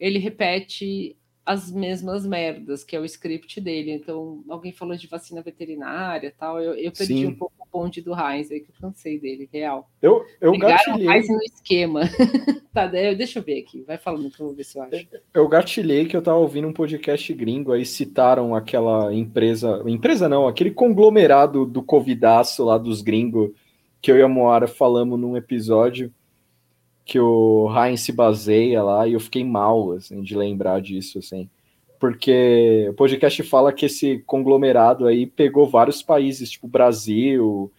[0.00, 1.16] ele repete
[1.46, 3.92] as mesmas merdas, que é o script dele.
[3.92, 6.60] Então, alguém falou de vacina veterinária tal.
[6.60, 7.26] Eu, eu perdi Sim.
[7.26, 9.88] um pouco o bonde do Heinz aí, que eu cansei dele, real.
[10.02, 11.08] Eu, eu Pegaram gatilhei.
[11.08, 12.00] Heinz no esquema.
[12.74, 13.84] tá, deixa eu ver aqui.
[13.86, 15.06] Vai falando que eu vou ver se eu acho.
[15.32, 20.48] Eu gatilhei que eu tava ouvindo um podcast gringo, aí citaram aquela empresa, empresa não,
[20.48, 23.52] aquele conglomerado do Covidaço lá dos gringos,
[24.02, 26.12] que eu e a Moara falamos num episódio,
[27.06, 31.48] que o Heinz se baseia lá, e eu fiquei mal, assim, de lembrar disso, assim.
[32.00, 37.72] Porque o podcast fala que esse conglomerado aí pegou vários países, tipo Brasil,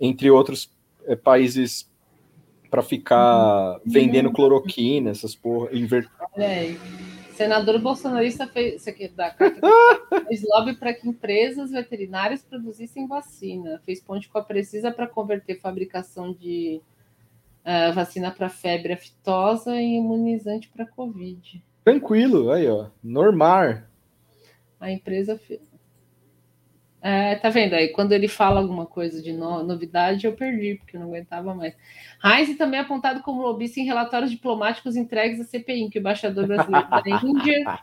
[0.00, 0.68] entre outros
[1.06, 1.88] eh, países
[2.68, 6.78] para ficar vendendo cloroquina, essas porra, inver- Olha aí.
[7.34, 8.80] Senador bolsonarista fez.
[8.80, 9.60] Isso aqui é da carta.
[10.28, 13.80] fez lobby para que empresas veterinárias produzissem vacina.
[13.86, 16.80] Fez ponte com a Precisa para converter fabricação de
[17.64, 21.62] ah, vacina para febre aftosa em imunizante para Covid.
[21.84, 22.86] Tranquilo, aí, ó.
[23.02, 23.88] Normar.
[24.80, 25.40] A empresa.
[27.00, 27.88] É, tá vendo aí?
[27.88, 31.74] Quando ele fala alguma coisa de no- novidade, eu perdi, porque eu não aguentava mais.
[32.24, 36.46] Heinz também é apontado como lobista em relatórios diplomáticos entregues à CPI, que o embaixador
[36.46, 37.80] brasileiro da Índia,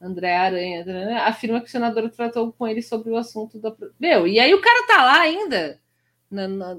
[0.00, 3.74] André Aranha, né, afirma que o senador tratou com ele sobre o assunto da.
[3.98, 5.80] Meu, e aí o cara tá lá ainda,
[6.30, 6.78] na- na-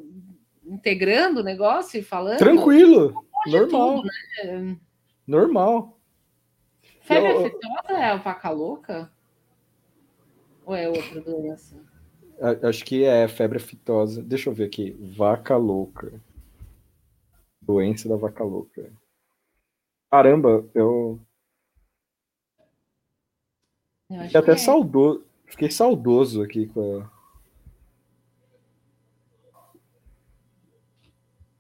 [0.69, 2.37] integrando o negócio e falando.
[2.37, 3.13] Tranquilo.
[3.43, 3.95] Pode Normal.
[3.95, 4.07] tudo,
[4.45, 4.77] né?
[5.27, 5.99] Normal.
[7.01, 9.11] Febre Eu- aftosa é vaca louca?
[10.65, 11.75] Ou é outra doença?
[12.63, 14.21] Acho que é febre aftosa.
[14.21, 14.91] Deixa eu ver aqui.
[15.17, 16.21] Vaca louca.
[17.61, 18.91] Doença da vaca louca.
[20.11, 21.19] Caramba, eu
[24.09, 24.57] Eu fiquei até é.
[24.57, 25.23] saudoso.
[25.45, 27.18] Fiquei saudoso aqui com a...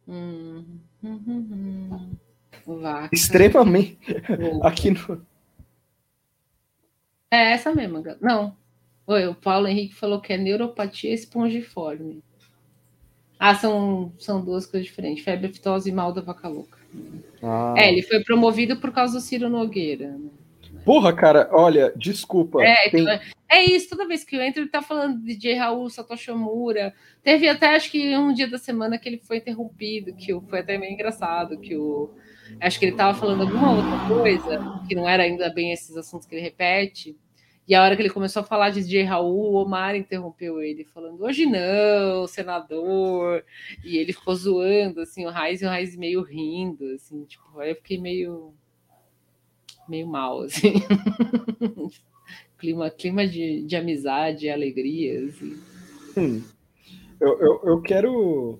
[0.09, 0.65] Hum,
[1.03, 2.15] hum, hum.
[2.65, 3.09] Vaca.
[3.13, 3.97] Extremamente.
[4.27, 4.67] louca.
[4.67, 5.25] Aqui no.
[7.31, 8.55] É essa mesmo, Gal- não.
[9.05, 12.23] Oi, o Paulo Henrique falou que é neuropatia espongiforme.
[13.39, 15.23] Ah, são, são duas coisas diferentes.
[15.23, 16.77] Febre aftosa e mal da vaca louca.
[17.41, 17.73] Ah.
[17.77, 20.09] É, ele foi promovido por causa do Ciro Nogueira.
[20.11, 20.29] né?
[20.89, 22.63] Porra, cara, olha, desculpa.
[22.63, 23.05] É, tem-
[23.47, 25.53] é isso, toda vez que eu entro, ele tá falando de J.
[25.53, 26.95] Raul, Satoshi Omura.
[27.21, 30.79] Teve até, acho que um dia da semana que ele foi interrompido, que foi até
[30.79, 32.09] meio engraçado, que o,
[32.59, 36.25] Acho que ele estava falando alguma outra coisa, que não era ainda bem esses assuntos
[36.25, 37.15] que ele repete.
[37.67, 40.83] E a hora que ele começou a falar de DJ Raul, o Omar interrompeu ele,
[40.85, 43.45] falando: hoje não, senador.
[43.85, 47.69] E ele ficou zoando, assim, o Raiz e o Raiz meio rindo, assim, tipo, aí
[47.69, 48.55] eu fiquei meio.
[49.89, 50.73] Meio mal, assim.
[52.57, 55.57] clima clima de, de amizade e alegria, assim.
[56.17, 56.41] Hum.
[57.19, 58.59] Eu, eu, eu quero.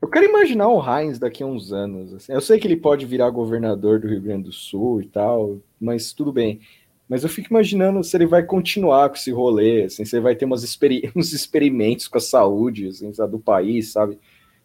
[0.00, 2.12] Eu quero imaginar o Heinz daqui a uns anos.
[2.14, 2.32] Assim.
[2.32, 6.12] Eu sei que ele pode virar governador do Rio Grande do Sul e tal, mas
[6.12, 6.60] tudo bem.
[7.08, 10.36] Mas eu fico imaginando se ele vai continuar com esse rolê, assim, se ele vai
[10.36, 14.18] ter umas experi uns experimentos com a saúde assim, do país, sabe?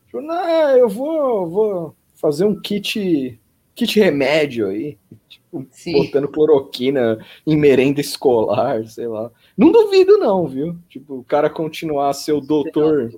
[0.05, 3.39] Tipo, não, eu vou, vou fazer um kit,
[3.75, 4.97] kit remédio aí,
[5.27, 9.31] tipo, botando cloroquina em merenda escolar, sei lá.
[9.57, 10.77] Não duvido não, viu?
[10.89, 13.13] Tipo, o cara continuar a ser o doutor,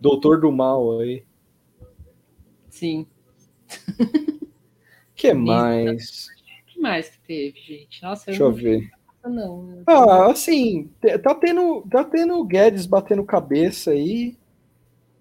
[0.00, 1.24] doutor do mal aí.
[2.68, 3.06] Sim.
[5.14, 6.28] que mais?
[6.66, 8.02] que mais que teve, gente?
[8.02, 8.56] Nossa, Deixa eu, não...
[8.56, 8.90] ver.
[9.22, 10.90] Não, ah, assim,
[11.22, 14.34] tá tendo, tá tendo o Guedes batendo cabeça aí.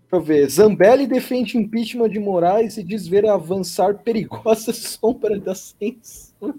[0.09, 0.49] Deixa eu ver.
[0.49, 6.55] Zambelli defende impeachment de Moraes e diz ver avançar perigosa sombra da censura.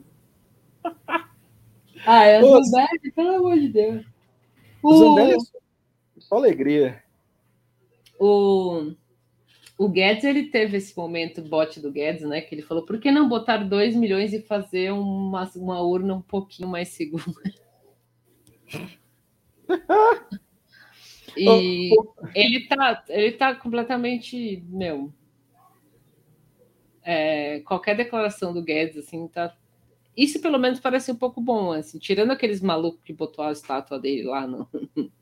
[2.07, 4.07] Ah, é o Zambelli, pelo amor de Deus.
[4.83, 5.39] O Zambelli é
[6.19, 7.05] só, alegria.
[8.19, 8.95] O
[9.77, 12.41] o Guedes ele teve esse momento bote do Guedes, né?
[12.41, 16.23] Que ele falou: por que não botar 2 milhões e fazer uma, uma urna um
[16.23, 17.25] pouquinho mais segura?
[21.36, 21.90] e
[22.35, 25.12] ele tá, ele tá completamente, meu.
[27.02, 29.57] É, qualquer declaração do Guedes, assim, tá.
[30.16, 33.98] Isso pelo menos parece um pouco bom, assim, tirando aqueles malucos que botou a estátua
[33.98, 34.69] dele lá no,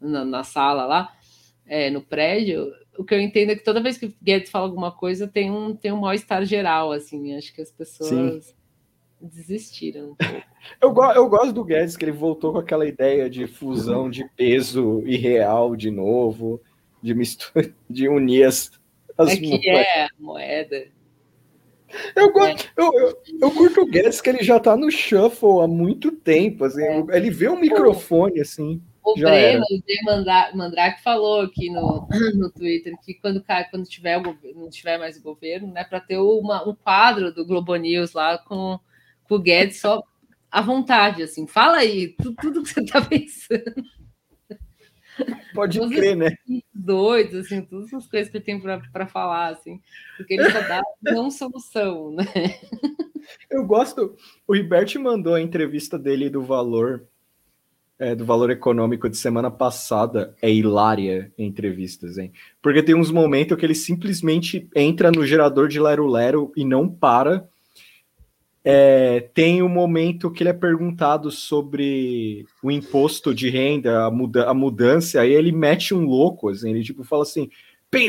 [0.00, 1.16] na, na sala lá,
[1.64, 4.90] é, no prédio o que eu entendo é que toda vez que Guedes fala alguma
[4.90, 7.34] coisa tem um, tem um mal-estar geral, assim.
[7.34, 8.54] Acho que as pessoas Sim.
[9.20, 10.16] Desistiram um
[10.80, 14.28] eu, go eu gosto do Guedes, que ele voltou com aquela ideia de fusão de
[14.36, 16.60] peso e real de novo,
[17.02, 18.70] de mistura, de unir as,
[19.16, 20.88] as é que é a moeda.
[22.14, 22.70] Eu, gosto, é.
[22.76, 26.64] eu, eu, eu, curto o Guedes que ele já tá no shuffle há muito tempo.
[26.64, 27.04] Assim, é.
[27.10, 28.82] Ele vê um microfone assim.
[29.04, 34.20] O Breno, o Mandrake falou aqui no, no Twitter que quando, quando tiver,
[34.56, 38.36] não tiver mais o governo, né, para ter uma, um quadro do Globo News lá
[38.36, 38.80] com,
[39.28, 40.02] com o Guedes só
[40.50, 43.74] à vontade, assim, fala aí tudo, tudo que você está pensando.
[45.54, 46.30] Pode Todos crer, né?
[46.74, 49.80] Doidos, assim, todas as coisas que ele tem para falar, assim,
[50.16, 52.24] porque ele só dá não solução, né?
[53.50, 54.14] Eu gosto.
[54.46, 57.08] O Ribert mandou a entrevista dele do valor
[57.98, 62.32] é, do valor econômico de semana passada é hilária em entrevistas, hein?
[62.60, 66.88] Porque tem uns momentos que ele simplesmente entra no gerador de Lero Lero e não
[66.88, 67.48] para.
[68.68, 74.50] É, tem um momento que ele é perguntado sobre o imposto de renda, a, muda
[74.50, 77.48] a mudança, aí ele mete um louco, assim, ele tipo fala assim: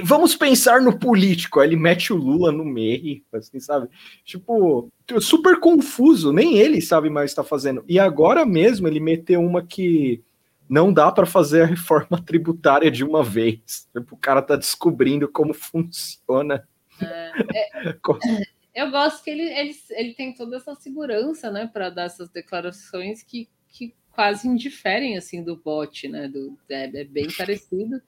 [0.04, 1.60] vamos pensar no político.
[1.60, 3.88] Aí ele mete o Lula no meio, assim, sabe?
[4.26, 7.86] Tipo, super confuso, nem ele sabe mais está fazendo.
[7.88, 10.24] E agora mesmo ele meteu uma que
[10.68, 13.88] não dá para fazer a reforma tributária de uma vez.
[13.94, 16.68] Tipo, o cara tá descobrindo como funciona.
[17.00, 17.94] É, é,
[18.78, 23.24] eu gosto que ele, ele, ele tem toda essa segurança, né, para dar essas declarações
[23.24, 26.28] que, que quase indiferem assim do bot, né?
[26.28, 28.00] Do, é, é bem parecido.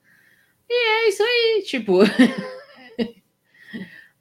[0.68, 1.98] E é isso aí, tipo.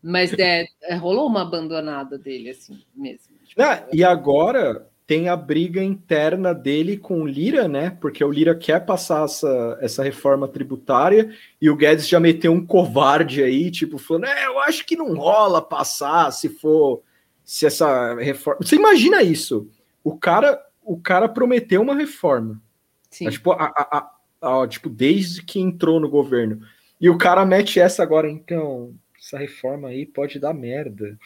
[0.02, 3.38] Mas é, é, rolou uma abandonada dele, assim mesmo.
[3.46, 3.62] Tipo,
[3.94, 7.98] e agora tem a briga interna dele com o Lira, né?
[8.00, 12.64] Porque o Lira quer passar essa, essa reforma tributária e o Guedes já meteu um
[12.64, 17.02] covarde aí, tipo, falando: é, eu acho que não rola passar se for.
[17.44, 18.60] Se essa reforma.
[18.62, 19.68] Você imagina isso?
[20.04, 22.62] O cara, o cara prometeu uma reforma.
[23.10, 23.26] Sim.
[23.26, 26.62] Mas, tipo, a, a, ó, tipo, desde que entrou no governo.
[27.02, 31.18] E o cara mete essa agora, então, essa reforma aí pode dar merda.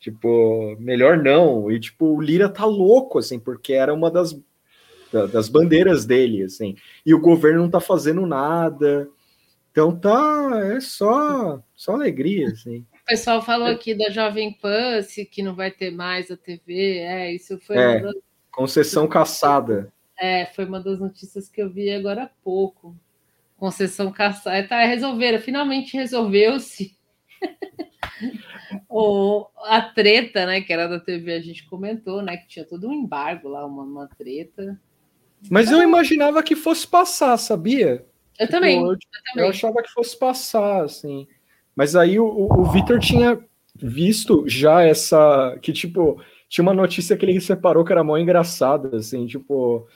[0.00, 1.70] Tipo, melhor não.
[1.70, 4.34] E, tipo, o Lira tá louco, assim, porque era uma das,
[5.30, 6.74] das bandeiras dele, assim.
[7.04, 9.08] E o governo não tá fazendo nada.
[9.70, 12.78] Então tá, é só, só alegria, assim.
[12.78, 15.00] O pessoal falou aqui da Jovem Pan,
[15.30, 16.98] que não vai ter mais a TV.
[16.98, 17.76] É, isso foi.
[17.76, 18.02] É,
[18.50, 19.92] concessão caçada.
[20.18, 22.96] É, foi uma das notícias que eu vi agora há pouco.
[23.58, 24.56] Concessão caçada.
[24.56, 26.96] É, tá, resolveram, finalmente resolveu-se.
[28.88, 32.88] o, a treta, né, que era da TV, a gente comentou, né, que tinha todo
[32.88, 34.80] um embargo lá, uma, uma treta.
[35.50, 38.04] Mas eu imaginava que fosse passar, sabia?
[38.38, 39.44] Eu, tipo, também, eu, eu, também.
[39.44, 41.26] eu achava que fosse passar, assim.
[41.74, 43.38] Mas aí o, o, o Vitor tinha
[43.74, 45.58] visto já essa.
[45.62, 49.86] Que, tipo, tinha uma notícia que ele separou que era mó engraçada, assim, tipo.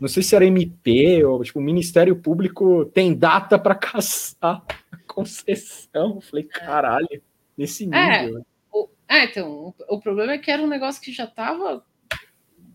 [0.00, 4.96] Não sei se era MP ou, tipo, o Ministério Público tem data para caçar a
[5.06, 6.16] concessão.
[6.16, 7.22] Eu falei, caralho,
[7.56, 8.22] nesse É.
[8.26, 8.44] nível.
[8.72, 11.84] O- é, então, o, o problema é que era um negócio que já tava.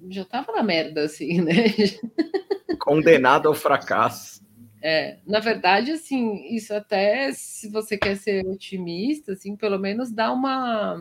[0.10, 1.54] Já tava na merda, assim, né?
[2.80, 4.46] Condenado ao fracasso.
[4.82, 10.32] É, na verdade, assim, isso até, se você quer ser otimista, assim, pelo menos dá
[10.32, 10.96] uma.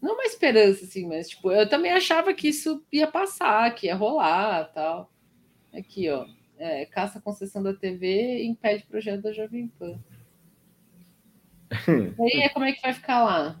[0.00, 3.94] Não uma esperança, assim, mas, tipo, eu também achava que isso ia passar, que ia
[3.94, 5.10] rolar tal.
[5.72, 6.26] Aqui, ó.
[6.58, 9.98] É, caça a concessão da TV e impede projeto da Jovem Pan.
[12.18, 13.56] E aí, como é que vai ficar lá?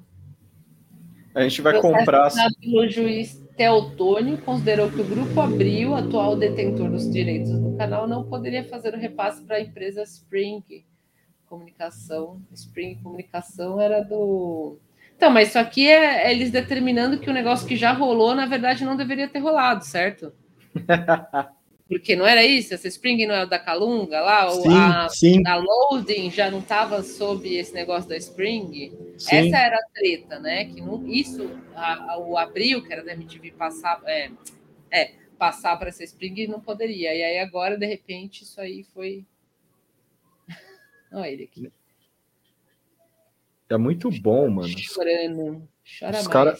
[1.34, 2.30] A gente vai comprar.
[2.60, 8.24] pelo juiz Teotônio considerou que o Grupo Abril, atual detentor dos direitos do canal, não
[8.24, 10.62] poderia fazer o repasse para a empresa Spring
[11.46, 12.42] Comunicação.
[12.52, 14.78] Spring Comunicação era do.
[15.16, 18.84] Então, mas isso aqui é eles determinando que o negócio que já rolou, na verdade,
[18.84, 20.32] não deveria ter rolado, certo?
[21.88, 22.74] Porque não era isso?
[22.74, 24.50] Essa Spring não é o da Calunga lá?
[24.50, 28.90] Ou a, sim, a Loading já não estava sob esse negócio da Spring?
[29.16, 29.36] sim.
[29.36, 30.64] Essa era a treta, né?
[30.64, 34.30] Que não, isso, a- a- o Abril, que era da MTV, passar, é,
[34.90, 37.14] é, passar para essa Spring não poderia.
[37.14, 39.24] E aí agora, de repente, isso aí foi.
[41.12, 41.70] Olha ele aqui,
[43.68, 44.68] É muito bom, mano.
[44.76, 45.68] chorando.
[45.98, 46.28] Chora Os mais.
[46.28, 46.58] cara-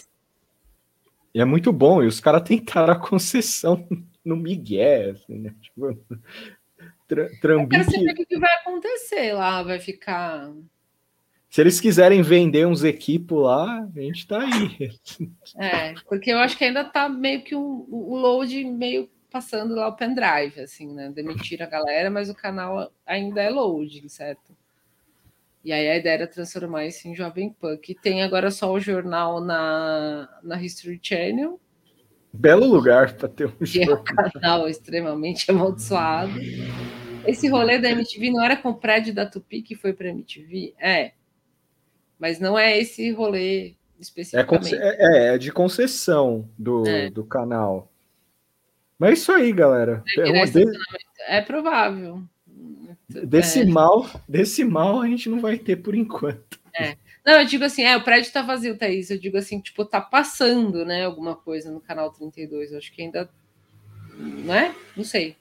[1.34, 2.02] é muito bom.
[2.02, 3.86] E os caras tentaram a concessão
[4.26, 5.54] no Miguel, assim, né?
[5.62, 5.94] Tipo,
[7.08, 7.84] tra- Eu quero Trambique.
[7.84, 9.62] saber o que vai acontecer lá.
[9.62, 10.52] Vai ficar.
[11.48, 14.90] Se eles quiserem vender uns equipos lá, a gente tá aí.
[15.56, 19.74] É, porque eu acho que ainda tá meio que um- o o load meio passando
[19.74, 21.10] lá o pendrive, assim, né?
[21.14, 24.56] Demitiram a galera, mas o canal ainda é loading, certo?
[25.64, 28.78] E aí a ideia era transformar isso em Jovem Pan, que tem agora só o
[28.80, 31.60] jornal na, na History Channel,
[32.38, 36.32] Belo lugar para ter um que é um canal extremamente amaldiçoado.
[37.26, 40.74] Esse rolê da MTV não era com o prédio da Tupi que foi para MTV?
[40.80, 41.12] É.
[42.18, 44.70] Mas não é esse rolê É, especificamente.
[44.70, 47.10] conce- é- é de concessão do, É.
[47.10, 47.90] do canal.
[48.98, 50.02] Mas é isso aí, galera.
[50.18, 50.78] É esse de-
[51.28, 52.22] É provável.
[53.08, 53.64] desse, É.
[53.66, 56.58] mal, desse mal a gente não vai ter por enquanto.
[57.26, 59.10] Não, eu digo assim, é, o prédio tá vazio, Thaís.
[59.10, 62.70] Eu digo assim, tipo, tá passando, né, alguma coisa no canal 32.
[62.72, 63.28] Eu acho que ainda.
[64.16, 64.72] Não é?
[64.96, 65.36] Não sei.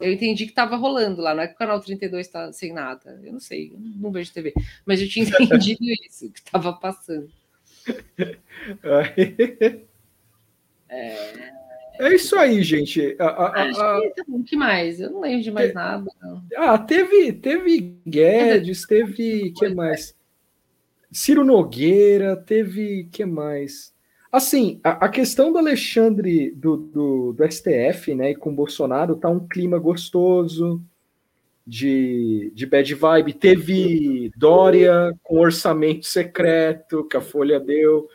[0.00, 3.20] Eu entendi que tava rolando lá, não é que o canal 32 tá sem nada.
[3.24, 4.52] Eu não sei, eu não vejo TV.
[4.84, 7.30] Mas eu tinha entendido isso, que tava passando.
[12.00, 13.16] É isso aí, gente.
[13.18, 14.38] A- a- a- Acho a- que tá bom.
[14.38, 15.00] O que mais?
[15.00, 16.08] Eu não lembro de mais nada.
[16.22, 16.42] não.
[16.56, 19.50] Ah, teve, teve Guedes, teve.
[19.52, 20.14] que mais?
[21.10, 23.08] Ciro Nogueira, teve.
[23.10, 23.92] que mais?
[24.30, 29.16] Assim, a, a questão do Alexandre do, do, do STF, né, e com o Bolsonaro,
[29.16, 30.82] tá um clima gostoso
[31.66, 33.32] de, de bad vibe.
[33.32, 38.06] Teve Dória com orçamento secreto que a Folha deu.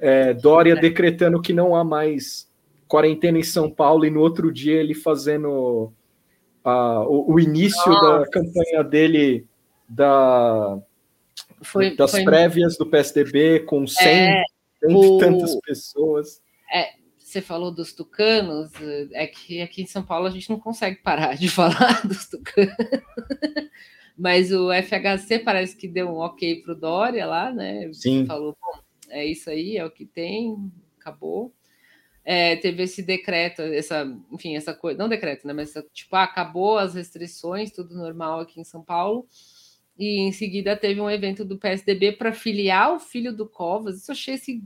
[0.00, 2.50] É, Dória decretando que não há mais
[2.88, 5.92] quarentena em São Paulo e no outro dia ele fazendo
[6.64, 8.30] a- o, o início da Nossa.
[8.30, 9.46] campanha dele
[9.88, 10.78] da,
[11.64, 14.42] Foi, das foi prévias do PSDB com 100, É,
[14.88, 16.40] e o- tantas pessoas.
[17.18, 18.70] você falou dos tucanos,
[19.12, 21.48] é que aqui em São Paulo a gente não consegue parar de
[21.98, 22.74] falar dos tucanos.
[24.16, 27.90] Mas o FHC parece que deu um ok para o Dória lá, né?
[27.92, 28.24] Sim.
[28.26, 28.78] Falou, bom,
[29.10, 30.56] é isso aí, é o que tem,
[31.00, 31.52] acabou.
[32.24, 35.52] É, teve esse decreto, essa, enfim, essa coisa, não decreto, né?
[35.52, 39.26] Mas tipo, ah, acabou as restrições, tudo normal aqui em São Paulo.
[39.98, 43.98] E em seguida teve um evento do PSDB para filiar o filho do Covas.
[43.98, 44.62] Isso eu achei esse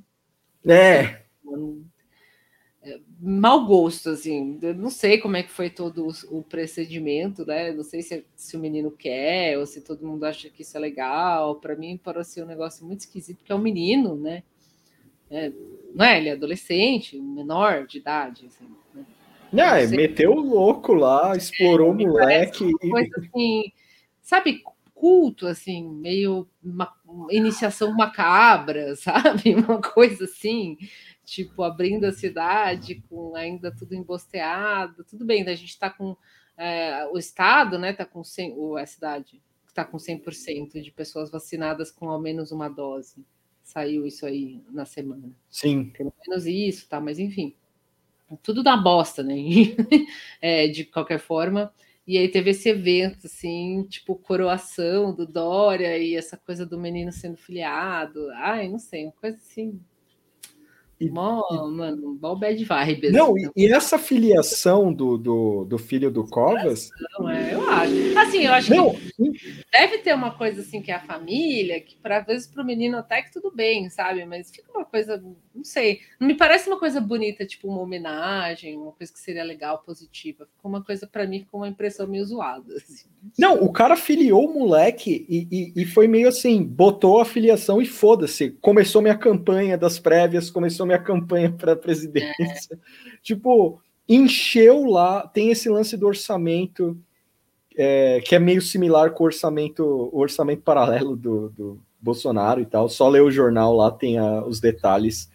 [2.80, 4.58] É, mau gosto, assim.
[4.62, 7.72] Eu não sei como é que foi todo o, o procedimento, né?
[7.72, 10.80] Não sei se, se o menino quer ou se todo mundo acha que isso é
[10.80, 11.56] legal.
[11.56, 14.42] Para mim, pareceu um negócio muito esquisito, porque é um menino, né?
[15.30, 15.52] É,
[15.94, 16.18] não é?
[16.18, 18.64] Ele é adolescente, menor de idade, assim.
[18.94, 19.04] né?
[19.52, 19.96] né, Não sei.
[19.98, 22.72] meteu o louco lá, explorou o me moleque.
[22.78, 23.72] Coisa assim,
[24.22, 24.62] sabe,
[24.98, 29.54] culto, assim, meio uma, uma iniciação macabra, sabe?
[29.54, 30.76] Uma coisa assim,
[31.24, 35.04] tipo, abrindo a cidade com ainda tudo embosteado.
[35.04, 36.16] Tudo bem, a gente está com.
[36.56, 41.30] é, o Estado, né, tá com 100, ou a cidade está com 100% de pessoas
[41.30, 43.24] vacinadas com ao menos uma dose.
[43.62, 47.00] Saiu isso aí na semana Sim, pelo menos isso, tá?
[47.00, 47.54] Mas enfim,
[48.42, 49.34] tudo dá bosta, né?
[50.40, 51.72] É, de qualquer forma.
[52.08, 57.12] E aí teve esse evento, assim, tipo, coroação do Dória e essa coisa do menino
[57.12, 58.30] sendo filiado.
[58.32, 59.80] Ai, não sei, uma coisa assim.
[61.06, 63.12] Mó, mano, mó bad vibes.
[63.12, 66.90] Não, assim, e, essa filiação do, do, do filho do Covas.
[67.18, 68.18] não é, eu acho.
[68.18, 71.94] Assim, eu acho Não, que deve ter uma coisa assim que é a família, que
[71.96, 74.24] para vezes para o menino até que tudo bem, sabe?
[74.24, 75.22] Mas fica uma coisa,
[75.54, 79.44] não sei, não me parece uma coisa bonita, tipo uma homenagem, uma coisa que seria
[79.44, 80.48] legal, positiva.
[80.56, 82.74] Ficou uma coisa para mim, ficou uma impressão meio zoada.
[82.74, 83.06] assim.
[83.38, 87.80] Não, o cara filiou o moleque e, e, e foi meio assim, botou a filiação
[87.80, 88.50] e foda-se.
[88.60, 92.78] Começou minha campanha das prévias, começou minha campanha para presidência.
[93.22, 96.98] Tipo, encheu lá, tem esse lance do orçamento,
[97.76, 102.66] é, que é meio similar com o orçamento, o orçamento paralelo do, do Bolsonaro e
[102.66, 102.88] tal.
[102.88, 105.30] Só ler o jornal lá, tem a- os detalhes.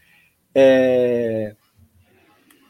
[0.55, 1.55] É,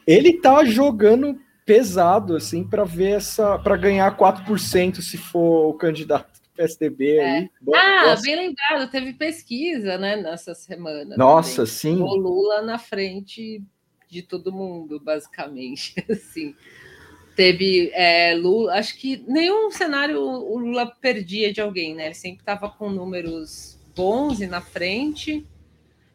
[0.06, 6.33] ele tá jogando pesado assim para ver essa para ganhar 4% se for o candidato
[6.56, 7.50] PSDB aí.
[7.60, 11.16] Boa- Ah, bem lembrado, teve pesquisa, né, nessa semana.
[11.16, 11.66] nossa, também.
[11.66, 12.00] sim.
[12.02, 13.62] O Lula na frente
[14.08, 15.94] de todo mundo, basicamente.
[16.10, 16.54] Assim,
[17.34, 22.06] teve é, Lula, acho que nenhum cenário o Lula perdia de alguém, né?
[22.06, 25.44] Ele sempre estava com números bons e na frente.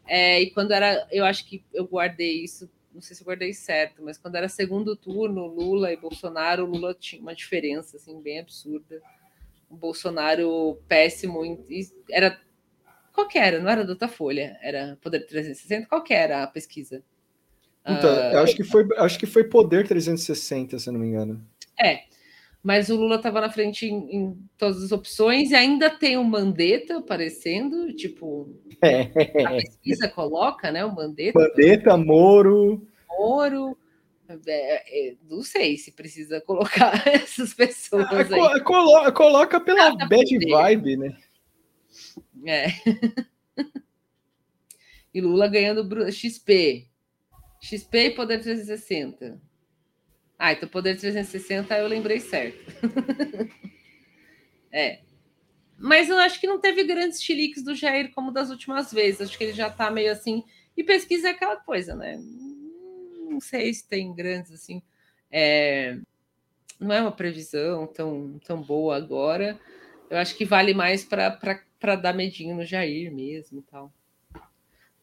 [0.06, 3.52] É, e quando era, eu acho que eu guardei isso, não sei se eu guardei
[3.52, 8.20] certo, mas quando era segundo turno, Lula e Bolsonaro, o Lula tinha uma diferença assim
[8.20, 9.00] bem absurda.
[9.70, 11.42] Bolsonaro péssimo,
[12.10, 12.38] era
[13.12, 13.60] qual que era?
[13.60, 15.86] Não era Datafolha, era Poder 360.
[15.88, 17.02] Qual que era a pesquisa?
[17.84, 21.44] Puta, Ah, eu acho que foi acho que foi Poder 360, se não me engano.
[21.78, 22.00] É,
[22.62, 26.24] mas o Lula estava na frente em, em todas as opções e ainda tem o
[26.24, 32.86] Mandetta aparecendo, tipo, a pesquisa coloca, né, o Mandetta, Mandetta, Moro.
[33.08, 33.76] Moro,
[34.46, 38.28] é, é, não sei se precisa colocar essas pessoas Ah, aí.
[38.28, 40.48] co- colo- coloca pela Nada bad poder.
[40.50, 41.18] vibe, né?
[42.46, 42.66] É.
[45.12, 46.86] e Lula ganhando XP.
[47.60, 49.40] XP e Poder 360.
[50.38, 52.58] Ah, então Poder 360 eu lembrei certo.
[54.72, 55.00] é.
[55.76, 59.22] Mas eu acho que não teve grandes chiliques do Jair como das últimas vezes.
[59.22, 60.44] Acho que ele já tá meio assim.
[60.76, 62.18] E pesquisa é aquela coisa, né?
[63.40, 64.82] Não sei se tem grandes assim.
[65.32, 65.96] É,
[66.78, 69.58] Não é uma previsão tão, tão boa agora.
[70.10, 73.90] Eu acho que vale mais para dar medinho no Jair mesmo tal.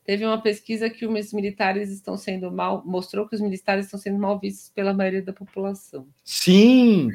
[0.05, 4.19] Teve uma pesquisa que os militares estão sendo mal, mostrou que os militares estão sendo
[4.19, 6.07] mal vistos pela maioria da população.
[6.23, 7.09] Sim,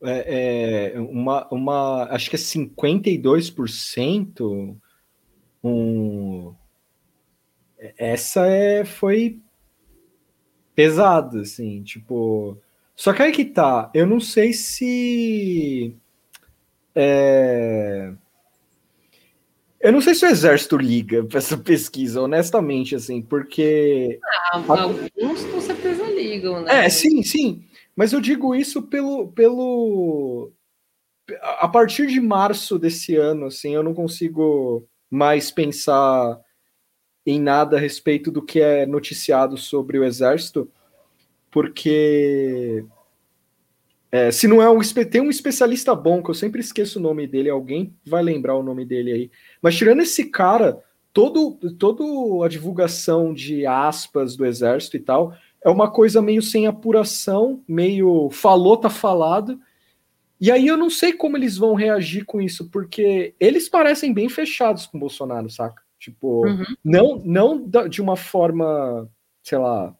[0.00, 4.78] é, é, uma, uma, acho que é 52%.
[5.64, 6.54] Um,
[7.98, 9.42] essa é, foi
[10.78, 12.56] pesada, assim, tipo.
[12.94, 15.92] Só que aí que tá, eu não sei se.
[16.94, 18.12] é,
[19.80, 24.20] eu não sei se o exército liga para essa pesquisa, honestamente, assim, porque.
[24.52, 26.86] Ah, alguns com certeza ligam, né?
[26.86, 27.64] É, sim, sim.
[27.96, 30.52] Mas eu digo isso pelo, pelo.
[31.58, 36.40] A partir de março desse ano, assim, eu não consigo mais pensar
[37.28, 40.70] em nada a respeito do que é noticiado sobre o exército,
[41.50, 42.82] porque
[44.10, 47.26] é, se não é um tem um especialista bom que eu sempre esqueço o nome
[47.26, 49.30] dele, alguém vai lembrar o nome dele aí.
[49.60, 50.82] Mas tirando esse cara,
[51.12, 56.66] todo todo a divulgação de aspas do exército e tal é uma coisa meio sem
[56.66, 59.60] apuração, meio falou tá falado.
[60.40, 64.30] E aí eu não sei como eles vão reagir com isso, porque eles parecem bem
[64.30, 65.82] fechados com o Bolsonaro, saca?
[65.98, 66.64] Tipo, Uhum.
[66.84, 69.10] não não de uma forma,
[69.42, 69.94] sei lá,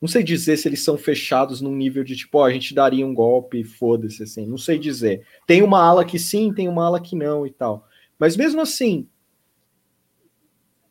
[0.00, 3.06] não sei dizer se eles são fechados num nível de tipo, ó, a gente daria
[3.06, 5.26] um golpe, foda-se, assim, não sei dizer.
[5.46, 7.86] Tem uma ala que sim, tem uma ala que não e tal.
[8.18, 9.06] Mas mesmo assim,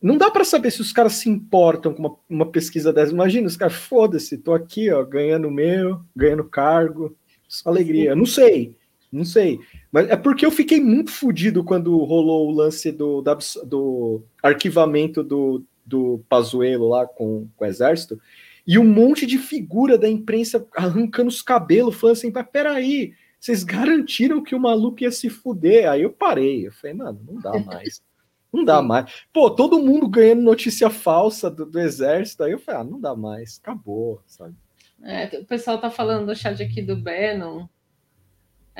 [0.01, 3.11] não dá pra saber se os caras se importam com uma, uma pesquisa dessa.
[3.11, 7.15] Imagina, os caras, foda-se, tô aqui, ó, ganhando o meu, ganhando cargo,
[7.47, 8.15] só alegria.
[8.15, 8.75] Não sei,
[9.11, 9.59] não sei.
[9.91, 13.23] Mas é porque eu fiquei muito fudido quando rolou o lance do,
[13.65, 18.19] do arquivamento do, do Pazuello lá com, com o exército,
[18.65, 23.63] e um monte de figura da imprensa arrancando os cabelos, falando assim, mas peraí, vocês
[23.63, 25.89] garantiram que o maluco ia se fuder?
[25.89, 28.01] Aí eu parei, eu falei, mano, não dá mais.
[28.51, 29.23] Não dá mais.
[29.33, 33.15] Pô, todo mundo ganhando notícia falsa do, do exército, aí eu falei, ah, não dá
[33.15, 34.55] mais, acabou, sabe?
[35.01, 37.67] É, o pessoal tá falando do chat aqui do Bannon.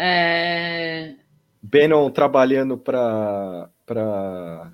[0.02, 1.16] É...
[1.62, 4.72] Bannon trabalhando para para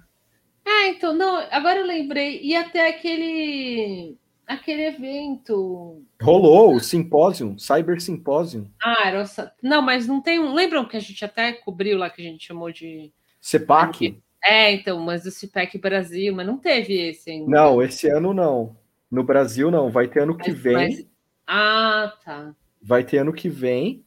[0.66, 2.42] Ah, então, não, agora eu lembrei.
[2.44, 6.04] E até aquele Aquele evento.
[6.22, 8.68] Rolou o Symposium, Cyber Symposium.
[8.84, 9.26] Ah, era o...
[9.62, 10.54] Não, mas não tem um.
[10.54, 13.12] Lembram que a gente até cobriu lá que a gente chamou de.
[13.42, 14.22] CEPAC?
[14.44, 17.50] É, então, mas do CIPEC Brasil, mas não teve esse ainda.
[17.50, 18.76] Não, esse ano não.
[19.10, 20.74] No Brasil não, vai ter ano que Mas- vem.
[20.74, 21.08] mas-
[21.48, 22.56] Ah, tá.
[22.80, 24.05] Vai ter ano que vem.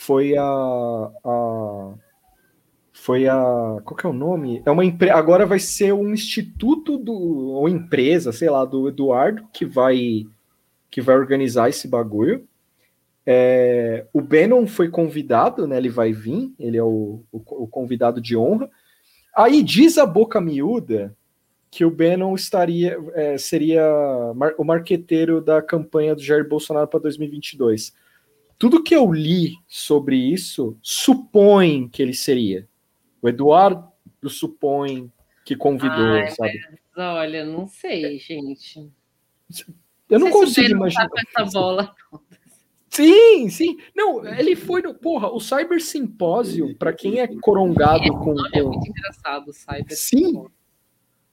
[0.00, 1.94] Foi a, a
[2.92, 3.36] foi a
[3.84, 4.62] qual que é o nome?
[4.64, 5.14] É uma empresa.
[5.16, 10.24] Agora vai ser um instituto do ou empresa, sei lá, do Eduardo que vai
[10.88, 12.46] que vai organizar esse bagulho.
[13.26, 15.76] É, o Bannon foi convidado, né?
[15.76, 18.70] Ele vai vir, ele é o, o, o convidado de honra.
[19.36, 21.12] Aí diz a boca miúda
[21.72, 23.82] que o Bannon estaria é, seria
[24.36, 27.92] mar- o marqueteiro da campanha do Jair Bolsonaro para 2022.
[28.58, 32.68] Tudo que eu li sobre isso supõe que ele seria.
[33.22, 33.88] O Eduardo
[34.26, 35.10] supõe
[35.44, 36.60] que convidou, Ai, sabe?
[36.96, 38.90] Olha, não sei, gente.
[40.10, 41.08] Eu não sei se o consigo imaginar.
[41.08, 41.94] Tá com essa bola.
[42.90, 43.76] Sim, sim.
[43.94, 44.92] Não, ele foi no.
[44.94, 48.34] Porra, o Cyber Simpósio, para quem é corongado com.
[48.52, 49.96] É com- muito engraçado o Cyber.
[49.96, 50.44] Sim.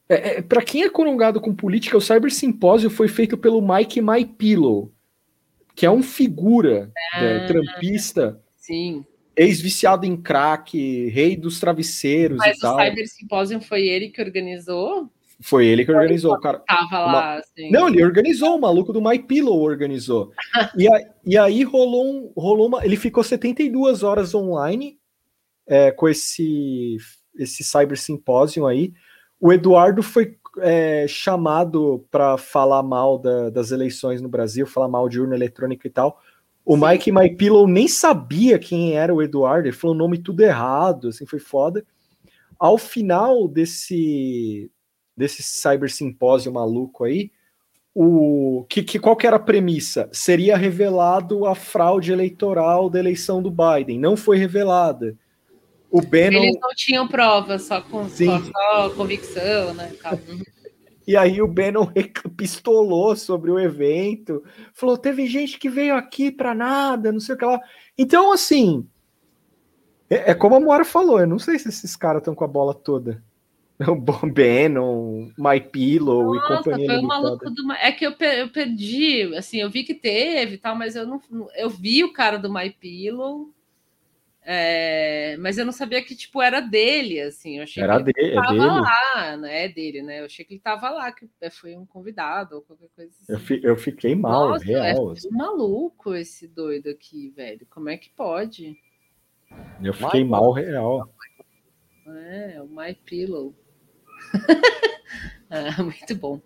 [0.07, 3.99] É, é, para quem é corongado com política, o Cyber Simpósio foi feito pelo Mike
[4.02, 4.91] My Pillow,
[5.76, 7.45] que é um figura né, Ah.
[7.47, 9.06] trampista, Sim.
[9.35, 12.80] ex-viciado em crack, rei dos travesseiros Mas e o tal.
[12.80, 15.10] Cyber Symposium foi ele que organizou?
[15.41, 16.60] Foi ele que organizou, o cara.
[16.60, 17.69] Tava lá, assim.
[17.69, 20.31] Não, ele organizou, o maluco do My Pillow organizou.
[20.77, 22.85] e, a- e aí rolou, um, rolou uma.
[22.85, 24.97] Ele ficou 72 horas online
[25.68, 26.95] é, com esse,
[27.38, 28.93] esse Cyber Symposium aí.
[29.38, 35.10] O Eduardo foi é, chamado para falar mal da- das eleições no Brasil, falar mal
[35.10, 36.19] de urna eletrônica e tal.
[36.65, 40.41] O Mike My Pillow nem sabia quem era o Eduardo, ele falou o nome tudo
[40.41, 41.86] errado, assim, foi foda.
[42.57, 44.72] Ao final desse,
[45.15, 47.32] desse Cyber Simpósio maluco aí,
[47.94, 50.10] o que, que qual que era a premissa?
[50.11, 53.99] Seria revelado a fraude eleitoral da eleição do Biden.
[53.99, 55.15] Não foi revelada.
[55.90, 59.94] O Bannon Eles não tinham prova, só, com, só, só convicção, né?
[61.07, 61.88] E aí o Bannon
[62.36, 64.44] pistolou sobre o evento,
[64.74, 67.60] falou: teve gente que veio aqui pra nada, não sei o que lá.
[67.98, 68.88] Então, assim,
[70.10, 72.48] é, é como a Moara falou, eu não sei se esses caras estão com a
[72.48, 73.24] bola toda.
[73.88, 77.72] O Bo- Bannon, My Pillow e Nossa, companhia foi um maluco do.
[77.74, 81.06] É que eu, pe- eu perdi, assim, eu vi que teve e tal, mas eu
[81.06, 81.22] não.
[81.57, 83.49] Eu vi o cara do My Pillow,
[84.47, 87.57] é, mas eu não sabia que, tipo, era dele, assim.
[87.57, 90.19] Eu achei Era que ele de- é lá, não é dele, né?
[90.22, 93.34] Eu achei que ele tava lá, que foi um convidado ou qualquer coisa assim.
[93.34, 95.09] Eu, fi- eu fiquei mal, Nossa, real.
[95.09, 95.30] é assim.
[95.31, 97.65] maluco esse doido aqui, velho.
[97.69, 98.77] Como é que pode?
[99.84, 101.11] Eu fiquei mal, real.
[102.07, 103.55] É, o My Pillow.
[105.47, 106.41] Ah, muito bom.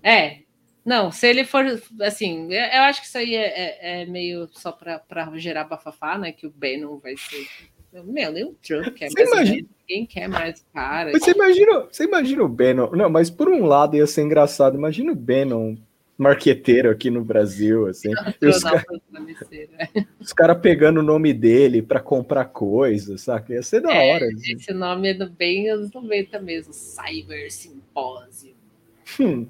[0.00, 0.43] É,
[0.84, 1.64] não, se ele for
[2.02, 5.00] assim, eu acho que isso aí é, é- é meio só para
[5.36, 6.32] gerar bafafá, né?
[6.32, 7.46] Que o Bannon vai ser.
[8.04, 9.48] Meu, nem o Trump quer Você mais.
[9.48, 11.10] imagina- Ninguém quer mais o cara.
[11.12, 12.90] Mas você imagina, você imagina o Bannon.
[12.92, 14.76] Não, mas por um lado ia ser engraçado.
[14.76, 15.76] Imagina o Bannon
[16.18, 18.10] marqueteiro aqui no Brasil, assim.
[20.20, 23.52] Os, caras pegando o nome dele pra comprar coisas, saca?
[23.52, 24.26] Ia ser da É, hora.
[24.26, 24.52] assim.
[24.54, 28.54] Esse nome é do bem anos 90 mesmo, Cyber Symposium.
[29.20, 29.46] Hum.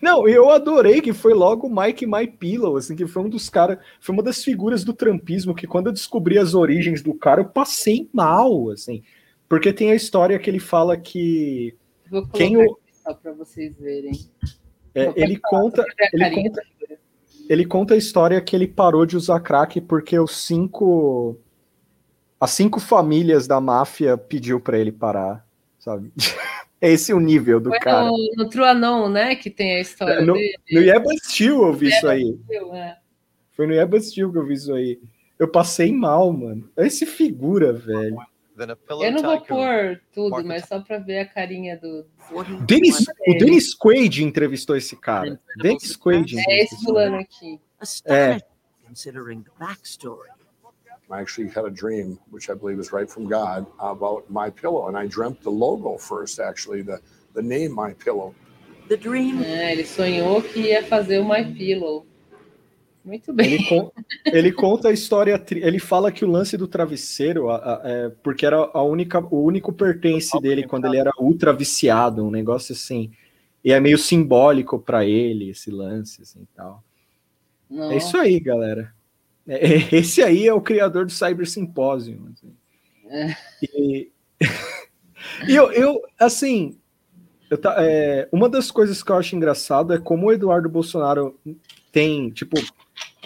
[0.00, 3.48] Não, eu adorei que foi logo o Mike My Pillow, assim, que foi um dos
[3.50, 7.42] caras, foi uma das figuras do trampismo que quando eu descobri as origens do cara,
[7.42, 9.02] eu passei mal, assim.
[9.48, 11.74] Porque tem a história que ele fala que
[12.10, 14.12] Vou colocar Quem o- só para vocês verem.
[14.94, 16.62] é, ele conta, ele conta,
[17.48, 21.36] ele conta a história que ele parou de usar crack porque os cinco
[22.40, 25.46] as cinco famílias da máfia pediu pra ele parar,
[25.78, 26.12] sabe?
[26.86, 28.06] É esse o nível do Foi cara.
[28.06, 29.34] no, no Truanon, né?
[29.34, 30.54] Que tem a história No, dele.
[30.70, 32.38] no Yeba Steel eu vi isso aí.
[32.72, 32.96] É.
[33.50, 35.00] Foi no Yeba Steel que eu vi isso aí.
[35.36, 36.70] Eu passei mal, mano.
[36.76, 38.16] Esse figura, velho.
[39.00, 42.06] Eu não vou pôr tudo, mas só para ver a carinha do.
[42.64, 45.40] Dennis, o Dennis Quaid entrevistou esse cara.
[45.60, 46.36] Dennis Quaid.
[46.38, 47.60] É esse fulano aqui.
[48.06, 48.38] É.
[48.86, 50.30] considering the backstory.
[51.10, 54.88] I actually had a dream, which I believe is right from God, about my pillow,
[54.88, 56.40] and I dreamt the logo first.
[56.40, 57.00] Actually, the
[57.34, 58.34] the name my pillow.
[58.88, 62.06] The dream É, ele sonhou que ia fazer o My Pillow.
[63.04, 63.46] Muito bem.
[63.54, 63.90] Ele, con-
[64.24, 65.40] ele conta a história.
[65.50, 69.44] Ele fala que o lance do travesseiro, a- a- é, porque era a única, o
[69.44, 73.12] único pertence dele quando ele era ultra viciado, um negócio assim.
[73.64, 76.82] E é meio simbólico pra ele esse lance, assim, tal.
[77.70, 78.92] É isso aí, galera.
[79.48, 82.28] É- é- esse aí é o criador do Cyber Symposium.
[82.32, 82.54] assim.
[83.08, 83.36] É.
[83.62, 84.10] E,
[85.48, 86.78] e eu, eu, assim,
[87.48, 91.38] Eu tá, é, uma das coisas que eu acho engraçado é como o Eduardo Bolsonaro
[91.92, 92.56] tem, tipo,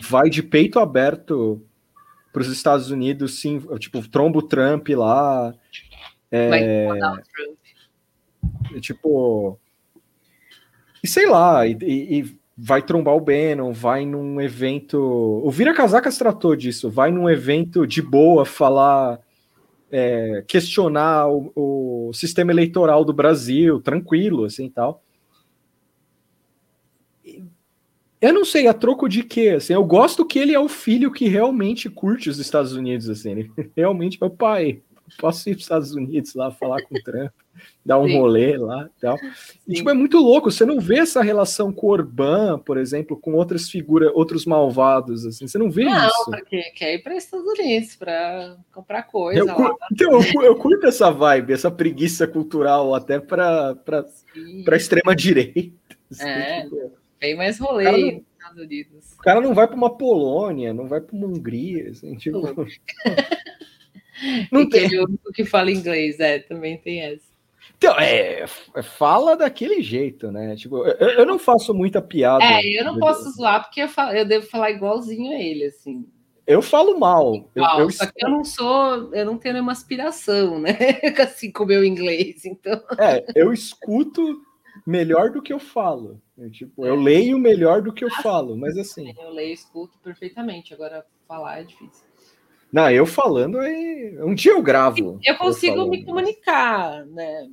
[0.02, 1.62] vai de peito aberto
[2.30, 5.54] para os Estados Unidos, sim, tipo, tromba o Trump lá.
[6.30, 8.80] É, Vai incomodar o Trump.
[8.82, 9.58] tipo.
[11.02, 14.98] E sei lá, e- e vai trombar o Bannon, vai num evento.
[14.98, 19.18] O Vira Casacas tratou disso, vai num evento de boa falar.
[19.92, 25.02] é, questionar o, o sistema eleitoral do Brasil, tranquilo, assim tal.
[28.20, 29.54] Eu não sei, a troco de quê?
[29.56, 33.30] Assim, eu gosto que ele é o filho que realmente curte os Estados Unidos, assim,
[33.30, 34.82] ele realmente é o pai.
[35.18, 37.32] Posso ir para os Estados Unidos lá falar com o Trump,
[37.84, 38.18] dar um Sim.
[38.18, 39.16] rolê lá e tal.
[39.66, 43.16] E, tipo, é muito louco, você não vê essa relação com o Orbán, por exemplo,
[43.16, 46.24] com outras figuras, outros malvados, assim, você não vê Não, isso.
[46.30, 49.74] porque quer ir para os Estados Unidos para comprar coisa Eu, lá.
[49.92, 53.76] então, eu, eu curto essa vibe, essa preguiça cultural, até para
[54.34, 54.62] Sim.
[54.64, 55.72] para extrema direita.
[56.10, 56.62] assim, É.
[56.64, 59.12] tipo, Bem mais rolê não- Estados Unidos.
[59.18, 62.40] o cara não vai para uma Polônia, não vai para uma Hungria, assim, tipo,
[64.50, 64.94] não tem.
[64.94, 67.29] é o único que fala inglês, é, também tem essa.
[67.76, 70.54] Então, é, f- fala daquele jeito, né?
[70.56, 72.44] Tipo, eu, eu não faço muita piada.
[72.44, 76.06] É, eu não posso zoar porque eu, falo- eu devo falar igualzinho a ele, assim.
[76.46, 77.48] Eu falo mal.
[77.54, 80.76] Eu, Igual, eu só que eu não sou, eu não tenho nenhuma aspiração, né?
[81.22, 82.82] Assim como o inglês, então.
[82.98, 84.42] É, eu escuto
[84.86, 86.20] melhor do que eu falo.
[86.36, 89.14] Eu, tipo, eu leio melhor do que eu falo, mas assim.
[89.20, 92.04] Eu leio e escuto perfeitamente, agora falar é difícil.
[92.72, 94.16] Não, eu falando aí.
[94.20, 95.20] Um dia eu gravo.
[95.24, 95.90] Eu consigo falando.
[95.90, 97.48] me comunicar, né?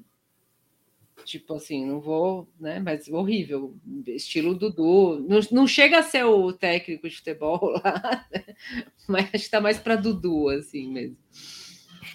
[1.27, 2.79] Tipo assim, não vou, né?
[2.79, 3.75] Mas horrível,
[4.07, 5.19] estilo Dudu.
[5.27, 8.43] Não, não chega a ser o técnico de futebol lá, né?
[9.09, 11.17] mas acho que tá mais para Dudu, assim mesmo.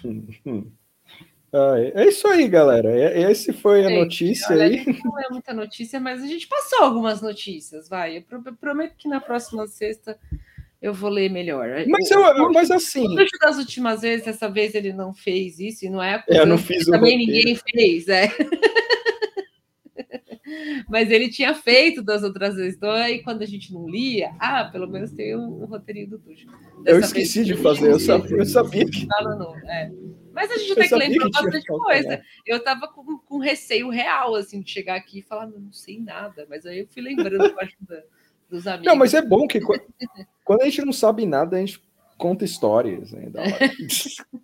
[1.55, 2.89] Ah, é isso aí, galera.
[2.89, 4.83] É- Esse foi a Gente, notícia olha, aí.
[5.05, 8.17] Não é muita notícia, mas a gente passou algumas notícias, vai.
[8.17, 10.17] Eu pro- eu prometo que na próxima sexta
[10.81, 11.69] eu vou ler melhor.
[11.87, 13.05] Mas, eu, o- mas assim.
[13.39, 16.57] das últimas vezes, dessa vez ele não fez isso, e não é É, eu não
[16.57, 17.31] fiz o também roteiro.
[17.47, 18.23] ninguém fez, é.
[20.89, 24.65] Mas ele tinha feito das outras vezes, então aí quando a gente não lia, ah,
[24.65, 26.45] pelo menos tem o, o roteirinho do Tuxo.
[26.85, 29.05] Eu esqueci de fazer, eu sabia, eu sabia que.
[29.07, 29.91] Fala não, é.
[30.33, 32.21] Mas a gente Eu tem que lembrar que tinha bastante coisa.
[32.45, 35.99] Eu tava com, com receio real, assim, de chegar aqui e falar, "Meu, não sei
[35.99, 38.05] nada, mas aí eu fui lembrando com a ajuda
[38.49, 38.87] dos amigos.
[38.87, 39.79] Não, mas é bom que qu-
[40.43, 41.79] quando a gente não sabe nada, a gente
[42.17, 43.11] conta histórias.
[43.11, 43.29] Né?
[43.29, 43.43] Da.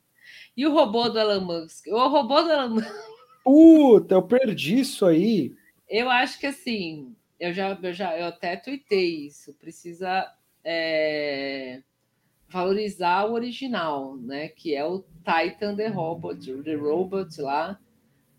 [0.57, 1.87] E o robô do Elon Musk?
[1.87, 2.87] O robô do Elon Musk,
[3.45, 5.53] Puta, eu perdi isso aí.
[5.89, 9.53] Eu acho que assim, eu já, eu já, eu até tuitei isso.
[9.53, 10.31] Precisa
[10.63, 11.81] é,
[12.47, 14.49] valorizar o original, né?
[14.49, 17.79] Que é o Titan The Robot, The Robot lá.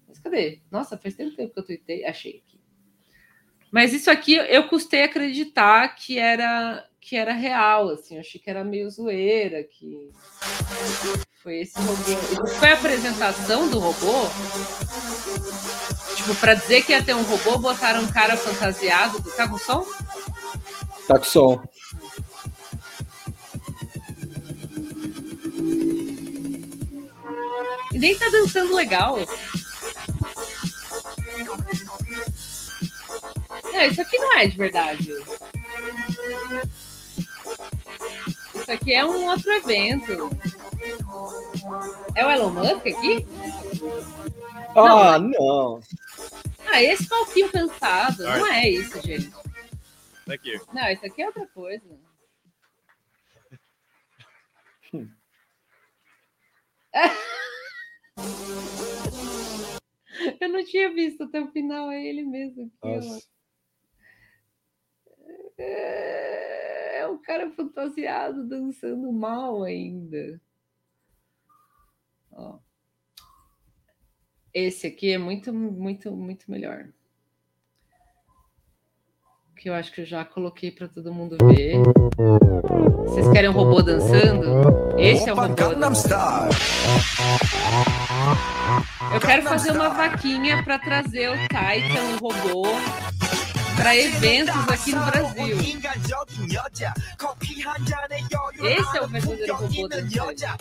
[0.06, 0.60] Mas cadê?
[0.70, 2.04] Nossa, faz tanto tempo que eu tuitei.
[2.04, 2.60] Achei aqui.
[3.70, 8.50] Mas isso aqui eu custei acreditar que era que era real, assim, eu achei que
[8.50, 10.10] era meio zoeira, que
[11.42, 12.46] foi esse robô.
[12.58, 14.28] Foi a apresentação do robô?
[16.20, 19.22] Tipo, para dizer que ia ter um robô, botaram um cara fantasiado.
[19.32, 19.86] Tá com som?
[21.08, 21.62] Tá com som.
[27.90, 29.16] E nem tá dançando legal.
[33.72, 35.10] Não, isso aqui não é de verdade.
[38.54, 40.30] Isso aqui é um outro evento.
[42.14, 43.26] É o Elon Musk aqui?
[44.76, 45.80] Ah, não.
[46.72, 48.22] Ah, esse palquinho cansado.
[48.22, 49.30] Não é isso, gente.
[50.26, 50.60] Daqui.
[50.72, 51.98] Não, isso aqui é outra coisa.
[60.40, 62.70] Eu não tinha visto até o final, é ele mesmo.
[62.82, 62.96] Aqui.
[62.96, 63.28] Nossa.
[65.58, 70.40] É um cara fantasiado dançando mal ainda.
[72.32, 72.58] Ó.
[74.52, 76.86] Esse aqui é muito, muito, muito melhor.
[79.56, 81.74] Que eu acho que eu já coloquei para todo mundo ver.
[83.04, 84.98] Vocês querem um robô dançando?
[84.98, 85.54] Esse é o robô.
[89.12, 92.68] Eu quero fazer uma vaquinha para trazer o Titan, o robô,
[93.80, 95.58] para eventos aqui no Brasil.
[98.62, 100.44] Esse é o verdadeiro robô dançante.
[100.44, 100.54] É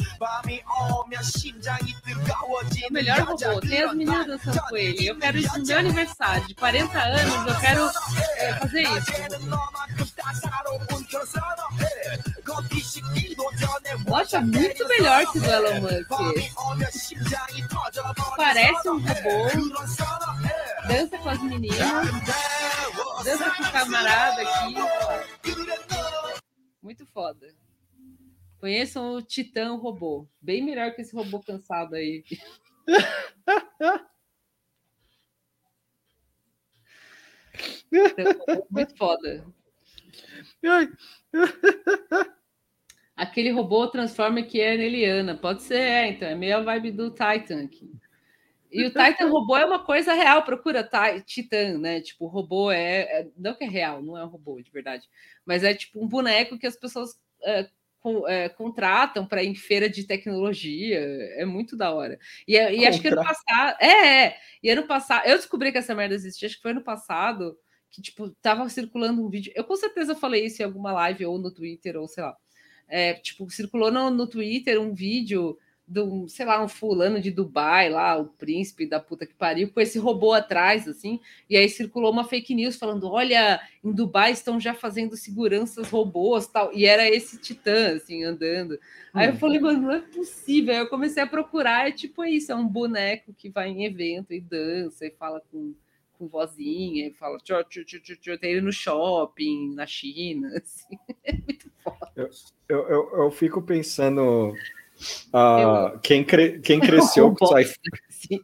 [2.87, 3.59] o melhor robô.
[3.59, 5.05] Tem as meninas dançando com ele.
[5.07, 7.47] Eu quero isso no meu aniversário de 40 anos.
[7.47, 7.91] Eu quero
[8.37, 9.11] é, fazer isso.
[14.07, 16.09] Nossa, muito melhor que o do Elon Musk.
[18.35, 19.47] Parece um robô.
[20.87, 21.77] Dança com as meninas.
[23.23, 24.75] Dança com o camarada aqui.
[26.81, 27.55] Muito foda.
[28.59, 30.27] Conheçam o Titã Robô.
[30.41, 32.23] Bem melhor que esse robô cansado aí.
[38.69, 39.45] Muito foda.
[43.19, 45.35] Aquele robô transforma que é Eliana.
[45.35, 46.27] Pode ser, é, então.
[46.27, 47.91] É meio a vibe do Titan aqui.
[48.71, 50.89] E o Titan robô é uma coisa real, procura
[51.25, 51.99] Titan, né?
[51.99, 55.05] Tipo, o robô é, é, Não que é real, não é um robô de verdade.
[55.45, 57.67] Mas é tipo um boneco que as pessoas é,
[57.99, 60.99] com, é, contratam para ir em feira de tecnologia.
[61.35, 62.17] É muito da hora.
[62.47, 63.77] E, é, e acho que ano passado.
[63.81, 64.37] É, é.
[64.63, 65.27] E ano passado.
[65.27, 67.57] Eu descobri que essa merda existia, acho que foi ano passado,
[67.91, 69.51] que, tipo, tava circulando um vídeo.
[69.55, 72.37] Eu com certeza falei isso em alguma live ou no Twitter, ou sei lá.
[72.89, 75.57] É, tipo, circulou no, no Twitter um vídeo
[75.89, 79.81] do, sei lá, um fulano de Dubai, lá, o príncipe da puta que pariu, com
[79.81, 84.59] esse robô atrás, assim, e aí circulou uma fake news falando: olha, em Dubai estão
[84.59, 88.79] já fazendo seguranças robôs tal, e era esse titã, assim, andando.
[89.11, 90.73] Aí eu falei, mano, não é possível.
[90.75, 94.31] Aí eu comecei a procurar, é tipo isso, é um boneco que vai em evento
[94.31, 95.73] e dança e fala com,
[96.19, 100.99] com vozinha, e fala, tchau, tchau, tchau, tchau, tem ele no shopping, na China, assim,
[101.23, 102.11] é muito foda.
[102.15, 102.29] Eu,
[102.67, 104.53] eu, eu, eu fico pensando
[105.29, 108.41] Uh, quem, cre quem cresceu com sci-fi.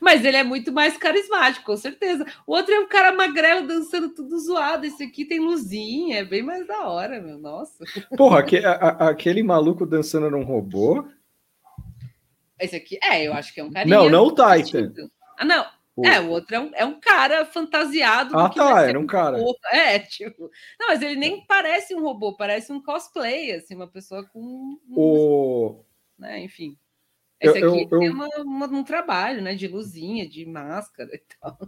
[0.00, 2.24] Mas ele é muito mais carismático, com certeza.
[2.46, 4.86] O outro é um cara magrelo dançando tudo zoado.
[4.86, 7.38] Esse aqui tem luzinha, é bem mais da hora, meu.
[7.38, 7.84] Nossa.
[8.16, 11.06] Porra, aquele, a, aquele maluco dançando num robô.
[12.58, 13.96] Esse aqui, é, eu acho que é um carinha.
[13.96, 14.92] Não, não o Titan.
[15.36, 15.66] Ah, não.
[16.02, 18.36] É, o outro é um, é um cara fantasiado.
[18.36, 19.38] Ah, tá, era um cara.
[19.38, 19.56] Robô.
[19.72, 20.50] É, tipo.
[20.80, 24.40] Não, mas ele nem parece um robô, parece um cosplay, assim, uma pessoa com.
[24.40, 25.84] Um, o...
[26.18, 26.76] Né, enfim.
[27.40, 29.54] Esse Eu- aqui eu- tem eu- uma- uma- um trabalho, né?
[29.54, 31.58] De luzinha, de máscara e tal.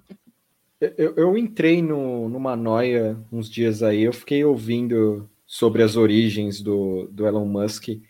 [0.80, 6.60] Eu, eu entrei no, numa noia uns dias aí, eu fiquei ouvindo sobre as origens
[6.60, 7.88] do, do Elon Musk.
[7.88, 8.00] E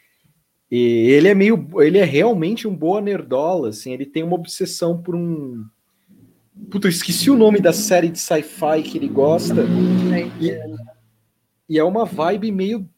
[0.71, 1.69] ele é meio.
[1.81, 5.65] Ele é realmente um boa nerdola, assim, ele tem uma obsessão por um.
[6.71, 9.63] Puta, eu esqueci o nome da série de sci-fi que ele gosta.
[10.41, 10.51] E,
[11.69, 12.89] e é uma vibe meio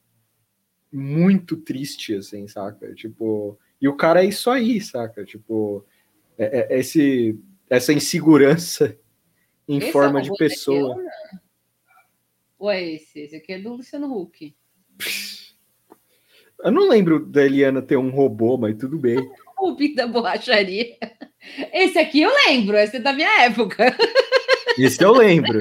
[0.92, 2.94] muito triste, assim, saca?
[2.94, 5.24] Tipo, e o cara é isso aí, saca?
[5.24, 5.84] Tipo,
[6.38, 8.96] é, é- esse, essa insegurança
[9.68, 10.94] em Esse é forma o de pessoa.
[10.94, 11.10] Eliana?
[12.58, 13.20] Ou é esse?
[13.20, 14.54] Esse aqui é do Luciano Huck.
[16.64, 19.16] Eu não lembro da Eliana ter um robô, mas tudo bem.
[19.60, 20.96] O Pink da borracharia.
[21.72, 23.94] Esse aqui eu lembro, esse é da minha época.
[24.78, 25.58] Isso eu lembro.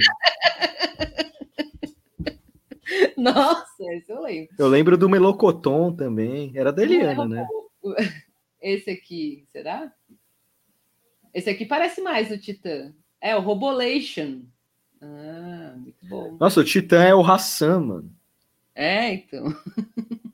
[3.17, 4.49] Nossa, esse eu lembro.
[4.57, 6.51] Eu lembro do Melocoton também.
[6.55, 7.47] Era da Eliana, né?
[8.61, 9.91] Esse aqui, será?
[11.33, 12.93] Esse aqui parece mais o Titã.
[13.19, 14.41] É o Robolation.
[15.01, 16.37] Ah, muito bom.
[16.39, 18.11] Nossa, o Titã é o Hassan, mano.
[18.75, 19.45] É, então.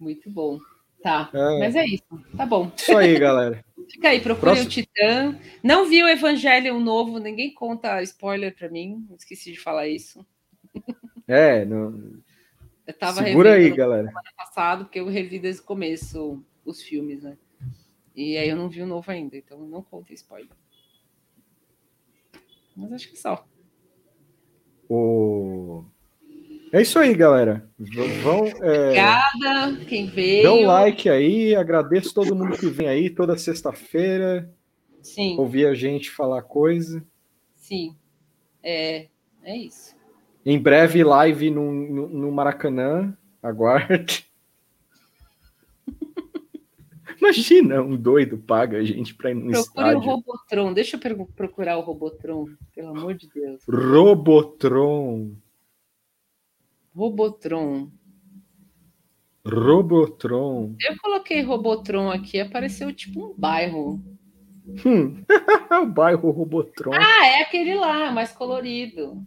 [0.00, 0.58] muito bom.
[1.02, 1.58] Tá, É.
[1.58, 2.04] mas é isso.
[2.36, 2.72] Tá bom.
[2.76, 3.64] Isso aí, galera.
[3.90, 4.66] Fica aí, procure Próximo.
[4.66, 5.38] o Titã.
[5.62, 9.06] Não vi o Evangelho novo, ninguém conta spoiler pra mim.
[9.16, 10.24] Esqueci de falar isso.
[11.26, 12.20] É, não...
[12.86, 14.08] Eu tava segura aí, galera.
[14.08, 17.36] ano passado, porque eu revi desde o começo os filmes, né?
[18.16, 20.50] E aí eu não vi o novo ainda, então não conta spoiler.
[22.74, 23.46] Mas acho que só.
[24.88, 25.84] O...
[26.72, 27.68] É isso aí, galera.
[28.22, 30.42] Vão, é, Obrigada, quem veio.
[30.42, 31.54] dê um like aí.
[31.54, 34.52] Agradeço todo mundo que vem aí toda sexta-feira.
[35.02, 37.02] Sim, Ouvir a gente falar coisa.
[37.56, 37.94] sim.
[38.62, 39.06] É,
[39.44, 39.96] é isso.
[40.44, 43.16] Em breve, live no, no, no Maracanã.
[43.42, 44.26] Aguarde.
[47.20, 50.00] Imagina, um doido paga a gente pra ir no Procure o estádio.
[50.00, 50.72] Robotron.
[50.72, 53.62] Deixa eu procurar o Robotron, pelo amor de Deus.
[53.68, 55.32] Robotron.
[57.02, 57.90] Robotron.
[59.46, 60.74] Robotron.
[60.80, 64.02] Eu coloquei Robotron aqui, apareceu tipo um bairro.
[64.84, 65.22] Hum.
[65.80, 66.90] o bairro Robotron.
[66.92, 69.24] Ah, é aquele lá, mais colorido.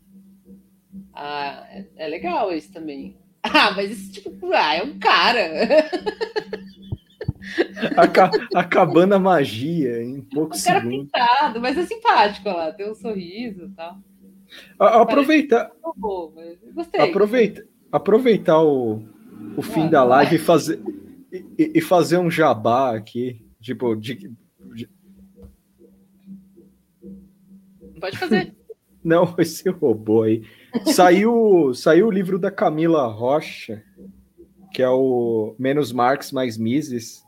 [1.13, 3.17] Ah, é, é legal esse também.
[3.43, 5.49] Ah, mas esse tipo, ah, é um cara.
[7.97, 11.05] Aca- acabando a magia em poucos Um cara segundos.
[11.11, 13.97] pintado, mas é simpático lá, tem um sorriso e tal.
[14.79, 17.01] A- Aproveitar, Robô, mas eu Gostei.
[17.01, 19.01] aproveita, aproveitar o,
[19.55, 20.81] o fim da live e fazer,
[21.57, 23.45] e- e fazer um jabá aqui.
[23.61, 24.15] Tipo, de,
[24.73, 24.89] de-
[27.99, 28.53] Pode fazer.
[29.03, 30.43] Não, esse robô aí.
[30.85, 33.81] Saiu, saiu o livro da Camila Rocha,
[34.73, 37.23] que é o Menos Marx, Mais Mises,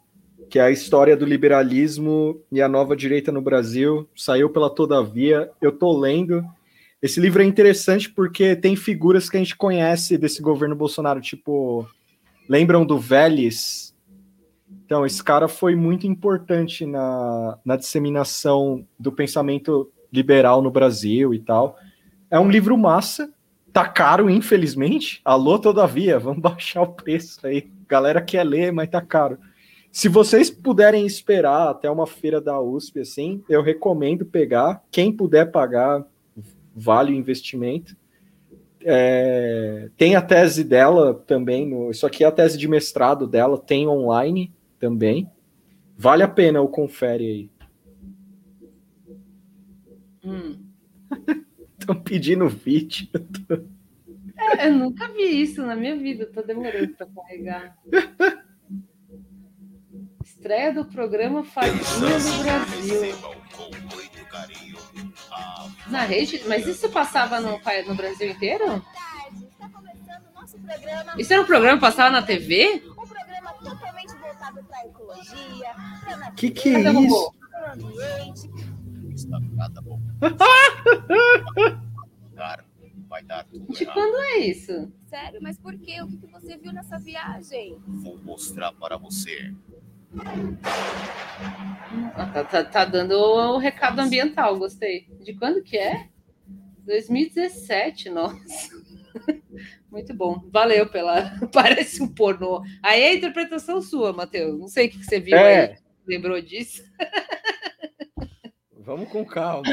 [0.51, 4.07] que é a história do liberalismo e a nova direita no Brasil.
[4.15, 5.49] Saiu pela Todavia.
[5.59, 6.43] Eu tô lendo.
[7.03, 11.85] Esse livro é interessante porque tem figuras que a gente conhece desse governo Bolsonaro, tipo,
[12.47, 13.93] lembram do Vélez?
[14.85, 21.39] Então, esse cara foi muito importante na, na disseminação do pensamento liberal no Brasil e
[21.39, 21.77] tal.
[22.31, 23.29] É um livro massa,
[23.73, 25.19] tá caro, infelizmente.
[25.25, 27.69] Alô, todavia, vamos baixar o preço aí.
[27.85, 29.37] Galera quer ler, mas tá caro.
[29.91, 34.81] Se vocês puderem esperar até uma feira da USP, assim, eu recomendo pegar.
[34.89, 36.05] Quem puder pagar,
[36.73, 37.95] vale o investimento.
[38.85, 43.57] É, tem a tese dela também, no, isso aqui é a tese de mestrado dela,
[43.57, 45.29] tem online também.
[45.97, 47.49] Vale a pena o confere aí.
[50.25, 50.59] Hum.
[51.79, 53.07] Estão pedindo vídeo.
[54.37, 57.77] É, eu nunca vi isso na minha vida, tô demorando para carregar.
[60.23, 63.15] Estreia do programa Fadinha do Brasil.
[65.87, 66.41] Na rede?
[66.47, 68.83] Mas isso passava no, no Brasil inteiro?
[71.17, 72.83] Isso era um programa que passava na TV?
[73.63, 75.75] totalmente voltado para a ecologia,
[76.35, 77.33] Que que é isso?
[77.71, 78.49] ambiente.
[82.35, 82.65] Cara,
[83.07, 84.91] vai dar tudo De quando é isso?
[85.07, 86.01] Sério, mas por quê?
[86.01, 87.77] O que que você viu nessa viagem?
[87.87, 89.53] Vou mostrar para você.
[92.15, 95.07] Ah, tá, tá- tá dando o recado ambiental, gostei.
[95.21, 96.07] De quando que é?
[96.85, 98.35] 2017, nossa.
[99.91, 100.43] Muito bom.
[100.51, 101.31] Valeu pela.
[101.53, 102.61] Parece um pornô.
[102.81, 104.59] Aí é a interpretação sua, Matheus.
[104.59, 105.65] Não sei o que você viu É.
[105.71, 105.75] aí.
[106.07, 106.83] Lembrou disso?
[108.79, 109.63] Vamos com calma.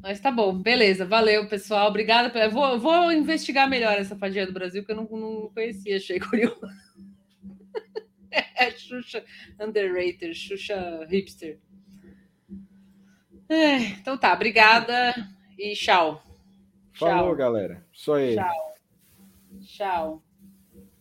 [0.00, 1.04] Mas tá bom, beleza.
[1.04, 1.88] Valeu, pessoal.
[1.88, 2.30] Obrigada.
[2.30, 6.18] pela- vou, vou investigar melhor essa fadinha do Brasil, que eu não, não conhecia, achei
[6.20, 6.60] curioso.
[8.56, 9.24] É Xuxa
[9.60, 11.58] underrated, Xuxa hipster.
[13.48, 15.14] É, então tá, obrigada
[15.58, 16.22] e tchau.
[16.94, 17.36] Falou, Tchau.
[17.36, 17.84] galera.
[17.92, 18.34] Só aí.
[18.36, 18.74] Tchau.
[19.60, 20.22] Tchau.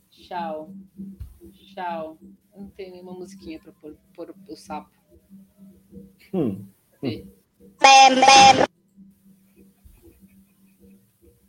[0.09, 0.73] Tchau.
[1.51, 2.17] Tchau.
[2.53, 4.91] Eu não tenho nenhuma musiquinha para pôr, pôr o sapo.
[6.33, 6.65] Hum.
[6.91, 7.25] Cadê?